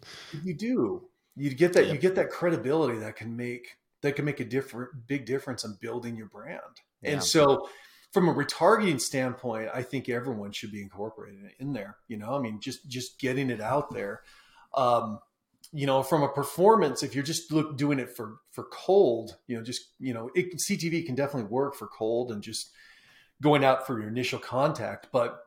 you 0.44 0.56
do. 0.56 1.04
You 1.36 1.54
get 1.54 1.74
that. 1.74 1.88
Yeah. 1.88 1.94
You 1.94 2.00
get 2.00 2.16
that 2.16 2.30
credibility 2.30 3.00
that 3.00 3.16
can 3.16 3.36
make 3.36 3.78
that 4.02 4.16
can 4.16 4.26
make 4.26 4.40
a 4.40 4.46
different 4.46 5.08
big 5.08 5.26
difference 5.26 5.64
in 5.64 5.78
building 5.82 6.16
your 6.16 6.28
brand. 6.28 6.60
Yeah. 7.02 7.12
And 7.12 7.24
so 7.24 7.68
from 8.12 8.30
a 8.30 8.34
retargeting 8.34 9.02
standpoint, 9.02 9.70
I 9.74 9.82
think 9.82 10.08
everyone 10.08 10.52
should 10.52 10.72
be 10.72 10.82
incorporated 10.82 11.52
in 11.60 11.74
there. 11.74 11.98
You 12.08 12.18
know, 12.18 12.36
I 12.36 12.40
mean, 12.40 12.60
just 12.60 12.88
just 12.88 13.20
getting 13.20 13.50
it 13.50 13.62
out 13.62 13.92
there. 13.94 14.22
Um, 14.76 15.20
you 15.72 15.88
know, 15.88 16.04
from 16.04 16.22
a 16.22 16.30
performance, 16.30 17.02
if 17.02 17.16
you're 17.16 17.24
just 17.24 17.52
look, 17.52 17.78
doing 17.78 17.98
it 18.00 18.16
for 18.16 18.38
for 18.52 18.66
cold, 18.66 19.38
you 19.48 19.58
know, 19.58 19.64
just 19.64 19.82
you 20.00 20.14
know, 20.14 20.30
it, 20.36 20.54
CTV 20.70 21.06
can 21.06 21.16
definitely 21.16 21.50
work 21.50 21.76
for 21.76 21.88
cold 21.88 22.32
and 22.32 22.44
just 22.44 22.72
going 23.42 23.64
out 23.64 23.88
for 23.88 24.00
your 24.00 24.08
initial 24.08 24.40
contact, 24.40 25.08
but 25.12 25.40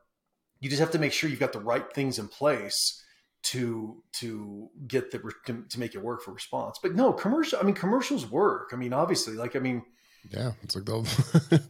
you 0.60 0.68
just 0.68 0.80
have 0.80 0.90
to 0.90 0.98
make 0.98 1.12
sure 1.12 1.30
you've 1.30 1.38
got 1.38 1.52
the 1.52 1.60
right 1.60 1.92
things 1.92 2.18
in 2.18 2.26
place 2.26 3.04
to 3.46 4.02
to 4.12 4.68
get 4.88 5.10
the 5.10 5.18
to, 5.46 5.64
to, 5.68 5.80
make 5.80 5.94
it 5.94 6.02
work 6.02 6.22
for 6.22 6.32
response. 6.32 6.78
But 6.82 6.94
no, 6.94 7.12
commercial. 7.12 7.58
I 7.60 7.62
mean, 7.62 7.74
commercials 7.74 8.28
work. 8.28 8.70
I 8.72 8.76
mean, 8.76 8.92
obviously, 8.92 9.34
like 9.34 9.54
I 9.54 9.60
mean, 9.60 9.82
yeah, 10.30 10.52
it's 10.62 10.74
like 10.74 10.84
they'll. 10.84 11.06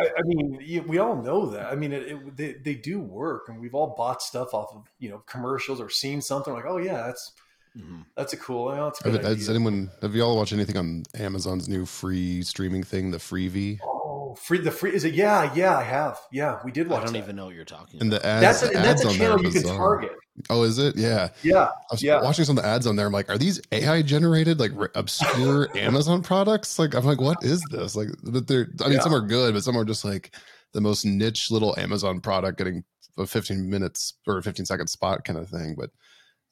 I, 0.00 0.06
I, 0.06 0.22
mean, 0.24 0.86
we 0.86 0.98
all 0.98 1.20
know 1.20 1.50
that. 1.50 1.66
I 1.66 1.74
mean, 1.74 1.92
it, 1.92 2.02
it, 2.08 2.36
they 2.36 2.52
they 2.54 2.74
do 2.74 3.00
work, 3.00 3.48
and 3.48 3.60
we've 3.60 3.74
all 3.74 3.94
bought 3.94 4.22
stuff 4.22 4.54
off 4.54 4.70
of 4.74 4.84
you 4.98 5.10
know 5.10 5.18
commercials 5.26 5.80
or 5.80 5.90
seen 5.90 6.22
something 6.22 6.52
like, 6.52 6.64
oh 6.66 6.78
yeah, 6.78 7.06
that's. 7.06 7.32
Mm-hmm. 7.76 8.00
That's 8.16 8.32
a 8.32 8.36
cool. 8.36 8.70
You 8.70 8.76
know, 8.76 8.84
that's 8.86 9.00
a 9.00 9.04
good 9.04 9.24
have, 9.24 9.36
has 9.36 9.48
anyone 9.48 9.90
have 10.02 10.14
you 10.14 10.22
all 10.22 10.36
watched 10.36 10.52
anything 10.52 10.76
on 10.76 11.04
Amazon's 11.18 11.68
new 11.68 11.86
free 11.86 12.42
streaming 12.42 12.82
thing, 12.82 13.10
the 13.10 13.18
Freevee? 13.18 13.78
Oh, 13.82 14.34
free 14.34 14.58
the 14.58 14.70
free 14.70 14.94
is 14.94 15.04
it? 15.04 15.14
Yeah, 15.14 15.52
yeah, 15.54 15.76
I 15.76 15.82
have. 15.82 16.18
Yeah, 16.30 16.60
we 16.64 16.72
did 16.72 16.88
watch. 16.88 17.02
I 17.02 17.04
don't 17.04 17.12
that. 17.14 17.18
even 17.20 17.36
know 17.36 17.46
what 17.46 17.54
you're 17.54 17.64
talking. 17.64 18.00
And 18.00 18.12
about. 18.12 18.22
the 18.22 18.28
ads, 18.28 18.60
that's 18.60 18.74
a, 18.74 18.78
ads 18.78 19.02
that's 19.02 19.14
a 19.14 19.18
channel 19.18 19.42
you 19.42 19.50
can 19.50 19.62
target. 19.62 20.12
Oh, 20.48 20.62
is 20.62 20.78
it? 20.78 20.96
Yeah. 20.96 21.28
Yeah. 21.42 21.64
I 21.64 21.72
was 21.90 22.02
yeah. 22.02 22.22
watching 22.22 22.44
some 22.44 22.56
of 22.56 22.64
the 22.64 22.68
ads 22.68 22.86
on 22.86 22.96
there. 22.96 23.06
I'm 23.06 23.12
like, 23.12 23.28
are 23.28 23.38
these 23.38 23.60
AI 23.70 24.02
generated, 24.02 24.58
like 24.58 24.72
obscure 24.94 25.68
Amazon 25.76 26.22
products? 26.22 26.78
Like, 26.78 26.94
I'm 26.94 27.04
like, 27.04 27.20
what 27.20 27.42
is 27.44 27.62
this? 27.70 27.94
Like, 27.94 28.08
but 28.22 28.46
they're, 28.46 28.68
I 28.80 28.84
mean, 28.84 28.94
yeah. 28.94 29.00
some 29.00 29.14
are 29.14 29.20
good, 29.20 29.54
but 29.54 29.62
some 29.62 29.76
are 29.76 29.84
just 29.84 30.04
like 30.04 30.34
the 30.72 30.80
most 30.80 31.04
niche 31.04 31.50
little 31.50 31.78
Amazon 31.78 32.20
product 32.20 32.58
getting 32.58 32.84
a 33.18 33.26
15 33.26 33.68
minutes 33.68 34.14
or 34.26 34.40
15 34.40 34.64
second 34.64 34.88
spot 34.88 35.24
kind 35.24 35.38
of 35.38 35.48
thing. 35.48 35.74
But 35.76 35.90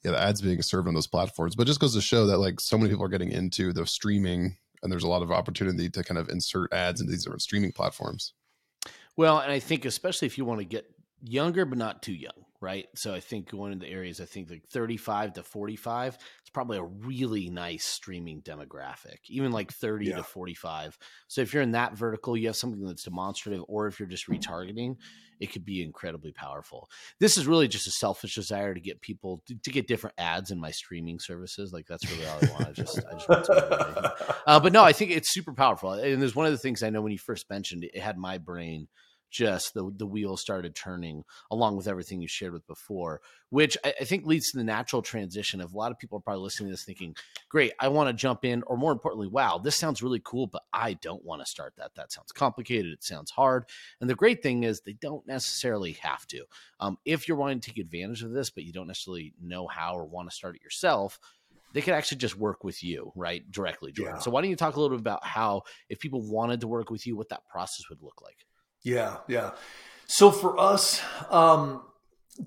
yeah, 0.03 0.11
the 0.11 0.19
ads 0.19 0.41
being 0.41 0.61
served 0.61 0.87
on 0.87 0.93
those 0.93 1.07
platforms. 1.07 1.55
But 1.55 1.67
just 1.67 1.79
goes 1.79 1.93
to 1.93 2.01
show 2.01 2.25
that 2.27 2.37
like 2.37 2.59
so 2.59 2.77
many 2.77 2.89
people 2.89 3.05
are 3.05 3.09
getting 3.09 3.31
into 3.31 3.73
the 3.73 3.85
streaming 3.85 4.57
and 4.83 4.91
there's 4.91 5.03
a 5.03 5.07
lot 5.07 5.21
of 5.21 5.31
opportunity 5.31 5.89
to 5.89 6.03
kind 6.03 6.17
of 6.17 6.29
insert 6.29 6.73
ads 6.73 7.01
into 7.01 7.11
these 7.11 7.23
different 7.23 7.41
streaming 7.41 7.71
platforms. 7.71 8.33
Well, 9.15 9.39
and 9.39 9.51
I 9.51 9.59
think 9.59 9.85
especially 9.85 10.25
if 10.25 10.37
you 10.37 10.45
want 10.45 10.59
to 10.59 10.65
get 10.65 10.85
younger 11.23 11.65
but 11.65 11.77
not 11.77 12.01
too 12.01 12.13
young 12.13 12.31
right 12.61 12.87
so 12.95 13.13
i 13.13 13.19
think 13.19 13.49
going 13.49 13.71
into 13.71 13.85
the 13.85 13.91
areas 13.91 14.19
i 14.19 14.25
think 14.25 14.49
like 14.49 14.63
35 14.69 15.33
to 15.33 15.43
45 15.43 16.17
it's 16.39 16.49
probably 16.49 16.77
a 16.77 16.83
really 16.83 17.49
nice 17.49 17.85
streaming 17.85 18.41
demographic 18.41 19.17
even 19.27 19.51
like 19.51 19.71
30 19.71 20.07
yeah. 20.07 20.15
to 20.17 20.23
45 20.23 20.97
so 21.27 21.41
if 21.41 21.53
you're 21.53 21.63
in 21.63 21.71
that 21.71 21.93
vertical 21.93 22.35
you 22.35 22.47
have 22.47 22.55
something 22.55 22.83
that's 22.83 23.03
demonstrative 23.03 23.63
or 23.67 23.87
if 23.87 23.99
you're 23.99 24.09
just 24.09 24.27
retargeting 24.27 24.95
it 25.41 25.51
could 25.51 25.65
be 25.65 25.83
incredibly 25.83 26.31
powerful. 26.31 26.89
This 27.19 27.37
is 27.37 27.47
really 27.47 27.67
just 27.67 27.87
a 27.87 27.91
selfish 27.91 28.35
desire 28.35 28.73
to 28.73 28.79
get 28.79 29.01
people 29.01 29.41
to, 29.47 29.55
to 29.55 29.71
get 29.71 29.87
different 29.87 30.15
ads 30.17 30.51
in 30.51 30.59
my 30.59 30.71
streaming 30.71 31.19
services 31.19 31.73
like 31.73 31.87
that's 31.87 32.09
really 32.11 32.25
all 32.25 32.39
i 32.41 32.51
want 32.51 32.67
i 32.67 32.71
just 32.71 32.99
i 33.09 33.13
just 33.13 33.29
want 33.29 33.45
to 33.45 34.35
uh, 34.47 34.59
but 34.59 34.71
no 34.71 34.83
i 34.83 34.93
think 34.93 35.11
it's 35.11 35.31
super 35.31 35.53
powerful 35.53 35.93
and 35.93 36.21
there's 36.21 36.35
one 36.35 36.45
of 36.45 36.51
the 36.51 36.57
things 36.57 36.83
i 36.83 36.89
know 36.89 37.01
when 37.01 37.11
you 37.11 37.17
first 37.17 37.49
mentioned 37.49 37.83
it, 37.83 37.91
it 37.93 38.01
had 38.01 38.17
my 38.17 38.37
brain 38.37 38.87
just 39.31 39.73
the 39.73 39.91
the 39.95 40.05
wheels 40.05 40.41
started 40.41 40.75
turning 40.75 41.23
along 41.49 41.77
with 41.77 41.87
everything 41.87 42.21
you 42.21 42.27
shared 42.27 42.53
with 42.53 42.67
before, 42.67 43.21
which 43.49 43.77
I, 43.83 43.93
I, 44.01 44.03
think 44.03 44.25
leads 44.25 44.51
to 44.51 44.57
the 44.57 44.63
natural 44.63 45.01
transition 45.01 45.61
of 45.61 45.73
a 45.73 45.77
lot 45.77 45.91
of 45.91 45.97
people 45.97 46.17
are 46.17 46.21
probably 46.21 46.43
listening 46.43 46.67
to 46.67 46.73
this 46.73 46.83
thinking, 46.83 47.15
great, 47.49 47.71
I 47.79 47.87
want 47.87 48.09
to 48.09 48.13
jump 48.13 48.45
in, 48.45 48.61
or 48.67 48.77
more 48.77 48.91
importantly, 48.91 49.27
wow, 49.27 49.57
this 49.57 49.75
sounds 49.75 50.03
really 50.03 50.21
cool, 50.23 50.47
but 50.47 50.63
I 50.73 50.93
don't 50.93 51.23
want 51.23 51.41
to 51.41 51.49
start 51.49 51.73
that. 51.77 51.95
That 51.95 52.11
sounds 52.11 52.31
complicated. 52.31 52.91
It 52.91 53.03
sounds 53.03 53.31
hard. 53.31 53.65
And 54.01 54.09
the 54.09 54.15
great 54.15 54.43
thing 54.43 54.63
is 54.63 54.81
they 54.81 54.93
don't 54.93 55.25
necessarily 55.25 55.93
have 56.01 56.27
to. 56.27 56.43
Um, 56.79 56.97
if 57.05 57.27
you're 57.27 57.37
wanting 57.37 57.61
to 57.61 57.69
take 57.69 57.79
advantage 57.79 58.23
of 58.23 58.31
this, 58.31 58.49
but 58.49 58.65
you 58.65 58.73
don't 58.73 58.87
necessarily 58.87 59.33
know 59.41 59.65
how 59.67 59.95
or 59.95 60.05
want 60.05 60.29
to 60.29 60.35
start 60.35 60.55
it 60.55 60.61
yourself, 60.61 61.19
they 61.73 61.81
could 61.81 61.93
actually 61.93 62.17
just 62.17 62.37
work 62.37 62.63
with 62.63 62.83
you, 62.83 63.11
right, 63.15 63.49
directly, 63.49 63.91
Jordan. 63.91 64.15
Yeah. 64.15 64.21
So 64.21 64.31
why 64.31 64.41
don't 64.41 64.49
you 64.49 64.55
talk 64.55 64.75
a 64.75 64.79
little 64.79 64.97
bit 64.97 65.01
about 65.01 65.25
how, 65.25 65.63
if 65.89 65.99
people 65.99 66.21
wanted 66.21 66.61
to 66.61 66.67
work 66.67 66.89
with 66.89 67.07
you, 67.07 67.15
what 67.15 67.29
that 67.29 67.47
process 67.47 67.89
would 67.89 68.01
look 68.01 68.21
like? 68.21 68.45
Yeah, 68.83 69.17
yeah. 69.27 69.51
So 70.07 70.31
for 70.31 70.59
us, 70.59 71.01
um, 71.29 71.83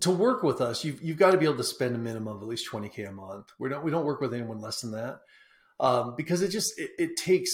to 0.00 0.10
work 0.10 0.42
with 0.42 0.60
us, 0.60 0.84
you've 0.84 1.02
you've 1.02 1.18
got 1.18 1.32
to 1.32 1.38
be 1.38 1.44
able 1.44 1.56
to 1.56 1.64
spend 1.64 1.94
a 1.94 1.98
minimum 1.98 2.36
of 2.36 2.42
at 2.42 2.48
least 2.48 2.66
twenty 2.66 2.88
k 2.88 3.04
a 3.04 3.12
month. 3.12 3.46
We 3.58 3.68
don't 3.68 3.84
we 3.84 3.90
don't 3.90 4.04
work 4.04 4.20
with 4.20 4.34
anyone 4.34 4.60
less 4.60 4.80
than 4.80 4.92
that 4.92 5.20
um, 5.80 6.14
because 6.16 6.42
it 6.42 6.48
just 6.48 6.78
it, 6.78 6.90
it 6.98 7.16
takes 7.16 7.50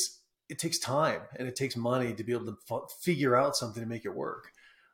it 0.49 0.59
takes 0.59 0.79
time 0.79 1.23
and 1.39 1.47
it 1.47 1.57
takes 1.57 1.77
money 1.77 2.13
to 2.15 2.25
be 2.25 2.33
able 2.33 2.47
to 2.47 2.57
f- 2.71 2.91
figure 3.03 3.37
out 3.37 3.57
something 3.57 3.83
to 3.83 3.89
make 3.89 4.05
it 4.05 4.15
work. 4.15 4.51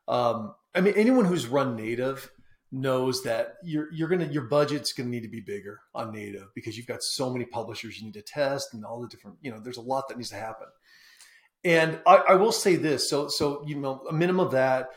Um, 0.09 0.55
I 0.74 0.80
mean, 0.80 0.95
anyone 0.97 1.24
who's 1.24 1.47
run 1.47 1.76
native 1.76 2.30
knows 2.72 3.22
that 3.22 3.55
you're 3.62 3.93
you're 3.93 4.09
gonna 4.09 4.26
your 4.26 4.45
budget's 4.45 4.93
gonna 4.93 5.09
need 5.09 5.22
to 5.22 5.28
be 5.28 5.41
bigger 5.41 5.80
on 5.95 6.12
native 6.12 6.49
because 6.55 6.76
you've 6.76 6.87
got 6.87 7.03
so 7.03 7.32
many 7.32 7.45
publishers 7.45 7.99
you 7.99 8.05
need 8.05 8.14
to 8.14 8.22
test 8.22 8.74
and 8.74 8.84
all 8.84 9.01
the 9.01 9.09
different 9.09 9.37
you 9.41 9.51
know 9.51 9.61
there's 9.61 9.76
a 9.76 9.82
lot 9.82 10.09
that 10.09 10.16
needs 10.16 10.30
to 10.30 10.37
happen. 10.37 10.66
And 11.67 11.99
I, 12.07 12.14
I 12.29 12.35
will 12.37 12.53
say 12.53 12.77
this, 12.77 13.11
so 13.11 13.27
so 13.27 13.64
you 13.67 13.75
know 13.75 14.05
a 14.09 14.12
minimum 14.12 14.47
of 14.47 14.53
that, 14.53 14.91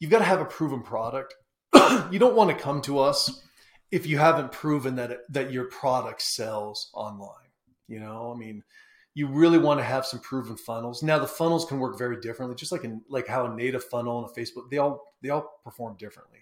you've 0.00 0.10
got 0.10 0.18
to 0.18 0.24
have 0.24 0.40
a 0.40 0.44
proven 0.44 0.82
product. 0.82 1.36
you 2.10 2.18
don't 2.18 2.34
want 2.34 2.50
to 2.50 2.60
come 2.60 2.82
to 2.82 2.98
us 2.98 3.44
if 3.92 4.06
you 4.06 4.18
haven't 4.18 4.50
proven 4.50 4.96
that 4.96 5.12
it, 5.12 5.20
that 5.30 5.52
your 5.52 5.66
product 5.66 6.20
sells 6.20 6.90
online. 6.94 7.30
You 7.86 8.00
know, 8.00 8.32
I 8.34 8.36
mean, 8.36 8.64
you 9.14 9.28
really 9.28 9.58
want 9.58 9.78
to 9.78 9.84
have 9.84 10.04
some 10.04 10.18
proven 10.18 10.56
funnels. 10.56 11.00
Now 11.00 11.20
the 11.20 11.28
funnels 11.28 11.64
can 11.64 11.78
work 11.78 11.96
very 11.96 12.20
differently, 12.20 12.56
just 12.56 12.72
like 12.72 12.82
in 12.82 13.02
like 13.08 13.28
how 13.28 13.46
a 13.46 13.54
native 13.54 13.84
funnel 13.84 14.18
and 14.18 14.28
a 14.28 14.40
Facebook, 14.40 14.68
they 14.68 14.78
all 14.78 15.04
they 15.22 15.28
all 15.28 15.60
perform 15.62 15.96
differently. 15.96 16.40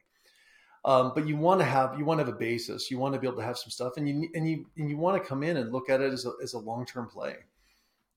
Um, 0.87 1.13
but 1.15 1.29
you 1.29 1.37
want 1.37 1.61
to 1.61 1.67
have 1.67 1.99
you 1.99 2.07
want 2.07 2.21
to 2.21 2.25
have 2.25 2.35
a 2.35 2.39
basis. 2.39 2.91
You 2.91 2.97
want 2.97 3.13
to 3.13 3.21
be 3.21 3.27
able 3.27 3.37
to 3.37 3.45
have 3.45 3.59
some 3.59 3.71
stuff, 3.71 3.99
and 3.99 4.09
you 4.09 4.31
and 4.35 4.49
you 4.49 4.65
and 4.79 4.89
you 4.89 4.97
want 4.97 5.23
to 5.23 5.29
come 5.29 5.43
in 5.43 5.59
and 5.59 5.73
look 5.73 5.91
at 5.91 6.01
it 6.01 6.11
as 6.11 6.25
a 6.25 6.33
as 6.43 6.55
a 6.55 6.59
long 6.59 6.87
term 6.87 7.07
play, 7.07 7.37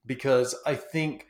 because 0.06 0.56
I 0.66 0.76
think 0.76 1.28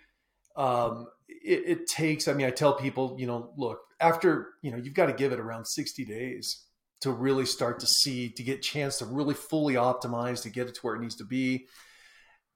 um, 0.57 1.07
it, 1.27 1.63
it 1.65 1.87
takes. 1.87 2.27
I 2.27 2.33
mean, 2.33 2.47
I 2.47 2.51
tell 2.51 2.73
people, 2.73 3.15
you 3.19 3.27
know, 3.27 3.51
look 3.57 3.79
after 3.99 4.49
you 4.61 4.71
know 4.71 4.77
you've 4.77 4.93
got 4.93 5.05
to 5.05 5.13
give 5.13 5.31
it 5.31 5.39
around 5.39 5.65
sixty 5.65 6.03
days 6.03 6.65
to 6.99 7.11
really 7.11 7.45
start 7.45 7.79
to 7.79 7.87
see 7.87 8.29
to 8.29 8.43
get 8.43 8.61
chance 8.61 8.97
to 8.97 9.05
really 9.05 9.35
fully 9.35 9.75
optimize 9.75 10.41
to 10.41 10.49
get 10.49 10.67
it 10.67 10.75
to 10.75 10.81
where 10.81 10.95
it 10.95 11.01
needs 11.01 11.15
to 11.15 11.25
be 11.25 11.67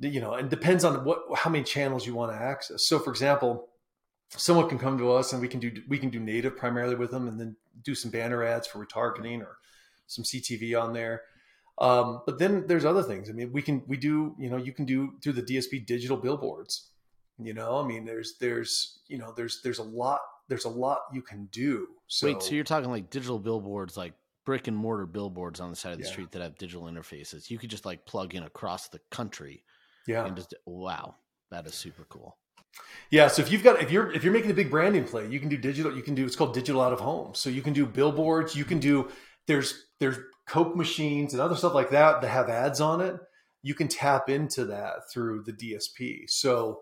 you 0.10 0.20
know, 0.20 0.34
and 0.34 0.50
depends 0.50 0.84
on 0.84 1.04
what 1.04 1.20
how 1.36 1.50
many 1.50 1.64
channels 1.64 2.06
you 2.06 2.16
want 2.16 2.32
to 2.32 2.38
access. 2.38 2.88
So, 2.88 3.00
for 3.00 3.12
example, 3.12 3.70
someone 4.30 4.68
can 4.68 4.80
come 4.80 4.98
to 4.98 5.12
us 5.12 5.34
and 5.34 5.42
we 5.42 5.48
can 5.48 5.60
do 5.60 5.72
we 5.88 6.00
can 6.00 6.10
do 6.10 6.20
native 6.20 6.58
primarily 6.58 6.96
with 6.96 7.12
them, 7.12 7.28
and 7.28 7.40
then 7.40 7.56
do 7.84 7.94
some 7.94 8.12
banner 8.12 8.44
ads 8.44 8.68
for 8.68 8.84
retargeting 8.84 9.42
or 9.42 9.58
some 10.08 10.24
CTV 10.24 10.82
on 10.82 10.94
there. 10.94 11.22
Um, 11.78 12.22
but 12.26 12.40
then 12.40 12.66
there's 12.68 12.86
other 12.86 13.04
things. 13.04 13.30
I 13.30 13.34
mean, 13.34 13.52
we 13.52 13.62
can 13.62 13.84
we 13.88 13.98
do 13.98 14.36
you 14.40 14.50
know 14.50 14.58
you 14.58 14.74
can 14.74 14.86
do 14.86 15.14
through 15.22 15.34
the 15.34 15.44
DSP 15.44 15.86
digital 15.86 16.18
billboards. 16.18 16.91
You 17.46 17.54
know, 17.54 17.80
I 17.80 17.88
mean, 17.88 18.06
there's 18.06 18.38
there's 18.40 19.00
you 19.08 19.18
know 19.18 19.34
there's 19.36 19.62
there's 19.64 19.80
a 19.80 19.84
lot 19.84 20.20
there's 20.48 20.66
a 20.66 20.70
lot 20.70 21.00
you 21.14 21.22
can 21.22 21.46
do. 21.52 21.88
So, 22.08 22.28
Wait, 22.28 22.42
so 22.44 22.54
you're 22.56 22.64
talking 22.64 22.90
like 22.90 23.10
digital 23.10 23.40
billboards, 23.40 23.96
like 23.96 24.14
brick 24.46 24.68
and 24.68 24.76
mortar 24.76 25.06
billboards 25.06 25.60
on 25.60 25.70
the 25.70 25.76
side 25.76 25.94
of 25.94 26.00
the 26.00 26.06
Yeah. 26.06 26.12
street 26.12 26.32
that 26.32 26.42
have 26.42 26.58
digital 26.58 26.84
interfaces. 26.84 27.50
You 27.50 27.58
could 27.58 27.70
just 27.70 27.86
like 27.86 28.06
plug 28.06 28.36
in 28.36 28.44
across 28.44 28.88
the 28.90 29.00
country 29.12 29.64
yeah, 30.08 30.26
and 30.26 30.36
just 30.36 30.54
wow, 30.66 31.16
that 31.52 31.66
is 31.66 31.74
super 31.74 32.04
cool. 32.10 32.38
Yeah, 33.10 33.28
so 33.28 33.42
if 33.42 33.52
you've 33.52 33.64
got 33.64 33.82
if 33.82 33.92
you're 33.92 34.12
if 34.12 34.24
you're 34.24 34.34
making 34.34 34.52
a 34.52 34.56
big 34.56 34.72
branding 34.72 35.04
play, 35.04 35.28
you 35.28 35.40
can 35.40 35.50
do 35.50 35.58
digital. 35.58 35.96
You 35.96 36.02
can 36.02 36.16
do 36.16 36.26
it's 36.26 36.36
called 36.36 36.54
digital 36.54 36.82
out 36.82 36.94
of 36.94 37.00
home. 37.00 37.34
So 37.34 37.50
you 37.50 37.62
can 37.62 37.74
do 37.74 37.86
billboards. 37.86 38.56
You 38.56 38.66
can 38.66 38.80
do 38.80 39.10
there's 39.48 39.86
there's 40.00 40.18
Coke 40.48 40.76
machines 40.76 41.34
and 41.34 41.42
other 41.42 41.56
stuff 41.56 41.74
like 41.74 41.92
that 41.92 42.22
that 42.22 42.28
have 42.30 42.50
ads 42.50 42.82
on 42.82 43.02
it. 43.02 43.16
You 43.64 43.76
can 43.76 43.88
tap 43.88 44.30
into 44.30 44.66
that 44.66 45.12
through 45.14 45.44
the 45.44 45.54
DSP. 45.54 46.30
So 46.30 46.80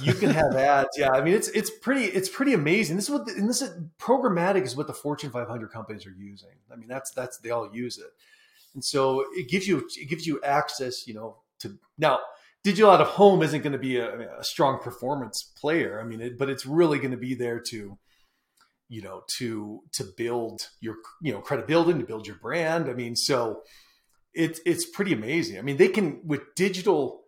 you 0.00 0.14
can 0.14 0.30
have 0.30 0.54
ads. 0.54 0.88
Yeah, 0.96 1.10
I 1.10 1.22
mean 1.22 1.34
it's 1.34 1.48
it's 1.48 1.70
pretty 1.70 2.04
it's 2.04 2.28
pretty 2.28 2.54
amazing. 2.54 2.96
This 2.96 3.06
is 3.06 3.10
what 3.10 3.26
the, 3.26 3.32
and 3.32 3.48
this 3.48 3.62
is 3.62 3.70
programmatic 3.98 4.62
is 4.62 4.76
what 4.76 4.86
the 4.86 4.94
Fortune 4.94 5.30
500 5.30 5.70
companies 5.70 6.06
are 6.06 6.14
using. 6.16 6.50
I 6.72 6.76
mean 6.76 6.88
that's 6.88 7.10
that's 7.12 7.38
they 7.38 7.50
all 7.50 7.74
use 7.74 7.98
it, 7.98 8.10
and 8.74 8.84
so 8.84 9.24
it 9.32 9.48
gives 9.48 9.66
you 9.66 9.88
it 9.96 10.08
gives 10.08 10.26
you 10.26 10.40
access. 10.42 11.06
You 11.06 11.14
know 11.14 11.36
to 11.60 11.78
now 11.98 12.20
digital 12.64 12.90
out 12.90 13.00
of 13.00 13.08
home 13.08 13.42
isn't 13.42 13.62
going 13.62 13.72
to 13.72 13.78
be 13.78 13.96
a, 13.96 14.38
a 14.38 14.44
strong 14.44 14.78
performance 14.78 15.52
player. 15.56 16.00
I 16.00 16.04
mean, 16.04 16.20
it, 16.20 16.38
but 16.38 16.50
it's 16.50 16.66
really 16.66 16.98
going 16.98 17.12
to 17.12 17.16
be 17.16 17.34
there 17.34 17.60
to, 17.70 17.98
you 18.88 19.02
know, 19.02 19.22
to 19.38 19.80
to 19.92 20.04
build 20.16 20.68
your 20.80 20.96
you 21.22 21.32
know 21.32 21.40
credibility, 21.40 21.98
to 21.98 22.06
build 22.06 22.26
your 22.26 22.36
brand. 22.36 22.88
I 22.88 22.94
mean, 22.94 23.16
so 23.16 23.62
it's 24.34 24.60
it's 24.66 24.88
pretty 24.90 25.12
amazing. 25.12 25.58
I 25.58 25.62
mean, 25.62 25.76
they 25.76 25.88
can 25.88 26.20
with 26.24 26.54
digital. 26.54 27.22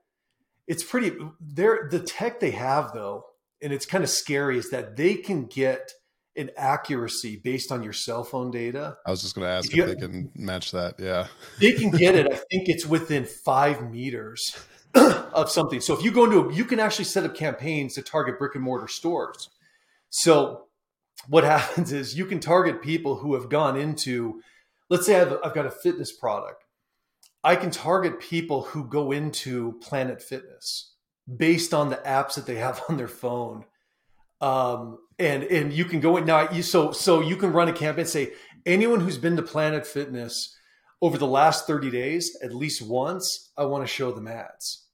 It's 0.71 0.85
pretty. 0.85 1.11
They're 1.41 1.89
the 1.91 1.99
tech 1.99 2.39
they 2.39 2.53
have 2.53 2.93
though, 2.95 3.25
and 3.61 3.73
it's 3.73 3.87
kind 3.87 4.05
of 4.05 4.11
scary. 4.11 4.57
Is 4.57 4.71
that 4.71 4.97
they 4.97 5.17
can 5.17 5.47
get 5.47 5.91
an 6.37 6.51
accuracy 6.57 7.41
based 7.43 7.73
on 7.73 7.83
your 7.83 7.93
cell 7.93 8.23
phone 8.23 8.53
data. 8.53 8.97
I 9.05 9.11
was 9.11 9.21
just 9.21 9.35
going 9.35 9.47
to 9.47 9.51
ask 9.51 9.67
If 9.67 9.73
if, 9.73 9.77
you- 9.77 9.87
they 9.87 10.01
can 10.01 10.31
match 10.37 10.71
that. 10.71 10.95
Yeah. 11.01 11.27
They 11.59 11.73
can 11.73 11.91
get 11.91 12.15
it. 12.15 12.27
I 12.33 12.37
think 12.51 12.69
it's 12.69 12.87
within 12.87 13.25
five 13.25 13.91
meters 13.91 14.57
of 14.95 15.51
something. 15.51 15.81
So 15.81 15.93
if 15.93 16.05
you 16.05 16.13
go 16.13 16.25
into, 16.25 16.49
a, 16.49 16.55
you 16.55 16.65
can 16.65 16.79
actually 16.79 17.07
set 17.07 17.25
up 17.25 17.35
campaigns 17.35 17.95
to 17.95 18.03
target 18.03 18.39
brick 18.39 18.55
and 18.55 18.63
mortar 18.63 18.87
stores. 18.87 19.51
So 20.11 20.67
what 21.27 21.43
happens 21.43 21.91
is 21.93 22.17
you 22.17 22.27
can 22.27 22.39
target 22.39 22.81
people 22.81 23.17
who 23.17 23.35
have 23.35 23.49
gone 23.49 23.77
into, 23.77 24.41
let's 24.89 25.05
say 25.07 25.21
I've, 25.21 25.37
I've 25.45 25.55
got 25.55 25.67
a 25.67 25.71
fitness 25.71 26.13
product. 26.13 26.65
I 27.43 27.57
can 27.57 27.71
target 27.71 28.21
people 28.21 28.63
who 28.63 28.85
go 28.85 29.13
into 29.13 29.79
Planet 29.81 30.23
Fitness 30.23 30.95
based 31.37 31.73
on 31.73 31.89
the 31.91 31.97
apps 31.97 32.35
that 32.35 32.47
they 32.47 32.57
have 32.57 32.83
on 32.89 32.97
their 32.97 33.09
phone. 33.09 33.65
Um, 34.41 34.99
and 35.19 35.45
and 35.45 35.73
you 35.73 35.85
can 35.85 36.01
go 36.01 36.17
in 36.17 36.25
now. 36.25 36.51
You 36.51 36.63
so 36.63 36.93
so 36.93 37.21
you 37.21 37.37
can 37.37 37.53
run 37.53 37.69
a 37.69 37.73
campaign. 37.73 38.07
Say 38.07 38.33
anyone 38.65 39.01
who's 39.01 39.19
been 39.19 39.37
to 39.37 39.43
Planet 39.43 39.87
Fitness 39.87 40.57
over 41.03 41.19
the 41.19 41.27
last 41.27 41.67
30 41.67 41.91
days, 41.91 42.37
at 42.43 42.55
least 42.55 42.83
once, 42.83 43.51
I 43.57 43.65
want 43.65 43.83
to 43.85 43.87
show 43.87 44.13
them 44.13 44.29
ads. 44.29 44.87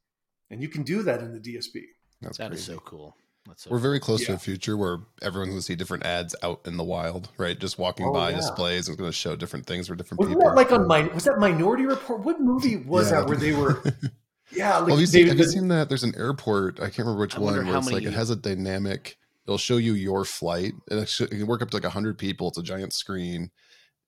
And 0.51 0.63
you 0.63 0.69
can 0.69 0.83
do 0.85 1.03
that 1.03 1.21
in 1.21 1.33
the 1.33 1.41
DSP. 1.41 1.83
That's 2.21 2.39
That 2.39 2.53
is 2.53 2.65
crazy. 2.67 2.73
so 2.75 2.79
cool. 2.85 3.17
That's 3.47 3.65
so 3.65 3.71
We're 3.71 3.79
very 3.79 4.01
close 4.01 4.21
to 4.27 4.33
Yeah. 4.33 4.37
a 4.37 4.39
future 4.39 4.77
where 4.77 4.99
everyone's 5.23 5.51
going 5.51 5.59
to 5.61 5.63
see 5.65 5.77
different 5.77 6.05
ads 6.05 6.35
out 6.43 6.61
in 6.67 6.77
the 6.77 6.85
wild, 6.85 7.29
right? 7.39 7.59
Just 7.59 7.79
walking 7.79 8.07
Oh, 8.07 8.13
by 8.13 8.31
yeah. 8.31 8.37
displays 8.37 8.89
and 8.89 8.97
going 8.99 9.09
to 9.11 9.17
show 9.17 9.37
different 9.37 9.67
things 9.67 9.89
for 9.89 9.95
different 9.95 10.19
Wasn't 10.21 10.37
people. 10.39 10.51
that 10.51 10.57
like 10.57 10.73
on 10.73 10.87
my 10.87 11.03
was 11.09 11.25
that 11.25 11.39
Minority 11.39 11.87
Report? 11.87 12.21
What 12.25 12.41
movie 12.41 12.77
was 12.77 13.11
Yeah. 13.11 13.21
that 13.21 13.29
where 13.29 13.37
they 13.37 13.53
were 13.53 13.83
Yeah, 14.53 14.79
like 14.79 14.87
well, 14.87 14.97
have 14.97 15.01
you, 15.01 15.07
they- 15.07 15.11
seen, 15.21 15.27
have 15.29 15.39
you 15.39 15.45
seen 15.45 15.69
that? 15.69 15.89
There's 15.89 16.05
an 16.05 16.15
airport. 16.17 16.79
I 16.81 16.85
can't 16.87 16.99
remember 17.01 17.21
which 17.21 17.35
I 17.37 17.41
one. 17.41 17.47
wonder 17.55 17.65
Where 17.65 17.73
how 17.73 17.79
it's 17.79 17.87
like 17.91 18.05
many- 18.05 18.07
it 18.15 18.19
has 18.19 18.31
a 18.31 18.37
dynamic. 18.37 19.19
It'll 19.47 19.59
show 19.59 19.77
you 19.77 19.95
your 19.95 20.25
flight. 20.25 20.73
And 20.91 21.01
it, 21.01 21.09
sh- 21.09 21.21
it 21.23 21.31
can 21.31 21.47
work 21.47 21.63
up 21.63 21.71
to 21.71 21.77
like 21.77 21.85
hundred 21.85 22.19
people. 22.19 22.49
It's 22.49 22.59
a 22.59 22.63
giant 22.63 22.93
screen, 22.93 23.51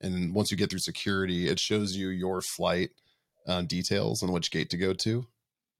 and 0.01 0.34
once 0.34 0.51
you 0.51 0.57
get 0.57 0.70
through 0.70 0.78
security, 0.80 1.49
it 1.49 1.59
shows 1.61 1.95
you 1.97 2.09
your 2.09 2.41
flight 2.41 2.91
uh, 3.47 3.62
details 3.62 4.22
and 4.22 4.32
which 4.32 4.51
gate 4.51 4.70
to 4.70 4.76
go 4.76 4.93
to. 4.95 5.26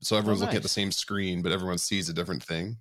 So 0.01 0.17
everyone's 0.17 0.41
looking 0.41 0.57
at 0.57 0.63
the 0.63 0.69
same 0.69 0.93
screen, 0.93 1.43
but 1.43 1.51
everyone 1.53 1.79
sees 1.79 2.09
a 2.09 2.13
different 2.13 2.43
thing. 2.45 2.77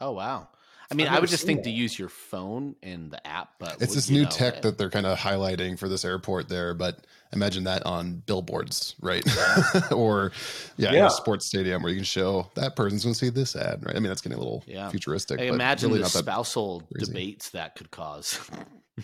Oh 0.00 0.12
wow. 0.12 0.48
I 0.90 0.94
mean, 0.94 1.06
I've 1.06 1.10
I 1.10 1.14
never 1.16 1.20
would 1.24 1.30
just 1.30 1.42
seen 1.42 1.56
think 1.56 1.64
to 1.64 1.70
use 1.70 1.98
your 1.98 2.08
phone 2.08 2.74
and 2.82 3.10
the 3.10 3.24
app, 3.26 3.50
but 3.58 3.74
It's 3.74 3.88
would- 3.88 3.96
this 3.98 4.08
new 4.08 4.22
know, 4.22 4.30
tech 4.30 4.56
eh, 4.56 4.60
that 4.60 4.78
they're 4.78 4.88
kind 4.88 5.04
of 5.04 5.18
highlighting 5.18 5.78
for 5.78 5.86
this 5.86 6.02
airport 6.02 6.48
there, 6.48 6.72
but 6.72 7.06
imagine 7.34 7.64
that 7.64 7.84
on 7.84 8.22
billboards, 8.24 8.94
right? 9.00 9.22
or 9.92 10.32
yeah, 10.78 10.88
in 10.88 10.94
Yeah. 10.94 11.06
a 11.08 11.10
sports 11.10 11.44
stadium 11.44 11.82
where 11.82 11.90
you 11.90 11.96
can 11.98 12.04
show 12.04 12.50
that 12.54 12.74
person's 12.74 13.02
going 13.04 13.12
to 13.12 13.18
see 13.18 13.28
this 13.28 13.54
ad, 13.54 13.84
right? 13.84 13.94
I 13.96 13.98
mean, 13.98 14.08
that's 14.08 14.22
getting 14.22 14.36
a 14.38 14.40
little 14.40 14.64
Yeah. 14.66 14.88
futuristic. 14.88 15.38
I 15.40 15.48
but 15.48 15.54
imagine 15.56 15.90
really 15.90 16.02
the 16.02 16.08
spousal 16.08 16.82
crazy. 16.90 17.06
debates 17.12 17.50
that 17.50 17.74
could 17.74 17.90
cause. 17.90 18.40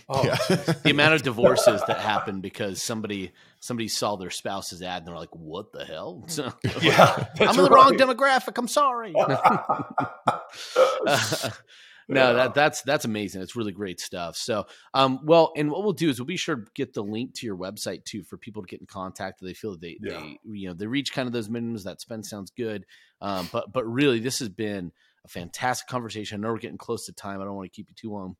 oh, 0.09 0.25
yeah. 0.25 0.37
the 0.85 0.91
amount 0.91 1.15
of 1.15 1.23
divorces 1.23 1.83
that 1.87 1.99
happen 2.01 2.41
because 2.41 2.83
somebody 2.83 3.33
somebody 3.61 3.89
saw 3.89 4.17
their 4.17 4.31
spouse's 4.31 4.83
ad 4.83 4.99
and 5.03 5.09
they're 5.09 5.17
like, 5.17 5.35
"What 5.35 5.73
the 5.73 5.85
hell?" 5.85 6.25
So, 6.29 6.53
yeah. 6.83 7.15
I'm 7.17 7.27
that's 7.47 7.57
in 7.59 7.65
the 7.65 7.71
wrong 7.71 7.97
demographic. 7.97 8.57
I'm 8.59 8.69
sorry. 8.69 9.15
Uh, 9.17 9.59
no, 12.09 12.27
Yeah. 12.29 12.33
that 12.35 12.55
that's 12.55 12.83
that's 12.83 13.05
amazing. 13.05 13.43
It's 13.43 13.57
really 13.57 13.73
great 13.73 14.01
stuff. 14.01 14.37
So, 14.37 14.67
um, 14.93 15.21
well, 15.25 15.53
and 15.57 15.71
what 15.71 15.83
we'll 15.85 15.93
do 15.93 16.09
is 16.11 16.19
we'll 16.19 16.27
be 16.27 16.37
sure 16.37 16.57
to 16.57 16.65
get 16.75 16.93
the 16.95 17.03
link 17.03 17.35
to 17.37 17.47
your 17.47 17.57
website 17.57 18.05
too 18.05 18.23
for 18.25 18.37
people 18.37 18.63
to 18.63 18.69
get 18.69 18.81
in 18.81 18.87
contact. 18.87 19.41
If 19.41 19.47
they 19.47 19.55
feel 19.55 19.73
that 19.73 19.81
they, 19.81 19.97
Yeah. 20.01 20.21
they 20.21 20.39
you 20.45 20.69
know 20.69 20.75
they 20.75 20.87
reach 20.87 21.13
kind 21.13 21.27
of 21.27 21.33
those 21.33 21.49
minimums. 21.49 21.85
That 21.85 22.01
spend 22.01 22.27
sounds 22.27 22.51
good. 22.51 22.85
Um, 23.21 23.49
but 23.53 23.73
but 23.73 23.85
really, 23.87 24.21
this 24.21 24.39
has 24.41 24.49
been 24.51 24.93
a 25.25 25.29
fantastic 25.29 25.89
conversation. 25.89 26.39
I 26.39 26.43
know 26.47 26.53
we're 26.53 26.59
getting 26.59 26.77
close 26.79 27.07
to 27.07 27.13
time. 27.13 27.41
I 27.41 27.45
don't 27.45 27.55
want 27.57 27.73
to 27.73 27.75
keep 27.75 27.89
you 27.89 27.95
too 27.97 28.13
long. 28.13 28.37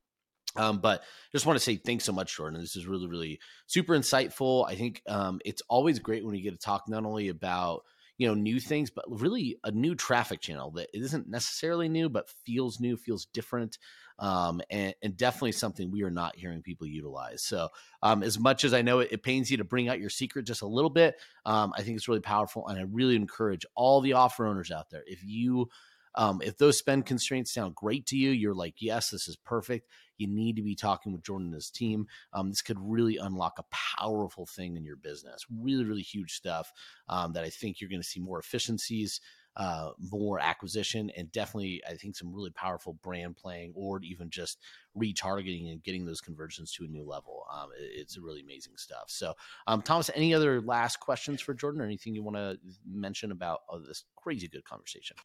Um, 0.57 0.79
but 0.79 1.03
just 1.33 1.47
want 1.47 1.59
to 1.59 1.65
say 1.65 1.77
thanks 1.77 2.05
so 2.05 2.13
much, 2.13 2.37
Jordan. 2.37 2.61
This 2.61 2.77
is 2.77 2.87
really, 2.87 3.09
really 3.09 3.41
super 3.67 3.95
insightful. 3.97 4.69
I 4.69 4.75
think 4.77 5.03
um, 5.09 5.41
it's 5.45 5.63
always 5.69 5.99
great 5.99 6.25
when 6.25 6.35
you 6.35 6.43
get 6.43 6.53
to 6.53 6.59
talk 6.59 6.89
not 6.89 7.05
only 7.05 7.29
about 7.29 7.83
you 8.19 8.29
know 8.29 8.35
new 8.35 8.61
things, 8.61 8.91
but 8.91 9.05
really 9.09 9.59
a 9.65 9.73
new 9.73 9.95
traffic 9.95 10.41
channel 10.41 10.71
that 10.73 10.89
isn't 10.95 11.29
necessarily 11.29 11.89
new, 11.89 12.09
but 12.09 12.31
feels 12.47 12.79
new, 12.81 12.97
feels 12.97 13.27
different. 13.27 13.79
um, 14.21 14.61
and, 14.71 14.95
and, 15.03 15.17
definitely 15.17 15.51
something 15.53 15.91
we 15.91 16.05
are 16.05 16.11
not 16.11 16.37
hearing 16.37 16.63
people 16.63 16.87
utilize. 16.87 17.43
So, 17.43 17.69
um, 18.03 18.23
as 18.23 18.39
much 18.39 18.65
as 18.65 18.73
I 18.73 18.83
know 18.83 19.01
it, 19.01 19.09
it, 19.11 19.23
pains 19.25 19.51
you 19.51 19.57
to 19.57 19.65
bring 19.65 19.89
out 19.89 19.99
your 19.99 20.11
secret 20.11 20.47
just 20.47 20.63
a 20.63 20.67
little 20.69 20.91
bit, 20.91 21.17
um, 21.45 21.73
I 21.77 21.83
think 21.83 21.97
it's 21.97 22.07
really 22.07 22.21
powerful, 22.21 22.69
and 22.69 22.79
I 22.79 22.83
really 22.83 23.17
encourage 23.17 23.67
all 23.75 24.01
the 24.01 24.13
offer 24.13 24.47
owners 24.47 24.71
out 24.71 24.91
there 24.91 25.03
if 25.07 25.25
you 25.25 25.69
um, 26.17 26.41
if 26.45 26.57
those 26.59 26.79
spend 26.79 27.07
constraints 27.07 27.53
sound 27.53 27.75
great 27.75 28.07
to 28.07 28.17
you, 28.17 28.31
you're 28.31 28.55
like, 28.55 28.75
yes, 28.79 29.11
this 29.11 29.27
is 29.27 29.37
perfect. 29.37 29.89
You 30.19 30.27
need 30.27 30.57
to 30.57 30.63
be 30.63 30.75
talking 30.75 31.13
with 31.13 31.23
Jordan 31.23 31.49
and 31.49 31.55
his 31.55 31.71
team. 31.71 32.07
Um, 32.33 32.51
this 32.51 32.63
could 32.63 32.79
really 32.81 33.17
unlock 33.17 33.59
a 33.59 33.65
powerful 33.71 34.47
thing 34.47 34.77
in 34.77 34.85
your 34.85 34.97
business. 34.97 35.45
Really, 35.61 35.85
really 35.85 36.03
huge 36.03 36.33
stuff 36.33 36.73
um, 37.09 37.33
that 37.33 37.45
I 37.45 37.51
think 37.51 37.81
you're 37.81 37.91
going 37.91 38.03
to 38.03 38.09
see 38.09 38.21
more 38.21 38.39
efficiencies. 38.39 39.21
Uh, 39.57 39.91
more 40.11 40.41
acquisition 40.41 41.13
and 41.17 41.31
definitely 41.31 41.81
I 41.89 41.95
think 41.95 42.17
some 42.17 42.35
really 42.35 42.51
powerful 42.51 42.95
brand 43.05 43.37
playing 43.37 43.73
or 43.77 44.01
even 44.03 44.29
just 44.29 44.59
retargeting 44.99 45.71
and 45.71 45.81
getting 45.85 46.05
those 46.05 46.21
conversions 46.21 46.73
to 46.73 46.85
a 46.85 46.89
new 46.89 47.05
level. 47.05 47.45
Um, 47.55 47.69
it, 47.79 48.01
it's 48.01 48.19
really 48.19 48.41
amazing 48.41 48.73
stuff. 48.75 49.05
So, 49.07 49.33
um, 49.69 49.81
Thomas, 49.81 50.11
any 50.13 50.35
other 50.35 50.61
last 50.61 50.99
questions 50.99 51.41
for 51.41 51.55
Jordan 51.55 51.81
or 51.81 51.85
anything 51.85 52.17
you 52.17 52.25
want 52.25 52.37
to 52.37 52.59
mention 52.85 53.31
about 53.31 53.61
oh, 53.71 53.79
this 53.79 54.03
crazy 54.17 54.49
good 54.49 54.65
conversation? 54.65 55.17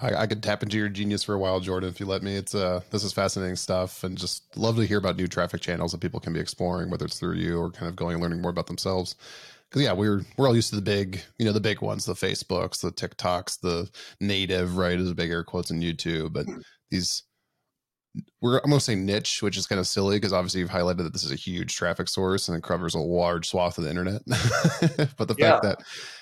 I, 0.00 0.14
I, 0.14 0.26
could 0.26 0.42
tap 0.42 0.62
into 0.62 0.76
your 0.76 0.88
genius 0.88 1.22
for 1.22 1.34
a 1.34 1.38
while, 1.38 1.60
Jordan, 1.60 1.88
if 1.88 2.00
you 2.00 2.06
let 2.06 2.22
me. 2.22 2.36
It's 2.36 2.54
uh, 2.54 2.80
this 2.90 3.02
is 3.02 3.12
fascinating 3.12 3.56
stuff, 3.56 4.04
and 4.04 4.18
just 4.18 4.56
love 4.56 4.76
to 4.76 4.86
hear 4.86 4.98
about 4.98 5.16
new 5.16 5.26
traffic 5.26 5.60
channels 5.60 5.92
that 5.92 6.00
people 6.00 6.20
can 6.20 6.32
be 6.32 6.40
exploring, 6.40 6.90
whether 6.90 7.06
it's 7.06 7.18
through 7.18 7.36
you 7.36 7.58
or 7.58 7.70
kind 7.70 7.88
of 7.88 7.96
going 7.96 8.14
and 8.14 8.22
learning 8.22 8.42
more 8.42 8.50
about 8.50 8.66
themselves. 8.66 9.16
Because 9.68 9.82
yeah, 9.82 9.92
we're 9.92 10.22
we're 10.36 10.48
all 10.48 10.54
used 10.54 10.70
to 10.70 10.76
the 10.76 10.82
big, 10.82 11.22
you 11.38 11.46
know, 11.46 11.52
the 11.52 11.60
big 11.60 11.80
ones, 11.80 12.04
the 12.04 12.12
Facebooks, 12.12 12.82
the 12.82 12.92
TikToks, 12.92 13.60
the 13.60 13.90
native, 14.20 14.76
right? 14.76 14.98
Is 14.98 15.10
a 15.10 15.14
big 15.14 15.30
air 15.30 15.44
quotes 15.44 15.70
in 15.70 15.80
YouTube, 15.80 16.32
but 16.32 16.46
these 16.90 17.22
we're 18.40 18.58
I'm 18.58 18.70
gonna 18.70 18.80
say 18.80 18.94
niche, 18.94 19.42
which 19.42 19.56
is 19.56 19.66
kind 19.66 19.78
of 19.78 19.86
silly 19.86 20.16
because 20.16 20.32
obviously 20.32 20.60
you've 20.60 20.70
highlighted 20.70 20.98
that 20.98 21.12
this 21.12 21.24
is 21.24 21.32
a 21.32 21.36
huge 21.36 21.74
traffic 21.74 22.08
source 22.08 22.48
and 22.48 22.56
it 22.56 22.62
covers 22.62 22.94
a 22.94 22.98
large 22.98 23.48
swath 23.48 23.78
of 23.78 23.84
the 23.84 23.90
internet. 23.90 24.22
but 25.16 25.28
the 25.28 25.34
yeah. 25.38 25.52
fact 25.52 25.62
that 25.62 25.78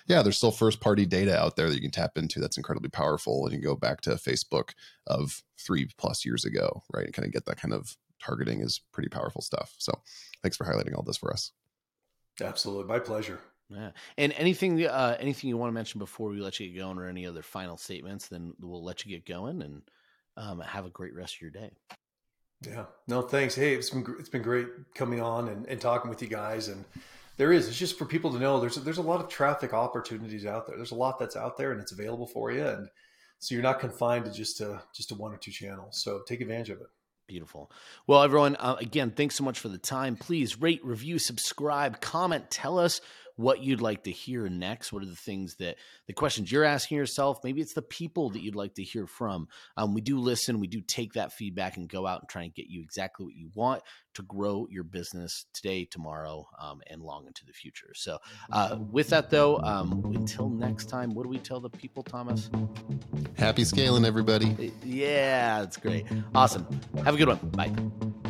yeah, 0.07 0.23
there's 0.23 0.37
still 0.37 0.51
first 0.51 0.81
party 0.81 1.07
data 1.07 1.39
out 1.39 1.57
there 1.57 1.69
that 1.69 1.75
you 1.75 1.81
can 1.81 1.91
tap 1.91 2.17
into 2.17 2.41
that's 2.41 2.57
incredibly 2.57 2.91
powerful. 2.91 3.47
And 3.47 3.55
you 3.55 3.61
go 3.61 3.77
back 3.77 4.01
to 4.03 4.11
Facebook 4.11 4.71
of 5.07 5.43
three 5.59 5.89
plus 5.99 6.25
years 6.25 6.45
ago, 6.45 6.83
right? 6.93 7.07
And 7.07 7.15
kind 7.15 7.27
of 7.27 7.33
get 7.33 7.47
that 7.47 7.61
kind 7.61 7.75
of 7.75 7.97
targeting 8.23 8.61
is 8.61 8.81
pretty 8.93 9.09
powerful 9.09 9.43
stuff. 9.43 9.75
So 9.79 9.93
thanks 10.43 10.57
for 10.57 10.65
highlighting 10.65 10.95
all 10.97 11.05
this 11.05 11.17
for 11.17 11.33
us. 11.33 11.53
Absolutely. 12.41 12.85
My 12.85 12.99
pleasure. 12.99 13.41
Yeah. 13.71 13.91
And 14.19 14.33
anything 14.35 14.85
uh 14.85 15.17
anything 15.19 15.49
you 15.49 15.57
want 15.57 15.71
to 15.71 15.75
mention 15.75 15.99
before 15.99 16.29
we 16.29 16.41
let 16.41 16.61
you 16.61 16.69
get 16.69 16.79
going 16.79 16.99
or 16.99 17.09
any 17.09 17.27
other 17.27 17.43
final 17.43 17.77
statements, 17.77 18.29
then 18.29 18.55
we'll 18.61 18.85
let 18.85 19.05
you 19.05 19.11
get 19.11 19.27
going 19.27 19.63
and 19.63 19.83
um, 20.37 20.61
have 20.61 20.87
a 20.87 20.91
great 20.91 21.15
rest 21.15 21.37
of 21.37 21.43
your 21.43 21.51
day. 21.51 21.71
Yeah. 22.67 22.85
No, 23.09 23.23
thanks. 23.23 23.55
Hey, 23.55 23.75
it's 23.75 23.91
been 23.91 24.05
it's 24.19 24.29
been 24.29 24.43
great 24.43 24.69
coming 24.95 25.21
on 25.21 25.49
and, 25.49 25.67
and 25.67 25.81
talking 25.81 26.09
with 26.09 26.23
you 26.23 26.29
guys. 26.29 26.69
And 26.69 26.85
there 27.37 27.53
is. 27.53 27.69
It's 27.69 27.79
just 27.79 27.99
for 27.99 28.05
people 28.05 28.33
to 28.33 28.39
know 28.39 28.61
there's 28.61 28.77
there's 28.77 28.99
a 28.99 29.03
lot 29.03 29.21
of 29.21 29.29
traffic 29.29 29.75
opportunities 29.75 30.47
out 30.47 30.67
there. 30.67 30.77
There's 30.77 30.93
a 30.93 30.97
lot 30.97 31.19
that's 31.19 31.37
out 31.37 31.57
there 31.57 31.73
and 31.73 31.81
it's 31.81 31.93
available 31.93 32.27
for 32.27 32.51
you. 32.51 32.67
And 32.67 32.89
so 33.39 33.55
you're 33.55 33.63
not 33.63 33.81
confined 33.81 34.25
to 34.25 34.33
just 34.33 34.61
a 34.61 34.83
just 34.95 35.13
a 35.13 35.15
one 35.15 35.33
or 35.33 35.37
two 35.37 35.51
channels. 35.51 36.01
So 36.03 36.23
take 36.27 36.41
advantage 36.41 36.71
of 36.71 36.81
it. 36.81 36.87
Beautiful. 37.27 37.71
Well, 38.07 38.23
everyone, 38.23 38.55
uh, 38.57 38.77
again, 38.79 39.11
thanks 39.11 39.35
so 39.35 39.45
much 39.45 39.59
for 39.59 39.69
the 39.69 39.79
time. 39.79 40.15
Please 40.15 40.61
rate, 40.61 40.85
review, 40.85 41.19
subscribe, 41.19 42.03
comment, 42.03 42.51
tell 42.51 42.79
us 42.79 43.01
what 43.37 43.63
you'd 43.63 43.81
like 43.81 44.05
to 44.05 44.11
hear 44.11 44.49
next. 44.49 44.93
What 44.93 45.03
are 45.03 45.07
the 45.07 45.17
things 45.17 45.57
that 45.57 45.77
the 46.07 46.13
questions 46.13 46.51
you're 46.51 46.65
asking 46.65 46.97
yourself? 46.97 47.39
Maybe 47.43 47.61
it's 47.61 47.75
the 47.75 47.83
people 47.83 48.31
that 48.31 48.43
you'd 48.43 48.55
like 48.55 48.75
to 48.75 48.83
hear 48.83 49.07
from. 49.07 49.49
Um, 49.77 49.95
we 49.95 50.01
do 50.01 50.19
listen, 50.19 50.61
we 50.61 50.67
do 50.67 50.81
take 50.81 51.15
that 51.15 51.33
feedback 51.33 51.77
and 51.77 51.89
go 51.89 52.07
out 52.07 52.21
and 52.21 52.29
try 52.29 52.43
and 52.43 52.55
get 52.55 52.67
you 52.69 52.83
exactly 52.83 53.27
what 53.27 53.35
you 53.35 53.51
want 53.55 53.83
to 54.15 54.23
grow 54.23 54.67
your 54.71 54.85
business 54.85 55.47
today, 55.53 55.85
tomorrow, 55.85 56.47
um, 56.61 56.81
and 56.89 57.03
long 57.03 57.27
into 57.27 57.45
the 57.45 57.53
future. 57.53 57.93
So, 57.95 58.19
uh, 58.53 58.79
with 58.91 59.09
that 59.09 59.31
though, 59.31 59.59
um, 59.59 60.13
until 60.15 60.49
next 60.49 60.87
time, 60.87 61.15
what 61.15 61.25
do 61.25 61.29
we 61.29 61.39
tell 61.39 61.61
the 61.61 61.71
people, 61.71 62.03
Thomas? 62.03 62.51
Happy 63.37 63.65
scaling, 63.65 64.05
everybody. 64.05 64.73
Yeah, 64.85 65.61
that's 65.61 65.77
great. 65.77 66.07
Awesome. 66.35 66.67
Have 67.05 67.15
a 67.15 67.19
good 67.19 67.29
one. 67.29 67.39
Bye. 67.51 68.24